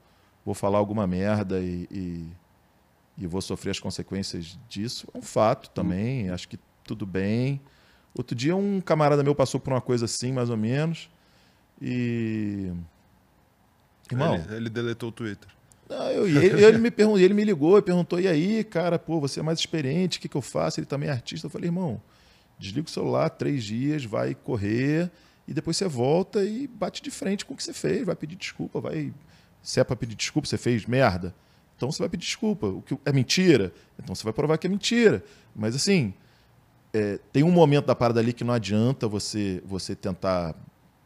[0.45, 2.29] vou falar alguma merda e, e,
[3.17, 5.05] e vou sofrer as consequências disso.
[5.13, 6.29] É um fato também.
[6.29, 7.59] Acho que tudo bem.
[8.17, 11.09] Outro dia um camarada meu passou por uma coisa assim, mais ou menos.
[11.81, 12.71] E.
[14.09, 14.35] Irmão.
[14.35, 15.49] Ele, ele deletou o Twitter.
[15.89, 19.19] Não, eu, ele, ele me perguntou, ele me ligou e perguntou: e aí, cara, pô,
[19.19, 20.79] você é mais experiente, o que, que eu faço?
[20.79, 21.45] Ele também é artista.
[21.45, 22.01] Eu falei, irmão,
[22.57, 25.11] desliga o celular, três dias, vai correr,
[25.47, 28.35] e depois você volta e bate de frente com o que você fez, vai pedir
[28.35, 29.13] desculpa, vai.
[29.61, 31.33] Se é pra pedir desculpa, você fez merda.
[31.75, 32.67] Então você vai pedir desculpa.
[32.67, 33.73] O que é mentira?
[34.01, 35.23] Então você vai provar que é mentira.
[35.55, 36.13] Mas assim,
[36.93, 40.55] é, tem um momento da parada ali que não adianta você, você tentar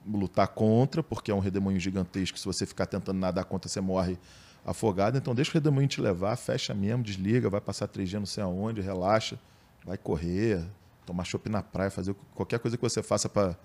[0.06, 2.38] lutar contra, porque é um redemoinho gigantesco.
[2.38, 4.18] Se você ficar tentando nadar contra, você morre
[4.66, 5.18] afogado.
[5.18, 8.44] Então deixa o redemoinho te levar, fecha mesmo, desliga, vai passar três dias não sei
[8.44, 9.40] aonde, relaxa,
[9.86, 10.64] vai correr,
[11.06, 13.56] tomar chopp na praia, fazer qualquer coisa que você faça para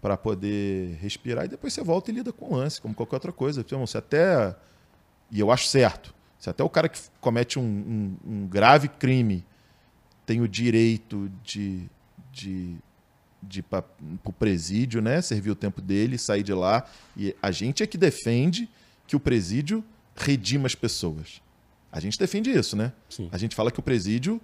[0.00, 3.32] para poder respirar e depois você volta e lida com o lance, como qualquer outra
[3.32, 3.64] coisa.
[3.66, 4.54] Você até
[5.30, 6.14] e eu acho certo.
[6.38, 9.42] Se até o cara que comete um, um, um grave crime
[10.26, 11.88] tem o direito de,
[12.30, 12.76] de,
[13.42, 13.82] de para
[14.22, 15.22] o presídio, né?
[15.22, 16.84] Servir o tempo dele, sair de lá.
[17.16, 18.68] E a gente é que defende
[19.06, 19.82] que o presídio
[20.16, 21.40] redima as pessoas.
[21.90, 22.92] A gente defende isso, né?
[23.08, 23.28] Sim.
[23.32, 24.40] A gente fala que o presídio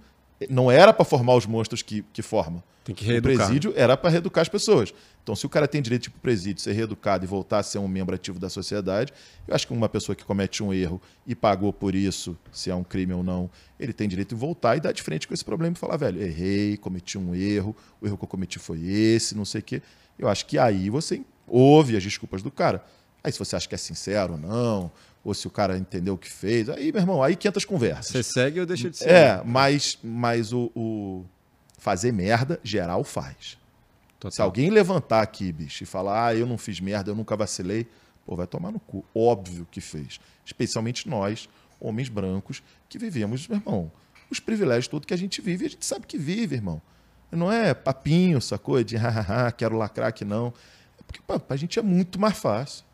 [0.49, 2.63] não era para formar os monstros que, que forma.
[2.83, 3.37] Tem que O reeducar.
[3.45, 4.91] presídio era para reeducar as pessoas.
[5.21, 7.63] Então, se o cara tem direito de ir pro presídio, ser reeducado e voltar a
[7.63, 9.13] ser um membro ativo da sociedade,
[9.47, 12.75] eu acho que uma pessoa que comete um erro e pagou por isso, se é
[12.75, 15.45] um crime ou não, ele tem direito de voltar e dar de frente com esse
[15.45, 19.35] problema e falar, velho, errei, cometi um erro, o erro que eu cometi foi esse,
[19.35, 19.81] não sei o quê.
[20.17, 22.83] Eu acho que aí você ouve as desculpas do cara.
[23.23, 24.91] Aí se você acha que é sincero ou não,
[25.23, 28.07] ou se o cara entendeu o que fez, aí, meu irmão, aí 500 conversas.
[28.07, 29.09] Você segue ou deixa de ser?
[29.09, 31.25] É, mas, mas o, o
[31.77, 33.57] fazer merda, geral faz.
[34.19, 34.31] Total.
[34.31, 37.87] Se alguém levantar aqui, bicho, e falar, ah, eu não fiz merda, eu nunca vacilei,
[38.25, 39.03] pô, vai tomar no cu.
[39.15, 40.19] Óbvio que fez.
[40.45, 41.49] Especialmente nós,
[41.79, 43.91] homens brancos, que vivemos, meu irmão,
[44.29, 46.81] os privilégios todos que a gente vive, a gente sabe que vive, irmão.
[47.31, 48.83] Não é papinho, sacou?
[48.83, 50.53] De hahaha, quero lacrar aqui não.
[50.99, 52.85] É porque pô, pra gente é muito mais fácil.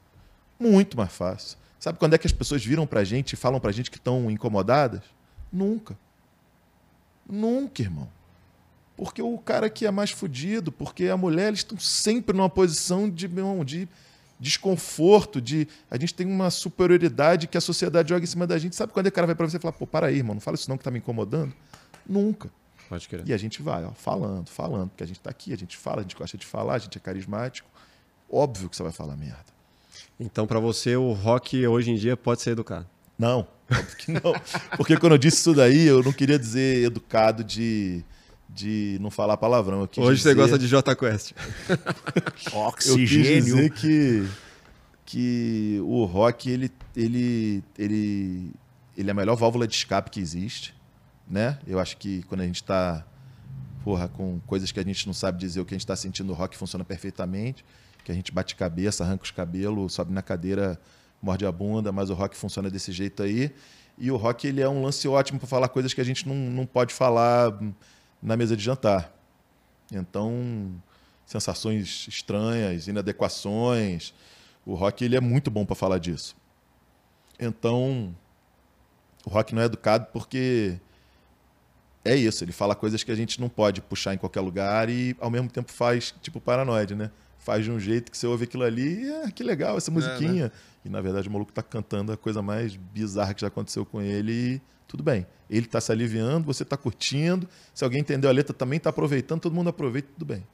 [0.60, 1.58] Muito mais fácil.
[1.80, 4.30] Sabe quando é que as pessoas viram pra gente e falam pra gente que estão
[4.32, 5.02] incomodadas?
[5.52, 5.98] Nunca.
[7.30, 8.10] Nunca, irmão.
[8.96, 13.08] Porque o cara que é mais fudido, porque a mulher, eles estão sempre numa posição
[13.08, 13.88] de, irmão, de
[14.40, 18.76] desconforto, de a gente tem uma superioridade que a sociedade joga em cima da gente.
[18.76, 20.34] Sabe quando é que o cara vai pra você e fala, pô, para aí, irmão,
[20.34, 21.54] não fala isso não que tá me incomodando?
[22.08, 22.50] Nunca.
[22.90, 23.28] Pode crer.
[23.28, 26.00] E a gente vai, ó, falando, falando, porque a gente tá aqui, a gente fala,
[26.00, 27.70] a gente gosta de falar, a gente é carismático.
[28.30, 29.57] Óbvio que você vai falar merda.
[30.20, 32.88] Então, pra você, o rock hoje em dia pode ser educado.
[33.18, 34.34] Não, óbvio que não.
[34.76, 38.04] Porque quando eu disse isso daí, eu não queria dizer educado de,
[38.50, 39.82] de não falar palavrão.
[39.82, 41.32] Eu quis Hoje você dizer- gosta de J Quest.
[42.88, 44.28] Eu quis dizer que,
[45.06, 48.52] que o rock ele, ele, ele,
[48.98, 50.74] ele é a melhor válvula de escape que existe.
[51.30, 51.60] Né?
[51.68, 53.06] Eu acho que quando a gente está
[53.84, 56.32] porra, com coisas que a gente não sabe dizer o que a gente está sentindo,
[56.32, 57.64] o rock funciona perfeitamente.
[58.08, 60.80] Que a gente bate cabeça, arranca os cabelos, sobe na cadeira,
[61.22, 63.54] morde a bunda, mas o rock funciona desse jeito aí.
[63.98, 66.34] E o rock ele é um lance ótimo para falar coisas que a gente não,
[66.34, 67.52] não pode falar
[68.24, 69.14] na mesa de jantar.
[69.92, 70.82] Então,
[71.26, 74.14] sensações estranhas, inadequações.
[74.66, 76.34] O rock ele é muito bom para falar disso.
[77.38, 78.16] Então,
[79.26, 80.80] o rock não é educado porque
[82.06, 85.14] é isso, ele fala coisas que a gente não pode puxar em qualquer lugar e
[85.20, 87.12] ao mesmo tempo faz, tipo, paranoide, né?
[87.48, 90.48] Faz de um jeito que você ouve aquilo ali e é, que legal essa musiquinha.
[90.48, 90.52] É, né?
[90.84, 94.02] E na verdade o maluco tá cantando a coisa mais bizarra que já aconteceu com
[94.02, 95.26] ele e tudo bem.
[95.50, 97.48] Ele tá se aliviando, você tá curtindo.
[97.74, 100.46] Se alguém entendeu a letra, também tá aproveitando, todo mundo aproveita, tudo bem.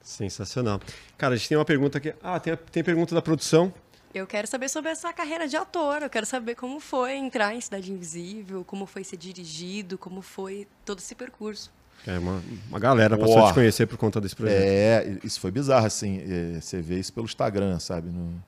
[0.00, 0.80] Sensacional.
[1.18, 2.14] Cara, a gente tem uma pergunta aqui.
[2.22, 3.70] Ah, tem, tem pergunta da produção.
[4.14, 6.00] Eu quero saber sobre essa carreira de ator.
[6.00, 10.66] Eu quero saber como foi entrar em Cidade Invisível, como foi ser dirigido, como foi
[10.86, 11.70] todo esse percurso.
[12.06, 14.60] É, uma, uma galera passou oh, a te conhecer por conta desse projeto.
[14.60, 16.20] É, isso foi bizarro, assim.
[16.20, 18.10] É, você vê isso pelo Instagram, sabe?
[18.10, 18.42] No,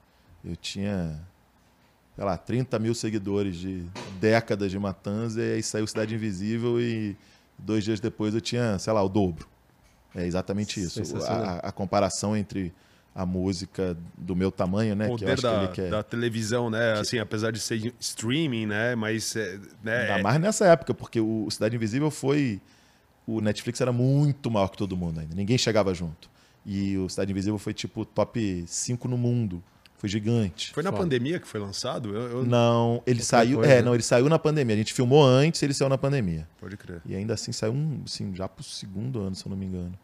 [0.45, 1.19] eu tinha,
[2.15, 3.85] sei lá, 30 mil seguidores de
[4.21, 7.17] décadas de matanza, e aí saiu Cidade Invisível e
[7.59, 9.49] dois dias depois eu tinha, sei lá, o dobro.
[10.15, 11.03] É exatamente isso.
[11.27, 12.73] A, a comparação entre
[13.15, 15.07] a música do meu tamanho, né?
[15.07, 16.95] O poder da, que da televisão, né?
[16.95, 17.01] Que...
[17.01, 18.95] Assim, apesar de ser streaming, né?
[18.95, 20.11] Mas, é, né?
[20.11, 22.61] Ainda mais nessa época, porque o Cidade Invisível foi...
[23.27, 25.35] O Netflix era muito maior que todo mundo ainda.
[25.35, 26.31] Ninguém chegava junto.
[26.65, 29.63] E o Cidade Invisível foi, tipo, top 5 no mundo.
[29.99, 30.73] Foi gigante.
[30.73, 31.05] Foi na Foda.
[31.05, 32.15] pandemia que foi lançado?
[32.15, 32.45] Eu, eu...
[32.45, 33.59] Não, ele saiu.
[33.59, 34.75] Coisa, é, não, ele saiu na pandemia.
[34.75, 36.47] A gente filmou antes, ele saiu na pandemia.
[36.61, 37.01] Pode crer.
[37.07, 39.99] E ainda assim saiu um, assim, já pro segundo ano, se eu não me engano.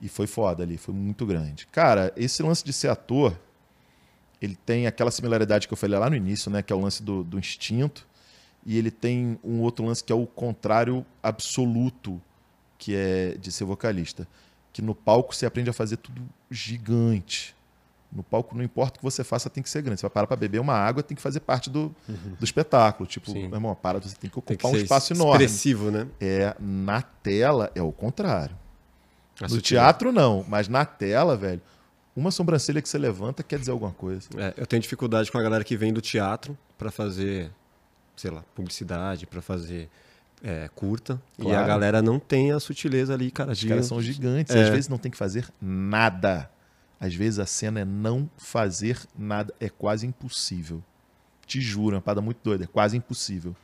[0.00, 1.66] E foi foda ali, foi muito grande.
[1.66, 3.36] Cara, esse lance de ser ator,
[4.40, 6.62] ele tem aquela similaridade que eu falei lá no início, né?
[6.62, 8.06] Que é o lance do, do instinto.
[8.64, 12.20] E ele tem um outro lance que é o contrário absoluto,
[12.78, 14.26] que é de ser vocalista.
[14.72, 17.54] Que no palco você aprende a fazer tudo gigante.
[18.10, 20.00] No palco, não importa o que você faça, tem que ser grande.
[20.00, 22.36] Você vai parar para beber uma água, tem que fazer parte do, uhum.
[22.38, 23.06] do espetáculo.
[23.06, 23.48] Tipo, Sim.
[23.48, 25.44] meu irmão, para, você tem que ocupar tem que um espaço enorme.
[25.44, 26.06] Expressivo, né?
[26.18, 28.56] É, na tela é o contrário.
[29.50, 31.60] No teatro, não, mas na tela, velho,
[32.16, 34.28] uma sobrancelha que você levanta quer dizer alguma coisa.
[34.36, 37.50] É, eu tenho dificuldade com a galera que vem do teatro para fazer,
[38.16, 39.88] sei lá, publicidade, para fazer
[40.42, 41.20] é, curta.
[41.36, 41.50] Claro.
[41.50, 43.52] E a galera não tem a sutileza ali, cara.
[43.52, 43.68] Os de...
[43.68, 44.54] caras são gigantes.
[44.54, 44.62] É.
[44.62, 46.50] Às vezes não tem que fazer nada.
[47.00, 49.52] Às vezes a cena é não fazer nada.
[49.60, 50.82] É quase impossível.
[51.46, 52.64] Te juro, é uma parada muito doida.
[52.64, 53.54] É quase impossível.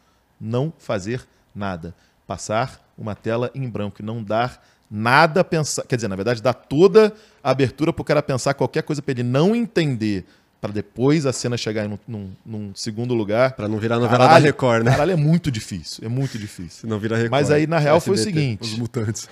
[0.40, 1.94] Não fazer nada.
[2.26, 5.82] Passar uma tela em branco e não dar nada a pensar.
[5.84, 9.12] Quer dizer, na verdade, dá toda a abertura para o cara pensar qualquer coisa para
[9.12, 10.24] ele não entender,
[10.64, 13.52] para depois a cena chegar num, num, num segundo lugar.
[13.52, 14.92] Para não virar novela caralho, da Record, né?
[14.92, 16.02] Caralho, é muito difícil.
[16.02, 16.80] É muito difícil.
[16.80, 17.32] Se não vira Record.
[17.32, 19.28] Mas aí, na real, SBT, foi o seguinte: Os Mutantes.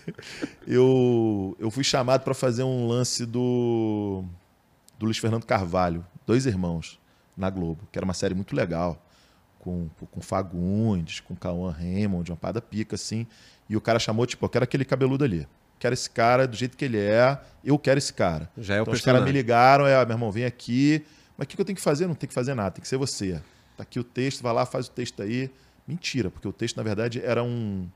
[0.66, 4.24] eu, eu fui chamado para fazer um lance do,
[4.98, 6.98] do Luiz Fernando Carvalho, Dois Irmãos,
[7.36, 8.98] na Globo, que era uma série muito legal.
[9.58, 13.26] Com, com Fagundes, com Cauã Raymond, uma pada pica, assim.
[13.68, 15.46] E o cara chamou, tipo, eu quero aquele cabeludo ali.
[15.84, 18.48] Quero esse cara do jeito que ele é, eu quero esse cara.
[18.56, 21.04] Já é então, o Os caras me ligaram, é, meu irmão, vem aqui.
[21.36, 22.06] Mas o que eu tenho que fazer?
[22.06, 23.38] Não tem que fazer nada, tem que ser você.
[23.76, 25.50] Tá aqui o texto, vai lá, faz o texto aí.
[25.86, 27.86] Mentira, porque o texto, na verdade, era um,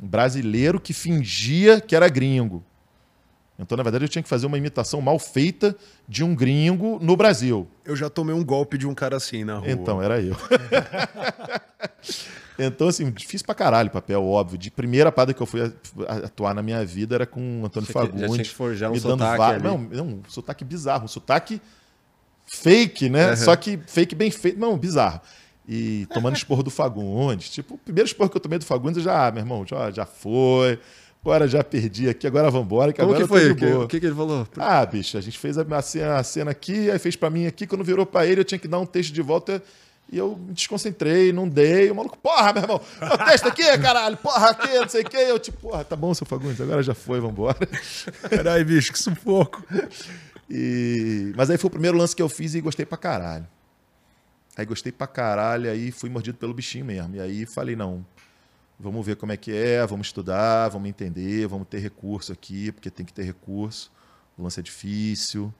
[0.00, 2.64] um brasileiro que fingia que era gringo.
[3.58, 5.76] Então, na verdade, eu tinha que fazer uma imitação mal feita
[6.08, 7.66] de um gringo no Brasil.
[7.84, 9.72] Eu já tomei um golpe de um cara assim na rua.
[9.72, 10.36] Então, era eu.
[12.58, 14.58] Então, assim, difícil pra caralho papel, óbvio.
[14.58, 15.60] De primeira parada que eu fui
[16.24, 18.20] atuar na minha vida era com o Antônio Você Fagundes.
[18.20, 21.04] Já tinha que um me dando sotaque Não, não, um sotaque bizarro.
[21.04, 21.60] Um sotaque
[22.46, 23.30] fake, né?
[23.30, 23.36] Uhum.
[23.36, 24.58] Só que fake bem feito.
[24.58, 25.20] Não, bizarro.
[25.68, 27.50] E tomando esporro do Fagundes.
[27.50, 29.90] Tipo, o primeiro esporro que eu tomei do Fagundes, eu já, ah, meu irmão, já,
[29.90, 30.80] já foi.
[31.20, 32.92] Agora já perdi aqui, agora vamos embora.
[32.92, 33.50] Como que foi?
[33.50, 34.46] O que, que ele falou?
[34.56, 37.66] Ah, bicho, a gente fez a cena, a cena aqui, aí fez para mim aqui.
[37.66, 39.62] Quando virou para ele, eu tinha que dar um texto de volta.
[40.10, 41.90] E eu me desconcentrei, não dei.
[41.90, 45.16] O maluco, porra, meu irmão, o texto aqui, caralho, porra, aqui, não sei o quê.
[45.16, 47.58] Eu, tipo, porra, tá bom, seu Fagundes, agora já foi, vambora.
[48.30, 49.62] Caralho, bicho, que sufoco.
[50.48, 51.32] E...
[51.36, 53.46] Mas aí foi o primeiro lance que eu fiz e gostei pra caralho.
[54.56, 57.14] Aí gostei pra caralho, aí fui mordido pelo bichinho mesmo.
[57.14, 58.04] E aí falei, não,
[58.80, 62.90] vamos ver como é que é, vamos estudar, vamos entender, vamos ter recurso aqui, porque
[62.90, 63.92] tem que ter recurso.
[64.38, 65.52] O lance é difícil.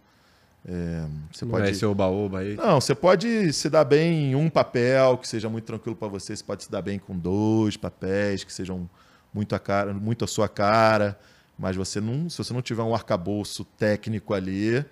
[0.66, 2.56] É, você não pode ser oba-oba aí.
[2.56, 6.36] Não, você pode se dar bem em um papel que seja muito tranquilo para você.
[6.36, 8.88] Você pode se dar bem com dois papéis que sejam
[9.32, 11.18] muito a cara, muito a sua cara.
[11.58, 14.84] Mas você não, se você não tiver um arcabouço técnico ali,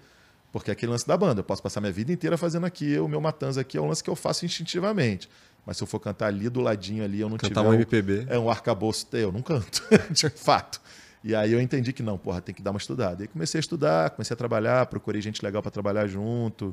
[0.53, 3.07] porque é aquele lance da banda, eu posso passar minha vida inteira fazendo aqui o
[3.07, 5.29] meu matanza aqui é um lance que eu faço instintivamente.
[5.65, 8.27] Mas se eu for cantar ali do ladinho ali, eu não cantar tiver um MPB.
[8.29, 10.81] É um arcabouço, eu não canto, de fato.
[11.27, 13.25] E aí eu entendi que não, porra, tem que dar uma estudada.
[13.25, 16.73] E comecei a estudar, comecei a trabalhar, procurei gente legal para trabalhar junto,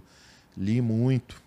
[0.56, 1.42] li muito.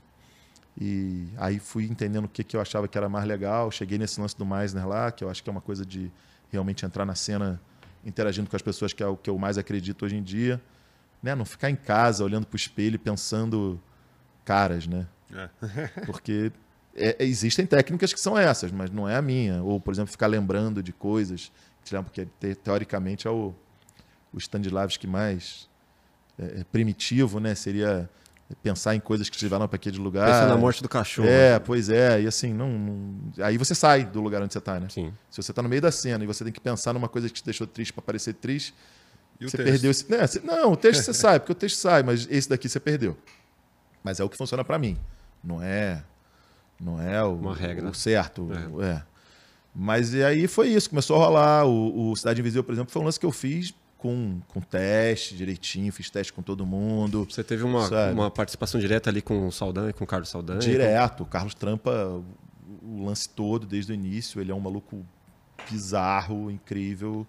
[0.77, 3.71] E aí fui entendendo o que, que eu achava que era mais legal.
[3.71, 6.11] Cheguei nesse lance do Meisner lá, que eu acho que é uma coisa de
[6.51, 7.61] realmente entrar na cena
[8.05, 10.61] interagindo com as pessoas, que é o que eu mais acredito hoje em dia.
[11.23, 11.33] Né?
[11.37, 13.81] Não ficar em casa olhando para o espelho e pensando
[14.45, 15.07] caras, né?
[15.33, 15.49] É.
[16.07, 16.51] Porque
[16.97, 19.63] é, existem técnicas que são essas, mas não é a minha.
[19.63, 21.53] Ou, por exemplo, ficar lembrando de coisas,
[22.03, 22.27] porque
[22.63, 23.55] teoricamente é o,
[24.33, 25.69] o Stanislavski mais
[26.39, 27.55] é, é, primitivo, né?
[27.55, 28.09] Seria
[28.63, 30.27] pensar em coisas que estiveram para aquele lugar.
[30.27, 31.29] Pensando na morte do cachorro.
[31.29, 31.59] É, né?
[31.59, 32.23] pois é.
[32.23, 34.89] E assim, não, não, Aí você sai do lugar onde você está, né?
[34.89, 35.13] Sim.
[35.31, 37.35] Se você está no meio da cena e você tem que pensar numa coisa que
[37.35, 38.75] te deixou triste para parecer triste,
[39.41, 40.11] e você perdeu esse.
[40.11, 40.41] Não, né, você...
[40.41, 43.17] não, o texto você sai, porque o texto sai, mas esse daqui você perdeu.
[44.03, 44.97] Mas é o que funciona para mim.
[45.43, 46.03] Não é.
[46.81, 47.89] Não é o, Uma regra.
[47.89, 48.49] o certo.
[48.53, 48.87] É.
[48.87, 49.03] é.
[49.79, 51.67] Mas e aí foi isso, começou a rolar.
[51.67, 55.37] O, o Cidade Invisível, por exemplo, foi um lance que eu fiz com, com teste
[55.37, 57.27] direitinho, fiz teste com todo mundo.
[57.29, 60.61] Você teve uma, uma participação direta ali com o Saldanha, com o Carlos Saldanha?
[60.61, 61.25] Direto.
[61.25, 62.23] O Carlos trampa
[62.83, 64.41] o lance todo desde o início.
[64.41, 65.05] Ele é um maluco
[65.71, 67.27] bizarro, incrível.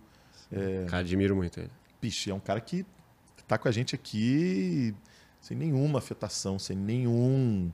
[0.50, 0.86] É...
[0.88, 1.72] Cara, admiro muito ele.
[2.00, 2.86] Pixe, é um cara que
[3.46, 4.96] tá com a gente aqui
[5.42, 7.72] sem nenhuma afetação, sem nenhum.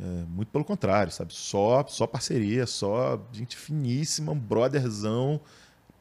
[0.00, 1.32] É, muito pelo contrário, sabe?
[1.32, 5.40] Só, só parceria, só gente finíssima, um brotherzão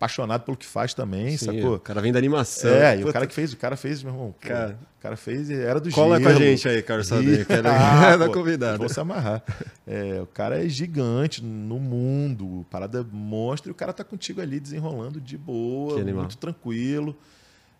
[0.04, 1.76] apaixonado pelo que faz também, Sim, sacou?
[1.76, 2.72] O cara vem da animação.
[2.72, 4.36] É, e o cara que fez, o cara fez, meu irmão.
[4.40, 6.30] Cara, o cara fez, era do Cola gelo.
[6.30, 8.78] com a gente aí, Carlos Saber, que ah, da convidada.
[8.78, 9.42] Vou se amarrar.
[9.88, 14.60] É, o cara é gigante no mundo, parada monstra, e o cara tá contigo ali
[14.60, 17.16] desenrolando de boa, muito tranquilo.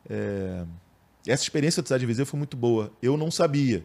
[0.10, 0.64] É,
[1.28, 2.92] essa experiência do Cidade Invisível foi muito boa.
[3.02, 3.84] Eu não sabia,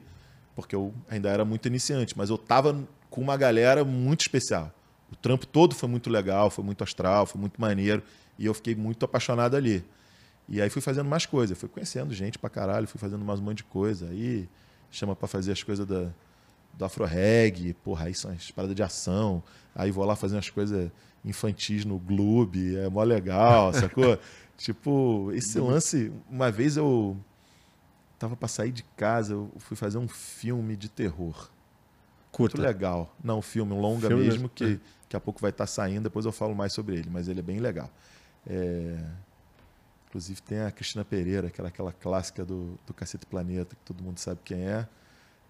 [0.59, 4.74] porque eu ainda era muito iniciante, mas eu tava com uma galera muito especial.
[5.09, 8.02] O trampo todo foi muito legal, foi muito astral, foi muito maneiro.
[8.36, 9.85] E eu fiquei muito apaixonado ali.
[10.48, 13.44] E aí fui fazendo mais coisas, fui conhecendo gente pra caralho, fui fazendo mais um
[13.44, 14.09] monte de coisa.
[14.09, 14.48] Aí
[14.90, 16.10] chama para fazer as coisas da,
[16.74, 19.40] do Afro Reggae, porra, aí são as paradas de ação.
[19.76, 20.90] Aí vou lá fazer umas coisas
[21.24, 24.18] infantis no Gloob, é mó legal, sacou?
[24.59, 27.16] tipo, esse lance, uma vez eu
[28.19, 31.51] tava para sair de casa, eu fui fazer um filme de terror.
[32.32, 32.57] Curta.
[32.57, 33.15] Muito legal.
[33.23, 34.81] Não, filme, um longa filme mesmo, que é.
[35.03, 37.40] daqui a pouco vai estar tá saindo, depois eu falo mais sobre ele, mas ele
[37.40, 37.90] é bem legal.
[38.47, 38.99] É...
[40.09, 44.19] Inclusive tem a Cristina Pereira, aquela, aquela clássica do, do Cacete Planeta, que todo mundo
[44.19, 44.86] sabe quem é.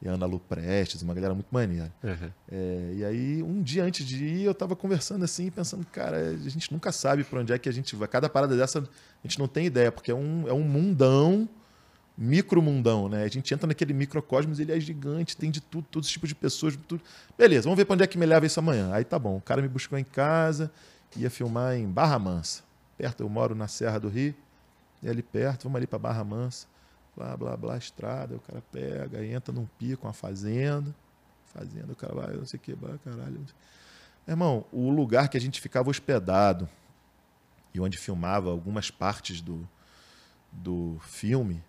[0.00, 1.92] E a Ana Lu Prestes, uma galera muito maneira.
[2.02, 2.30] Uhum.
[2.50, 6.48] É, e aí, um dia antes de ir, eu estava conversando assim, pensando, cara, a
[6.48, 8.06] gente nunca sabe para onde é que a gente vai.
[8.06, 11.48] Cada parada dessa, a gente não tem ideia, porque é um, é um mundão,
[12.18, 13.22] micromundão, né?
[13.22, 16.34] A gente entra naquele microcosmos, ele é gigante, tem de tudo, todos os tipos de
[16.34, 17.00] pessoas, tudo.
[17.38, 18.90] Beleza, vamos ver para onde é que me leva isso amanhã.
[18.92, 20.70] Aí tá bom, o cara me buscou em casa,
[21.16, 22.68] ia filmar em Barra Mansa
[22.98, 24.34] perto, eu moro na Serra do Rio,
[25.00, 26.66] e ali perto, vamos ali para Barra Mansa,
[27.16, 30.92] blá, blá, blá, estrada, o cara pega, entra num pico, uma fazenda,
[31.46, 33.46] fazenda, o cara vai, não sei o que, caralho.
[34.26, 36.68] Irmão, o lugar que a gente ficava hospedado
[37.72, 39.66] e onde filmava algumas partes do,
[40.52, 41.62] do filme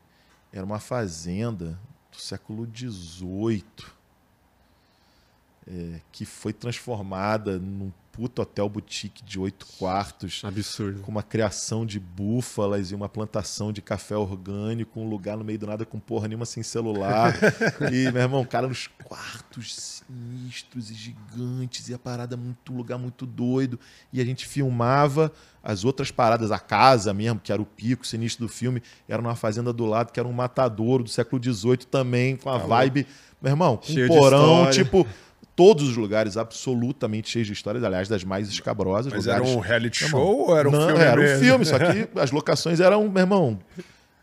[0.52, 1.80] era uma fazenda
[2.12, 3.64] do século XVIII
[5.68, 10.42] é, que foi transformada num puto hotel boutique de oito quartos.
[10.44, 11.00] Absurdo.
[11.00, 15.58] Com uma criação de búfalas e uma plantação de café orgânico, um lugar no meio
[15.58, 17.34] do nada com porra nenhuma sem celular.
[17.94, 22.98] e, meu irmão, cara, nos quartos sinistros e gigantes, e a parada muito, um lugar
[22.98, 23.80] muito doido.
[24.12, 25.32] E a gente filmava
[25.64, 29.36] as outras paradas, a casa mesmo, que era o pico sinistro do filme, era numa
[29.36, 33.08] fazenda do lado, que era um matadouro do século XVIII também, com a tá vibe.
[33.42, 35.08] Meu irmão, um porão, tipo
[35.60, 39.12] todos os lugares absolutamente cheios de histórias, aliás, das mais escabrosas.
[39.12, 39.46] Mas lugares...
[39.46, 41.04] era um reality show ou era um Não, filme?
[41.04, 41.36] Era mesmo?
[41.36, 43.60] um filme, só que as locações eram, meu irmão,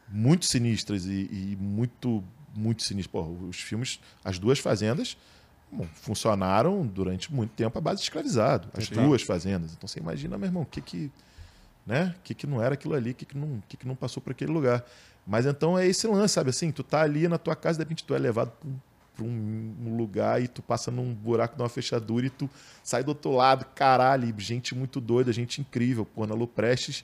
[0.09, 2.25] muito sinistras e, e muito,
[2.57, 3.13] muito sinistras.
[3.13, 5.15] Pô, os filmes, as duas fazendas
[5.71, 8.71] bom, funcionaram durante muito tempo à base de escravizado.
[8.73, 9.75] As duas fazendas.
[9.75, 11.13] Então você imagina, meu irmão, o que que,
[11.87, 12.15] né?
[12.25, 14.31] que, que não era aquilo ali, o que, que, não, que, que não passou por
[14.31, 14.83] aquele lugar.
[15.27, 16.73] Mas então é esse lance, sabe assim?
[16.73, 18.71] Tu tá ali na tua casa, de repente tu é levado para
[19.17, 22.49] para um lugar e tu passa num buraco de uma fechadura e tu
[22.85, 26.05] sai do outro lado, caralho, gente muito doida, gente incrível.
[26.05, 27.03] Pô, Ana Lu Prestes,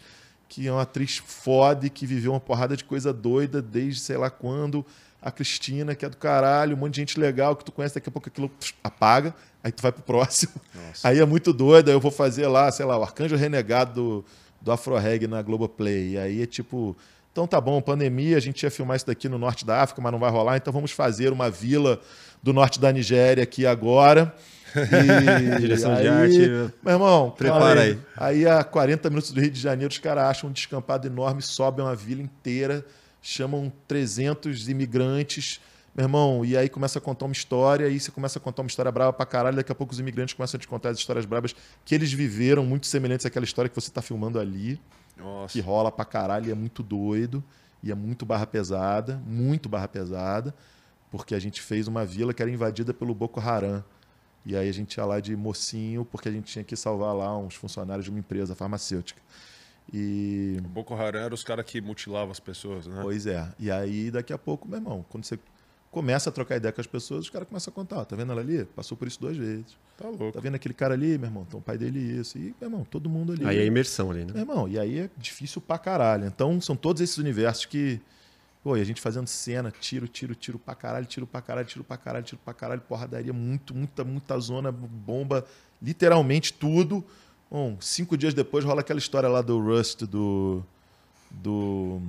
[0.48, 4.18] que é uma atriz foda e que viveu uma porrada de coisa doida desde sei
[4.18, 4.84] lá quando.
[5.20, 8.08] A Cristina, que é do caralho, um monte de gente legal que tu conhece, daqui
[8.08, 8.50] a pouco aquilo
[8.82, 9.32] apaga,
[9.62, 10.52] aí tu vai pro próximo.
[10.74, 11.08] Nossa.
[11.08, 14.24] Aí é muito doido, aí eu vou fazer lá, sei lá, o Arcanjo Renegado do,
[14.60, 16.14] do Afro Reg na Globoplay.
[16.14, 16.96] E aí é tipo
[17.32, 20.12] então tá bom, pandemia, a gente ia filmar isso daqui no norte da África, mas
[20.12, 21.98] não vai rolar, então vamos fazer uma vila
[22.42, 24.32] do norte da Nigéria aqui agora.
[24.74, 26.38] E Direção aí, de arte.
[26.82, 27.98] Meu irmão, prepara aí.
[28.16, 31.84] Aí a 40 minutos do Rio de Janeiro, os caras acham um descampado enorme, sobem
[31.84, 32.82] uma vila inteira,
[33.20, 35.60] chamam 300 imigrantes.
[35.94, 38.68] Meu irmão, e aí começa a contar uma história, e você começa a contar uma
[38.68, 41.26] história brava pra caralho, daqui a pouco os imigrantes começam a te contar as histórias
[41.26, 41.54] bravas
[41.84, 44.80] que eles viveram, muito semelhantes àquela história que você está filmando ali.
[45.16, 45.52] Nossa.
[45.52, 47.42] que rola pra caralho e é muito doido.
[47.82, 50.54] E é muito barra pesada, muito barra pesada,
[51.10, 53.84] porque a gente fez uma vila que era invadida pelo Boko Haram.
[54.46, 57.36] E aí a gente ia lá de mocinho, porque a gente tinha que salvar lá
[57.36, 59.20] uns funcionários de uma empresa farmacêutica.
[59.92, 60.56] E.
[60.64, 63.00] O Boko Haram era os caras que mutilavam as pessoas, né?
[63.02, 63.48] Pois é.
[63.58, 65.38] E aí, daqui a pouco, meu irmão, quando você
[65.92, 68.04] começa a trocar ideia com as pessoas, os caras começam a contar.
[68.06, 68.64] Tá vendo ela ali?
[68.64, 69.76] Passou por isso duas vezes.
[69.96, 70.32] Tá louco.
[70.32, 71.44] Tá vendo aquele cara ali, meu irmão?
[71.46, 72.38] Então o pai dele isso.
[72.38, 73.44] E, meu irmão, todo mundo ali.
[73.44, 74.32] Aí é imersão ali, né?
[74.32, 76.24] Meu irmão, e aí é difícil pra caralho.
[76.26, 78.00] Então são todos esses universos que.
[78.64, 81.84] Pô, e a gente fazendo cena, tiro, tiro, tiro pra caralho, tiro pra caralho, tiro
[81.84, 85.44] pra caralho, tiro pra caralho, porradaria, muito, muita, muita zona, bomba,
[85.82, 87.04] literalmente tudo.
[87.50, 90.62] Bom, cinco dias depois rola aquela história lá do Rust, do.
[91.30, 92.00] Do.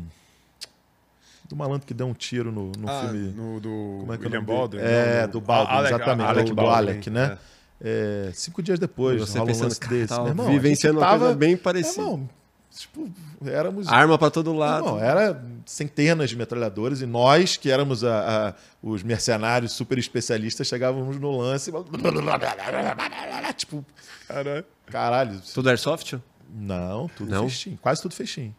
[1.47, 3.31] Do malandro que deu um tiro no, no Ah, filme.
[3.33, 4.43] no, do Como é que é o William?
[4.43, 4.79] Baldwin?
[4.81, 6.27] É, não, do Baldwin, Alec- exatamente.
[6.29, 7.37] Alec do, do Baldwin, Alec, né?
[7.81, 8.27] é.
[8.29, 10.07] É, cinco dias depois, Você rola um pensando, lance desse.
[10.07, 12.01] tava Meu irmão, vivenciando uma tava- coisa bem parecida.
[12.01, 12.29] irmão,
[12.71, 13.11] tipo,
[13.45, 14.85] éramos Arma pra todo lado.
[14.85, 20.65] não, era centenas de metralhadores e nós, que éramos a- a- os mercenários super especialistas,
[20.65, 21.69] chegávamos no lance.
[21.71, 23.85] e- Tipo,
[24.27, 24.65] Caralho.
[24.85, 25.41] caralho.
[25.53, 26.15] Tudo airsoft?
[26.55, 27.49] Não, tudo Não?
[27.49, 27.77] fechinho.
[27.81, 28.55] Quase tudo fechinho.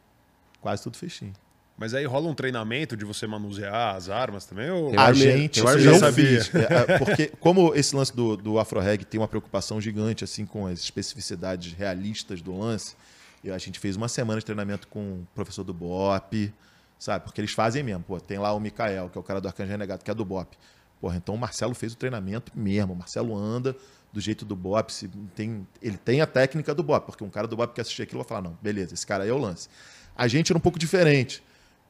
[0.61, 1.33] Quase tudo fechinho.
[1.77, 4.71] Mas aí rola um treinamento de você manusear as armas também?
[4.71, 4.99] Ou...
[4.99, 6.45] A gente eu não sabia.
[6.45, 6.55] fiz.
[6.55, 10.67] É, é, porque, como esse lance do, do Afro-Reg tem uma preocupação gigante assim com
[10.67, 12.95] as especificidades realistas do lance,
[13.43, 16.53] e a gente fez uma semana de treinamento com o professor do BOP,
[16.99, 17.25] sabe?
[17.25, 18.05] Porque eles fazem mesmo.
[18.05, 20.25] Pô, tem lá o Mikael, que é o cara do Arcanjo Renegado, que é do
[20.25, 20.57] BOP.
[21.01, 22.95] Porra, então o Marcelo fez o treinamento mesmo.
[22.95, 23.77] O Marcelo anda
[24.11, 24.91] do jeito do BOP.
[24.91, 28.03] Se tem, ele tem a técnica do BOP, porque um cara do BOP que assistir
[28.03, 29.69] aquilo vai falar: não, beleza, esse cara aí é o lance.
[30.17, 31.43] A gente era um pouco diferente,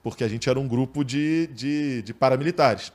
[0.05, 2.93] porque a gente era um grupo de, de, de paramilitares.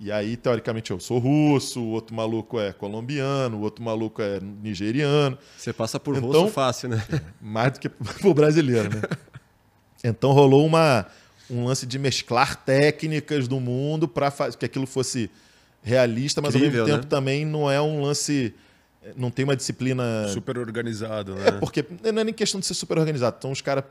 [0.00, 4.40] E aí, teoricamente, eu sou russo, o outro maluco é colombiano, o outro maluco é
[4.40, 7.04] nigeriano, Você passa por Então- rosto fácil, né?
[7.38, 9.02] mais do que pro brasileiro, né?
[10.02, 11.06] Então rolou uma,
[11.50, 15.30] um lance de mesclar técnicas do mundo para que aquilo fosse
[15.82, 17.18] realista, mas Incrível, ao mesmo tempo né?
[17.18, 18.54] também não é um lance.
[19.16, 20.28] Não tem uma disciplina.
[20.28, 21.48] Super organizado, né?
[21.48, 23.36] É, porque não é nem questão de ser super organizado.
[23.38, 23.84] Então os caras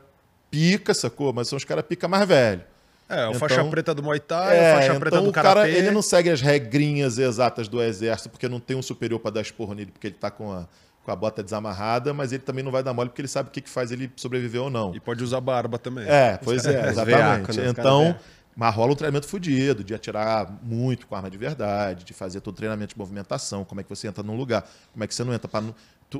[0.50, 1.32] pica, sacou?
[1.32, 2.62] Mas são os caras pica mais velho.
[3.08, 5.32] É, o Então- faixa preta do Muay Thai, É, o faixa preta então do o
[5.32, 5.72] cara Karatê.
[5.72, 9.40] ele não segue as regrinhas exatas do exército, porque não tem um superior para dar
[9.40, 10.68] esporro nele, porque ele tá com a,
[11.04, 13.52] com a bota desamarrada, mas ele também não vai dar mole porque ele sabe o
[13.52, 14.94] que, que faz ele sobreviver ou não.
[14.94, 16.04] E pode usar barba também.
[16.08, 17.16] É, pois é, exatamente.
[17.16, 17.68] veaco, né?
[17.68, 18.16] Então,
[18.54, 22.54] mas rola um treinamento fudido, de atirar muito com arma de verdade, de fazer todo
[22.54, 25.24] o treinamento de movimentação, como é que você entra num lugar, como é que você
[25.24, 25.64] não entra para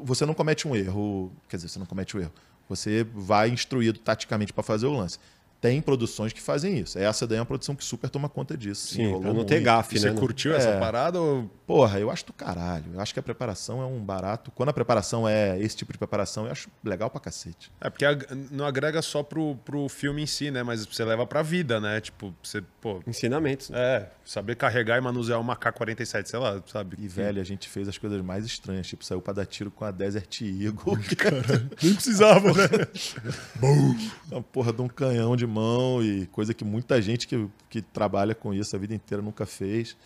[0.05, 2.32] você não comete um erro, quer dizer, você não comete um erro.
[2.70, 5.18] Você vai instruído taticamente para fazer o lance.
[5.61, 6.99] Tem produções que fazem isso.
[6.99, 8.95] Essa daí é uma produção que super toma conta disso.
[8.95, 10.19] Sim, pra não ter gafe, E você né?
[10.19, 10.81] curtiu essa É.
[10.81, 12.87] parada ou Porra, eu acho do caralho.
[12.95, 14.51] Eu acho que a preparação é um barato.
[14.51, 17.70] Quando a preparação é esse tipo de preparação, eu acho legal pra cacete.
[17.81, 18.05] É, porque
[18.51, 20.65] não agrega só pro, pro filme em si, né?
[20.65, 22.01] Mas você leva pra vida, né?
[22.01, 23.70] Tipo, você, pô, Ensinamentos.
[23.70, 23.78] né?
[23.78, 26.97] é, saber carregar e manusear uma K-47, sei lá, sabe?
[26.99, 28.89] E, velho, a gente fez as coisas mais estranhas.
[28.89, 30.99] Tipo, saiu pra dar tiro com a Desert Eagle.
[31.81, 32.69] Nem precisava, né?
[34.31, 38.35] Uma porra de um canhão de mão e coisa que muita gente que, que trabalha
[38.35, 39.97] com isso a vida inteira nunca fez.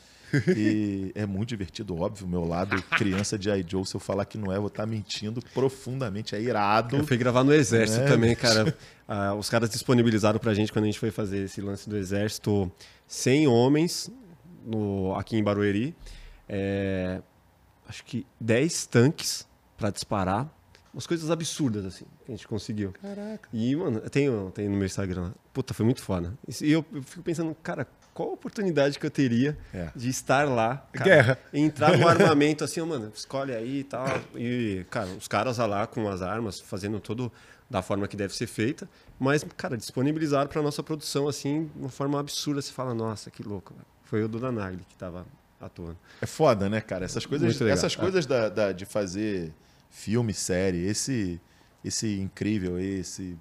[0.56, 2.26] E é muito divertido, óbvio.
[2.26, 3.64] Meu lado, criança de I.
[3.68, 6.34] Joe, se eu falar que não é, vou estar mentindo profundamente.
[6.34, 6.96] É irado.
[6.96, 8.06] Eu fui gravar no exército É.
[8.06, 8.76] também, cara.
[9.06, 12.72] Ah, os caras disponibilizaram pra gente quando a gente foi fazer esse lance do exército
[13.06, 14.10] 100 homens
[14.64, 15.94] no, aqui em Barueri.
[16.48, 17.20] É,
[17.86, 19.46] acho que 10 tanques
[19.76, 20.48] pra disparar.
[20.94, 22.94] Umas coisas absurdas, assim, que a gente conseguiu.
[23.02, 23.48] Caraca.
[23.52, 25.32] E, mano, tem, tem no meu Instagram.
[25.52, 26.32] Puta, foi muito foda.
[26.62, 27.84] E eu, eu fico pensando, cara,
[28.14, 29.90] qual a oportunidade que eu teria É.
[29.94, 30.86] de estar lá?
[30.92, 31.38] Cara, Guerra.
[31.52, 34.06] Entrar no armamento assim, mano, escolhe aí e tal.
[34.36, 37.30] E, cara, os caras lá com as armas, fazendo tudo
[37.68, 38.88] da forma que deve ser feita.
[39.18, 42.62] Mas, cara, disponibilizaram pra nossa produção, assim, de uma forma absurda.
[42.62, 43.74] Você fala, nossa, que louco.
[44.04, 45.26] Foi o Duda Nagli que tava
[45.60, 45.96] atuando.
[46.22, 47.04] É foda, né, cara?
[47.04, 49.52] Essas coisas, essas coisas da, da- de fazer
[49.94, 51.40] filme, série, esse,
[51.84, 53.38] esse incrível, esse,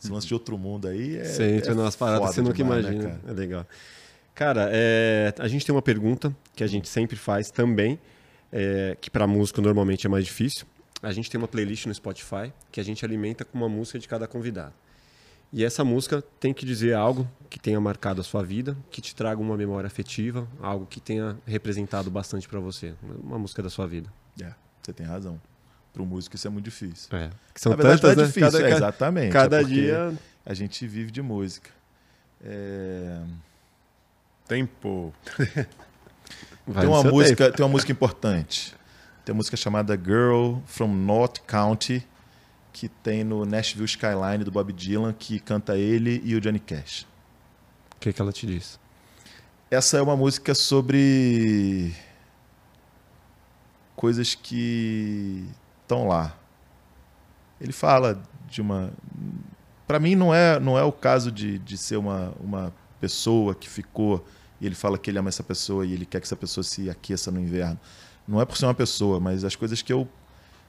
[0.00, 1.24] esse lance de outro mundo aí é.
[1.24, 3.18] Você entra é nas paradas você nunca demais, né, imagina.
[3.18, 3.32] cara?
[3.32, 3.66] é legal.
[4.34, 7.98] Cara, é, a gente tem uma pergunta que a gente sempre faz também,
[8.52, 10.64] é, que para músico normalmente é mais difícil.
[11.02, 14.06] A gente tem uma playlist no Spotify que a gente alimenta com uma música de
[14.06, 14.72] cada convidado.
[15.52, 19.14] E essa música tem que dizer algo que tenha marcado a sua vida, que te
[19.14, 23.86] traga uma memória afetiva, algo que tenha representado bastante para você, uma música da sua
[23.86, 24.12] vida.
[24.40, 24.52] É,
[24.82, 25.40] você tem razão.
[25.96, 27.08] Para um músico isso é muito difícil.
[27.16, 27.30] É.
[27.54, 28.26] Que são Na verdade, tantas, é né?
[28.26, 29.32] difícil, Cada, é, exatamente.
[29.32, 30.14] cada é dia
[30.44, 31.70] A gente vive de música.
[32.44, 33.18] É,
[34.46, 35.14] Tempo.
[36.68, 37.56] vai tem, uma música, tempo.
[37.56, 38.76] tem uma música importante.
[39.24, 42.06] Tem uma música chamada Girl from North County,
[42.74, 47.06] que tem no Nashville Skyline do Bob Dylan, que canta ele e o Johnny Cash.
[47.96, 48.78] O que, que ela te diz?
[49.70, 51.94] Essa é uma música sobre
[53.96, 55.48] coisas que
[55.86, 56.36] estão lá.
[57.60, 58.92] Ele fala de uma.
[59.86, 63.68] Para mim, não é, não é o caso de, de ser uma, uma pessoa que
[63.68, 64.24] ficou
[64.60, 66.90] e ele fala que ele ama essa pessoa e ele quer que essa pessoa se
[66.90, 67.78] aqueça no inverno.
[68.26, 70.08] Não é por ser uma pessoa, mas as coisas que eu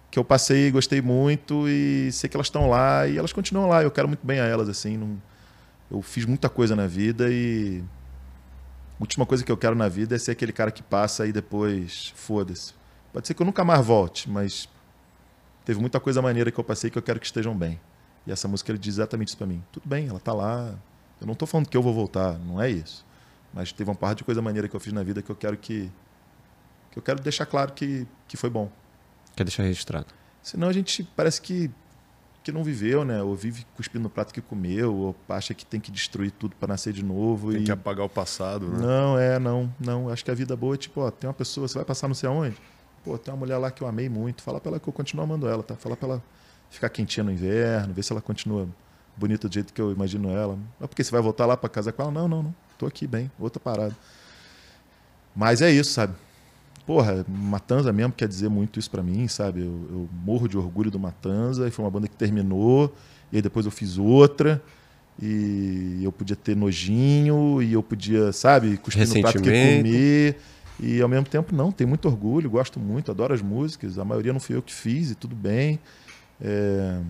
[0.09, 3.83] que eu passei, gostei muito e sei que elas estão lá e elas continuam lá.
[3.83, 4.95] Eu quero muito bem a elas assim.
[4.95, 5.21] Não...
[5.91, 7.83] Eu fiz muita coisa na vida e
[8.97, 11.33] a última coisa que eu quero na vida é ser aquele cara que passa e
[11.33, 12.73] depois foda-se.
[13.11, 14.69] Pode ser que eu nunca mais volte, mas
[15.67, 17.77] teve muita coisa maneira que eu passei que eu quero que estejam bem.
[18.25, 19.61] E essa música ele diz exatamente isso para mim.
[19.69, 20.73] Tudo bem, ela tá lá.
[21.19, 23.05] Eu não tô falando que eu vou voltar, não é isso.
[23.53, 25.57] Mas teve uma parte de coisa maneira que eu fiz na vida que eu quero
[25.57, 25.91] que
[26.89, 28.71] que eu quero deixar claro que que foi bom.
[29.35, 30.07] Quer deixar registrado.
[30.41, 31.69] Senão a gente parece que
[32.45, 33.21] que não viveu, né?
[33.21, 36.69] Ou vive cuspindo no prato que comeu, ou acha que tem que destruir tudo para
[36.69, 37.51] nascer de novo.
[37.51, 37.65] Tem e...
[37.65, 38.77] que apagar o passado, né?
[38.77, 40.07] Não, é, não, não.
[40.07, 42.15] Acho que a vida boa é tipo, ó, tem uma pessoa, você vai passar não
[42.15, 42.55] sei aonde?
[43.07, 44.41] Pô, tem uma mulher lá que eu amei muito.
[44.41, 45.77] Fala pra ela que eu continuo amando ela, tá?
[45.77, 46.23] Fala pra ela
[46.69, 48.67] ficar quentinha no inverno, ver se ela continua
[49.15, 50.55] bonita do jeito que eu imagino ela.
[50.55, 52.11] Não é porque você vai voltar lá para casa com ela?
[52.11, 52.55] Não, não, não.
[52.77, 53.95] Tô aqui bem, outra parada.
[55.33, 56.13] Mas é isso, sabe?
[56.85, 59.59] porra, Matanza mesmo quer dizer muito isso para mim, sabe?
[59.59, 62.95] Eu, eu, morro de orgulho do Matanza, e foi uma banda que terminou,
[63.29, 64.63] e aí depois eu fiz outra,
[65.21, 70.37] e eu podia ter nojinho, e eu podia, sabe, cuspir no prato que comer.
[70.79, 74.31] E ao mesmo tempo, não, tenho muito orgulho, gosto muito, adoro as músicas, a maioria
[74.31, 75.79] não fui eu que fiz, e tudo bem.
[76.39, 77.01] É...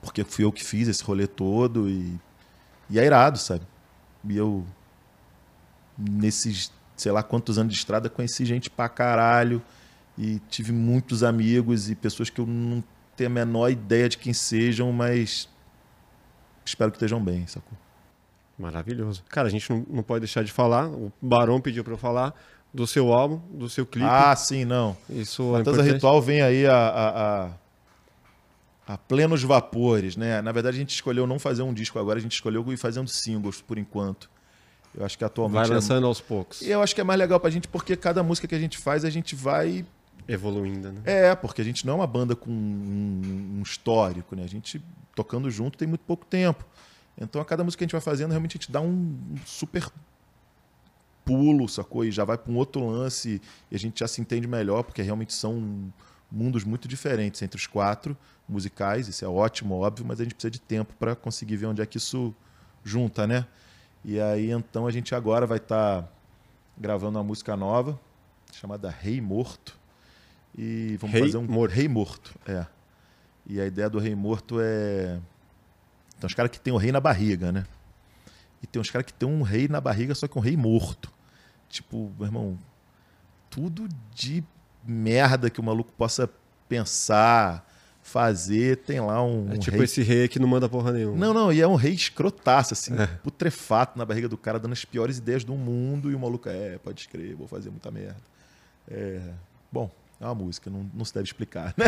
[0.00, 2.18] Porque fui eu que fiz esse rolê todo, e,
[2.88, 3.66] e é irado, sabe?
[4.28, 4.64] E eu,
[5.98, 9.62] nesses sei lá quantos anos de estrada, conheci gente pra caralho
[10.16, 12.82] e tive muitos amigos e pessoas que eu não
[13.16, 15.48] tenho a menor ideia de quem sejam, mas
[16.64, 17.76] espero que estejam bem, sacou?
[18.58, 19.22] Maravilhoso.
[19.28, 22.34] Cara, a gente não, não pode deixar de falar, o Barão pediu para eu falar
[22.72, 24.08] do seu álbum, do seu clipe.
[24.08, 24.96] Ah, sim, não.
[25.10, 27.50] Isso Matanza é Ritual vem aí a, a, a,
[28.94, 30.40] a, plenos vapores, né?
[30.40, 33.08] Na verdade, a gente escolheu não fazer um disco agora, a gente escolheu ir fazendo
[33.08, 34.30] singles por enquanto.
[34.94, 35.68] Eu acho que atualmente.
[35.68, 36.06] Vai é lançando é...
[36.06, 36.62] aos poucos.
[36.62, 38.78] E eu acho que é mais legal pra gente porque cada música que a gente
[38.78, 39.84] faz, a gente vai.
[40.28, 41.00] Evoluindo, né?
[41.04, 44.44] É, porque a gente não é uma banda com um, um histórico, né?
[44.44, 44.82] A gente
[45.14, 46.64] tocando junto tem muito pouco tempo.
[47.18, 49.90] Então a cada música que a gente vai fazendo, realmente a gente dá um super
[51.24, 52.04] pulo, sacou?
[52.04, 53.40] E já vai para um outro lance
[53.70, 55.92] e a gente já se entende melhor, porque realmente são
[56.30, 58.16] mundos muito diferentes entre os quatro
[58.48, 59.08] musicais.
[59.08, 61.86] Isso é ótimo, óbvio, mas a gente precisa de tempo para conseguir ver onde é
[61.86, 62.34] que isso
[62.82, 63.46] junta, né?
[64.04, 66.08] E aí então a gente agora vai estar tá
[66.76, 67.98] gravando uma música nova
[68.52, 69.78] chamada Rei Morto.
[70.56, 71.72] E vamos Rei fazer um Morto.
[71.72, 72.66] Rei Morto, é.
[73.46, 75.20] E a ideia do Rei Morto é
[76.22, 77.64] tem uns caras que tem o rei na barriga, né?
[78.62, 81.12] E tem uns caras que tem um rei na barriga, só que um rei morto.
[81.68, 82.58] Tipo, meu irmão,
[83.50, 84.44] tudo de
[84.84, 86.30] merda que o maluco possa
[86.68, 87.68] pensar,
[88.02, 89.52] fazer, tem lá um.
[89.52, 89.84] É tipo rei...
[89.84, 91.16] esse rei que não manda porra nenhuma.
[91.16, 93.06] Não, não, e é um rei escrotaço, assim, é.
[93.06, 96.78] putrefato na barriga do cara, dando as piores ideias do mundo, e o maluco, é,
[96.78, 98.22] pode escrever, vou fazer muita merda.
[98.88, 99.20] É.
[99.72, 99.90] Bom,
[100.22, 101.74] é uma música, não, não se deve explicar.
[101.76, 101.84] Né?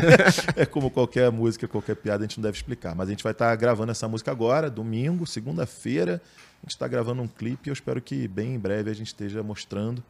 [0.57, 2.95] é como qualquer música, qualquer piada, a gente não deve explicar.
[2.95, 6.21] Mas a gente vai estar tá gravando essa música agora, domingo, segunda-feira.
[6.63, 9.09] A gente está gravando um clipe e eu espero que bem em breve a gente
[9.09, 10.03] esteja mostrando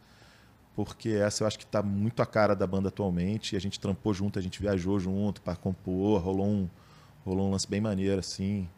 [0.74, 3.56] porque essa eu acho que está muito a cara da banda atualmente.
[3.56, 6.68] A gente trampou junto, a gente viajou junto para compor, rolou um,
[7.24, 8.68] rolou um lance bem maneiro, assim.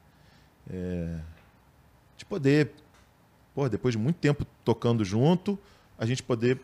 [0.70, 1.20] É,
[2.16, 2.72] de poder,
[3.54, 5.58] pô, depois de muito tempo tocando junto,
[5.98, 6.60] a gente poder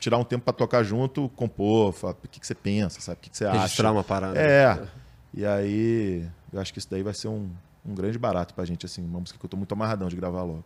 [0.00, 3.18] tirar um tempo para tocar junto, compor, falar, o que, que você pensa, sabe?
[3.18, 3.66] O que, que você Registrar acha.
[3.66, 4.40] Registrar uma parada.
[4.40, 4.88] É.
[5.32, 7.48] E aí, eu acho que isso daí vai ser um,
[7.84, 10.42] um grande barato pra gente, assim, uma música que eu tô muito amarradão de gravar
[10.42, 10.64] logo.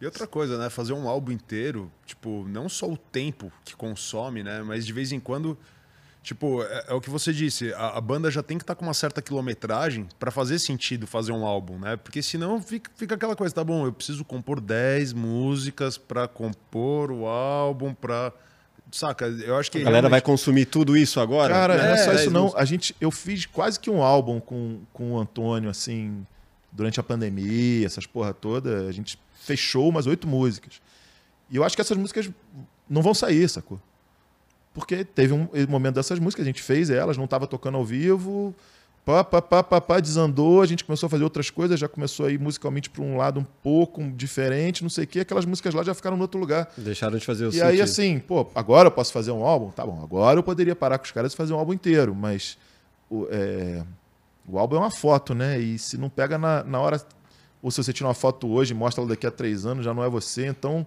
[0.00, 0.68] E outra coisa, né?
[0.68, 4.62] Fazer um álbum inteiro, tipo, não só o tempo que consome, né?
[4.62, 5.56] Mas de vez em quando,
[6.22, 8.78] tipo, é, é o que você disse, a, a, banda já tem que estar tá
[8.78, 11.96] com uma certa quilometragem para fazer sentido fazer um álbum, né?
[11.96, 17.10] Porque senão fica, fica aquela coisa, tá bom, eu preciso compor 10 músicas para compor
[17.10, 18.32] o álbum, pra.
[18.90, 19.26] Saca?
[19.26, 19.78] Eu acho que.
[19.78, 20.10] A galera realmente...
[20.10, 21.52] vai consumir tudo isso agora?
[21.52, 22.56] Cara, é, não é só isso, não.
[22.56, 26.26] A gente, eu fiz quase que um álbum com, com o Antônio, assim,
[26.72, 28.88] durante a pandemia, essas porra toda.
[28.88, 30.80] A gente fechou umas oito músicas.
[31.50, 32.30] E eu acho que essas músicas
[32.88, 33.80] não vão sair, sacou?
[34.78, 38.54] Porque teve um momento dessas músicas, a gente fez elas, não estava tocando ao vivo,
[39.04, 42.26] pá, pá, pá, pá, pá, desandou, a gente começou a fazer outras coisas, já começou
[42.26, 45.72] a ir musicalmente para um lado um pouco diferente, não sei o quê, aquelas músicas
[45.74, 46.70] lá já ficaram no outro lugar.
[46.76, 47.68] Deixaram de fazer o E sentido.
[47.68, 49.70] aí, assim, pô, agora eu posso fazer um álbum?
[49.70, 52.58] Tá bom, agora eu poderia parar com os caras e fazer um álbum inteiro, mas
[53.10, 53.82] o, é,
[54.46, 55.58] o álbum é uma foto, né?
[55.58, 57.00] E se não pega na, na hora
[57.62, 59.92] ou se você tira uma foto hoje e mostra ela daqui a três anos, já
[59.92, 60.46] não é você.
[60.46, 60.86] Então,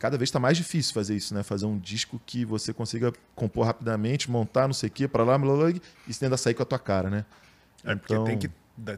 [0.00, 1.42] cada vez está mais difícil fazer isso, né?
[1.44, 5.38] Fazer um disco que você consiga compor rapidamente, montar, não sei o quê, para lá,
[5.38, 7.24] blá, blá, blá, e você ainda sair com a tua cara, né?
[7.84, 8.50] É porque Então- tem, que,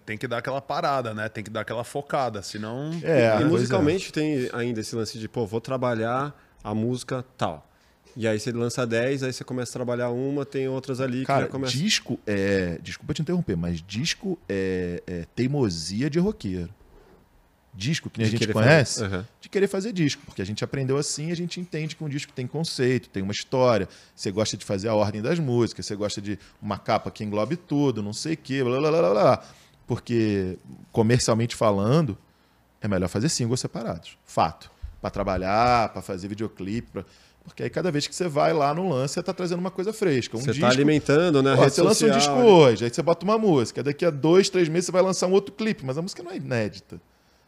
[0.06, 1.28] tem que dar aquela parada, né?
[1.28, 2.92] Tem que dar aquela focada, senão.
[3.02, 7.68] É, e pois musicalmente tem ainda esse lance de, pô, vou trabalhar a música tal.
[8.16, 11.40] E aí você lança 10, aí você começa a trabalhar uma, tem outras ali Cara,
[11.40, 11.72] que já começa.
[11.72, 12.78] disco é.
[12.82, 16.68] Desculpa te interromper, mas disco é, é teimosia de roqueiro.
[17.74, 19.14] Disco, que a gente conhece, fazer.
[19.14, 19.26] Aham.
[19.40, 20.20] de querer fazer disco.
[20.26, 23.32] Porque a gente aprendeu assim a gente entende que um disco tem conceito, tem uma
[23.32, 23.88] história.
[24.14, 27.56] Você gosta de fazer a ordem das músicas, você gosta de uma capa que englobe
[27.56, 29.42] tudo, não sei o quê, blá blá blá blá blá.
[29.86, 30.58] Porque,
[30.90, 32.16] comercialmente falando,
[32.80, 34.16] é melhor fazer singles separados.
[34.24, 34.70] Fato.
[35.00, 36.88] Para trabalhar, para fazer videoclipe.
[36.92, 37.04] pra-
[37.44, 39.92] Porque aí cada vez que você vai lá no lance, você está trazendo uma coisa
[39.92, 40.36] fresca.
[40.36, 41.54] Um Você disco, tá alimentando, né?
[41.54, 43.82] rede você lança um disco hoje, aí você bota uma música.
[43.82, 46.30] Daqui a dois, três meses você vai lançar um outro clipe, mas a música não
[46.30, 47.00] é inédita.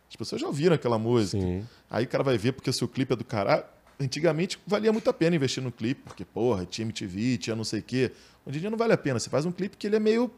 [0.08, 1.42] As pessoas já ouviram aquela música.
[1.42, 1.64] Sim.
[1.90, 3.64] Aí o cara vai ver porque o seu clipe é do caralho.
[4.00, 7.80] Antigamente valia muito a pena investir no clipe, porque, porra, tinha MTV, tinha não sei
[7.80, 8.12] o quê.
[8.44, 9.18] Hoje em dia não vale a pena.
[9.18, 10.30] Você faz um clipe que ele é meio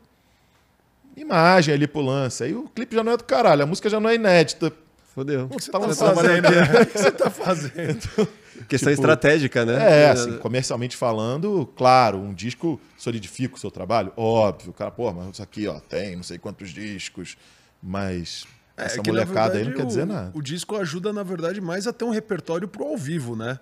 [1.16, 2.44] imagem ali pro lance.
[2.44, 4.72] Aí o clipe já não é do caralho, a música já não é inédita.
[5.14, 5.48] Fodeu.
[5.48, 6.46] Você tá Tá fazendo?
[6.82, 8.28] O que você tá fazendo?
[8.68, 10.02] Questão tipo, estratégica, né?
[10.02, 14.70] É, assim, comercialmente falando, claro, um disco solidifica o seu trabalho, óbvio.
[14.70, 17.36] O cara, pô, mas isso aqui, ó, tem não sei quantos discos,
[17.82, 18.44] mas
[18.76, 20.30] essa É que, na molecada aí não verdade, quer dizer o- nada.
[20.34, 23.58] O disco ajuda, na verdade, mais a ter um repertório pro ao vivo, né?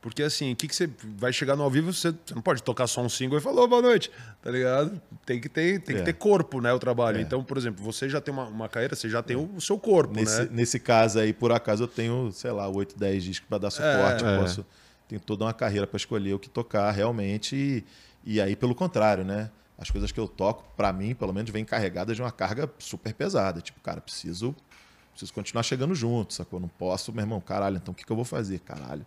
[0.00, 0.88] Porque assim, o que, que você
[1.18, 3.62] vai chegar no ao vivo, você, você não pode tocar só um single e falar,
[3.62, 4.08] "Ô, boa noite,
[4.40, 5.00] tá ligado?
[5.24, 5.98] Tem que ter, tem É.
[5.98, 7.18] que ter corpo, né, o trabalho.
[7.18, 7.20] É.
[7.22, 9.76] Então, por exemplo, você já tem uma, uma carreira, você já tem o, o seu
[9.78, 10.48] corpo, Nesse, né?
[10.52, 14.22] nesse caso aí, por acaso, eu tenho, sei lá, 8, 10 discos para dar suporte.
[14.22, 14.38] eu É.
[14.38, 14.64] posso,
[15.08, 17.56] tenho toda uma carreira para escolher o que tocar realmente.
[17.56, 17.84] E,
[18.24, 19.50] e aí, pelo contrário, né?
[19.78, 23.12] As coisas que eu toco, para mim, pelo menos, vêm carregadas de uma carga super
[23.12, 23.60] pesada.
[23.60, 24.54] Tipo, cara, preciso,
[25.10, 26.58] preciso continuar chegando junto, sacou?
[26.58, 28.60] Não posso, meu irmão, caralho, então o que, que eu vou fazer?
[28.60, 29.04] Caralho,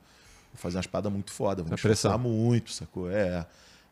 [0.54, 2.18] vou fazer uma espada muito foda, vou me pressão.
[2.20, 3.10] muito, sacou?
[3.12, 3.46] É.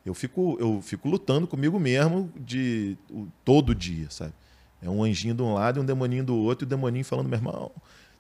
[0.06, 4.34] Eu fico, eu fico lutando comigo mesmo de o- todo dia, sabe?
[4.82, 7.28] É um anjinho de um lado e um demoninho do outro, e o demoninho falando,
[7.28, 7.72] meu irmão,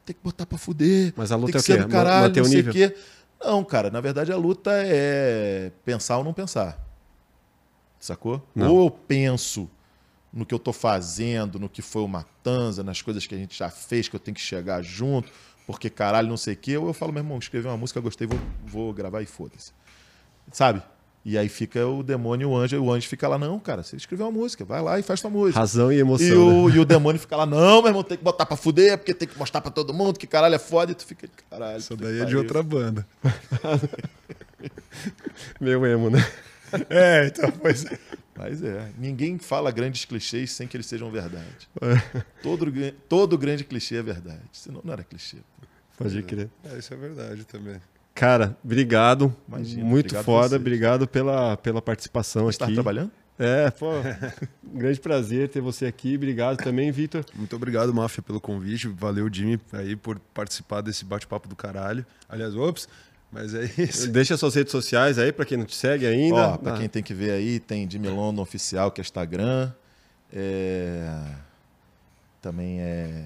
[0.03, 1.13] tem que botar pra fuder.
[1.15, 1.83] Mas a luta tem é que o ser quê?
[1.85, 2.71] do caralho, Manter o não sei nível?
[2.71, 2.97] o quê.
[3.39, 6.86] Não, cara, na verdade a luta é pensar ou não pensar.
[7.99, 8.45] Sacou?
[8.55, 8.73] Não.
[8.73, 9.69] Ou eu penso
[10.31, 13.57] no que eu tô fazendo, no que foi o Matanza, nas coisas que a gente
[13.57, 15.31] já fez, que eu tenho que chegar junto,
[15.65, 16.77] porque caralho, não sei o quê.
[16.77, 19.71] Ou eu falo, meu irmão, escrevi uma música, gostei, vou, vou gravar e foda-se.
[20.51, 20.81] Sabe?
[21.25, 23.83] E aí fica o demônio e o anjo, e o anjo fica lá, não, cara,
[23.83, 25.59] você escreveu uma música, vai lá e faz tua música.
[25.59, 26.25] Razão e emoção.
[26.25, 26.37] E né?
[26.37, 29.13] o, e o demônio fica lá, não, meu irmão, tem que botar pra fuder, porque
[29.13, 31.79] tem que mostrar pra todo mundo que caralho é foda, e tu fica, caralho.
[31.79, 33.05] Isso daí é de outra banda.
[35.59, 36.25] Meu emo, né?
[36.89, 37.97] É, então, pois é.
[38.37, 41.67] Mas é, ninguém fala grandes clichês sem que eles sejam verdade.
[41.81, 42.21] É.
[42.43, 42.71] todo,
[43.09, 45.37] todo grande clichê é verdade, senão não era clichê.
[45.97, 46.49] Pode crer.
[46.63, 47.77] É, isso é verdade também.
[48.13, 49.35] Cara, obrigado.
[49.47, 50.49] Imagina, Muito obrigado foda.
[50.49, 50.61] vocês.
[50.61, 52.73] Obrigado pela, pela participação Você tá aqui.
[52.75, 53.11] trabalhando?
[53.39, 53.91] É, pô.
[54.63, 56.15] um grande prazer ter você aqui.
[56.15, 57.23] Obrigado também, Vitor.
[57.35, 58.87] Muito obrigado, Máfia, pelo convite.
[58.87, 62.05] Valeu, Jimmy, aí por participar desse bate-papo do caralho.
[62.27, 62.87] Aliás, ops,
[63.31, 64.07] mas é isso.
[64.09, 66.35] Deixa suas redes sociais aí pra quem não te segue ainda.
[66.53, 69.71] Ó, pra Ah, quem tem que ver aí, tem Jimmy London Oficial, que é Instagram.
[70.31, 71.23] É...
[72.41, 73.25] Também é.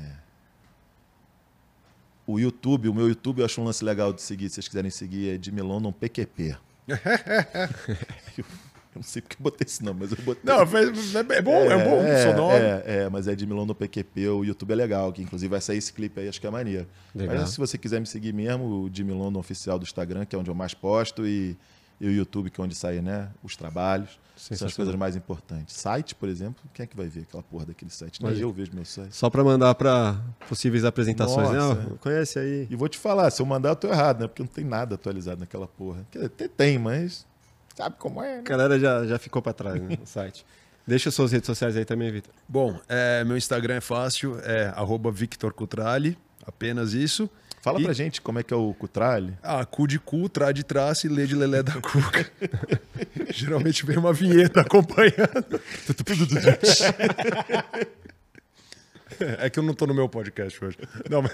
[2.25, 4.89] O YouTube, o meu YouTube eu acho um lance legal de seguir, se vocês quiserem
[4.91, 6.55] seguir, é Jimmy London PQP.
[8.95, 10.43] Eu não sei porque eu botei esse nome, mas eu botei.
[10.43, 10.83] Não, foi-
[11.35, 12.55] é bom, é, bom o seu nome.
[12.59, 15.77] É, é, mas é Jimmy London PQP, o YouTube é legal, que inclusive vai sair
[15.77, 16.87] esse clipe aí, acho que é maneiro.
[17.15, 17.37] Legal.
[17.37, 20.39] Mas se você quiser me seguir mesmo, o Jimmy London Oficial do Instagram, que é
[20.39, 21.57] onde eu mais posto, e,
[21.99, 24.19] e o YouTube, que é onde saem né, os trabalhos.
[24.35, 25.75] São as coisas mais importantes.
[25.75, 28.23] Site, por exemplo, quem é que vai ver aquela porra daquele site?
[28.23, 29.15] Nem eu vejo meu site.
[29.15, 30.19] Só pra mandar pra
[30.49, 31.51] possíveis apresentações.
[31.51, 31.85] Nossa, né?
[31.91, 31.97] Ó, é.
[31.99, 32.65] Conhece aí.
[32.67, 34.27] E vou te falar, se eu mandar, eu tô errado, né?
[34.27, 36.03] Porque não tem nada atualizado naquela porra.
[36.09, 37.27] Quer dizer, até tem, mas
[37.75, 38.41] sabe como é, A né?
[38.43, 40.45] galera já, já ficou pra trás né, no site.
[40.85, 42.33] Deixa suas redes sociais aí também, Vitor.
[42.47, 47.29] Bom, é, meu Instagram é fácil, é arroba Victor Cutrali, apenas isso.
[47.61, 49.37] Fala E- pra gente como é que é o Cutrale.
[49.43, 52.27] Ah, cu de cu, trá de traço e lê de lelé da cuca.
[53.29, 55.61] Geralmente vem uma vinheta acompanhando.
[59.19, 60.77] é que eu não tô no meu podcast hoje.
[61.09, 61.31] Não, mas...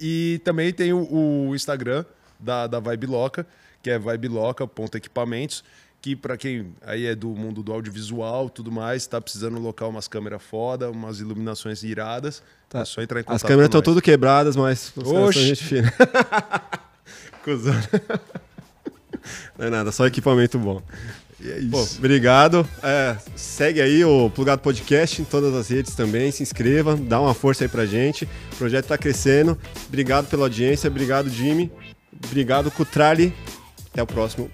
[0.00, 2.04] E também tem o, o Instagram
[2.40, 3.46] da, da Vibe Loca,
[3.84, 5.62] que é vibeloca.equipamentos,
[6.00, 10.08] que para quem aí é do mundo do audiovisual tudo mais, tá precisando locar umas
[10.08, 12.80] câmeras foda, umas iluminações iradas, Tá.
[12.80, 15.38] é só entrar em contato As câmeras estão tudo quebradas, mas Oxi.
[15.48, 15.92] gente fina.
[17.44, 17.74] Cusão.
[19.58, 20.82] Não é nada, só equipamento bom.
[21.40, 22.66] E é Pô, obrigado.
[22.82, 26.30] É, segue aí o Plugado Podcast em todas as redes também.
[26.30, 28.24] Se inscreva, dá uma força aí pra gente.
[28.52, 29.58] O projeto tá crescendo.
[29.88, 30.88] Obrigado pela audiência.
[30.88, 31.70] Obrigado, Jimmy.
[32.24, 33.34] Obrigado, Cutrali.
[33.94, 34.50] Até o próximo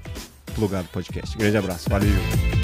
[0.54, 1.36] Plugado Podcast.
[1.38, 1.88] Grande abraço.
[1.88, 2.59] Valeu.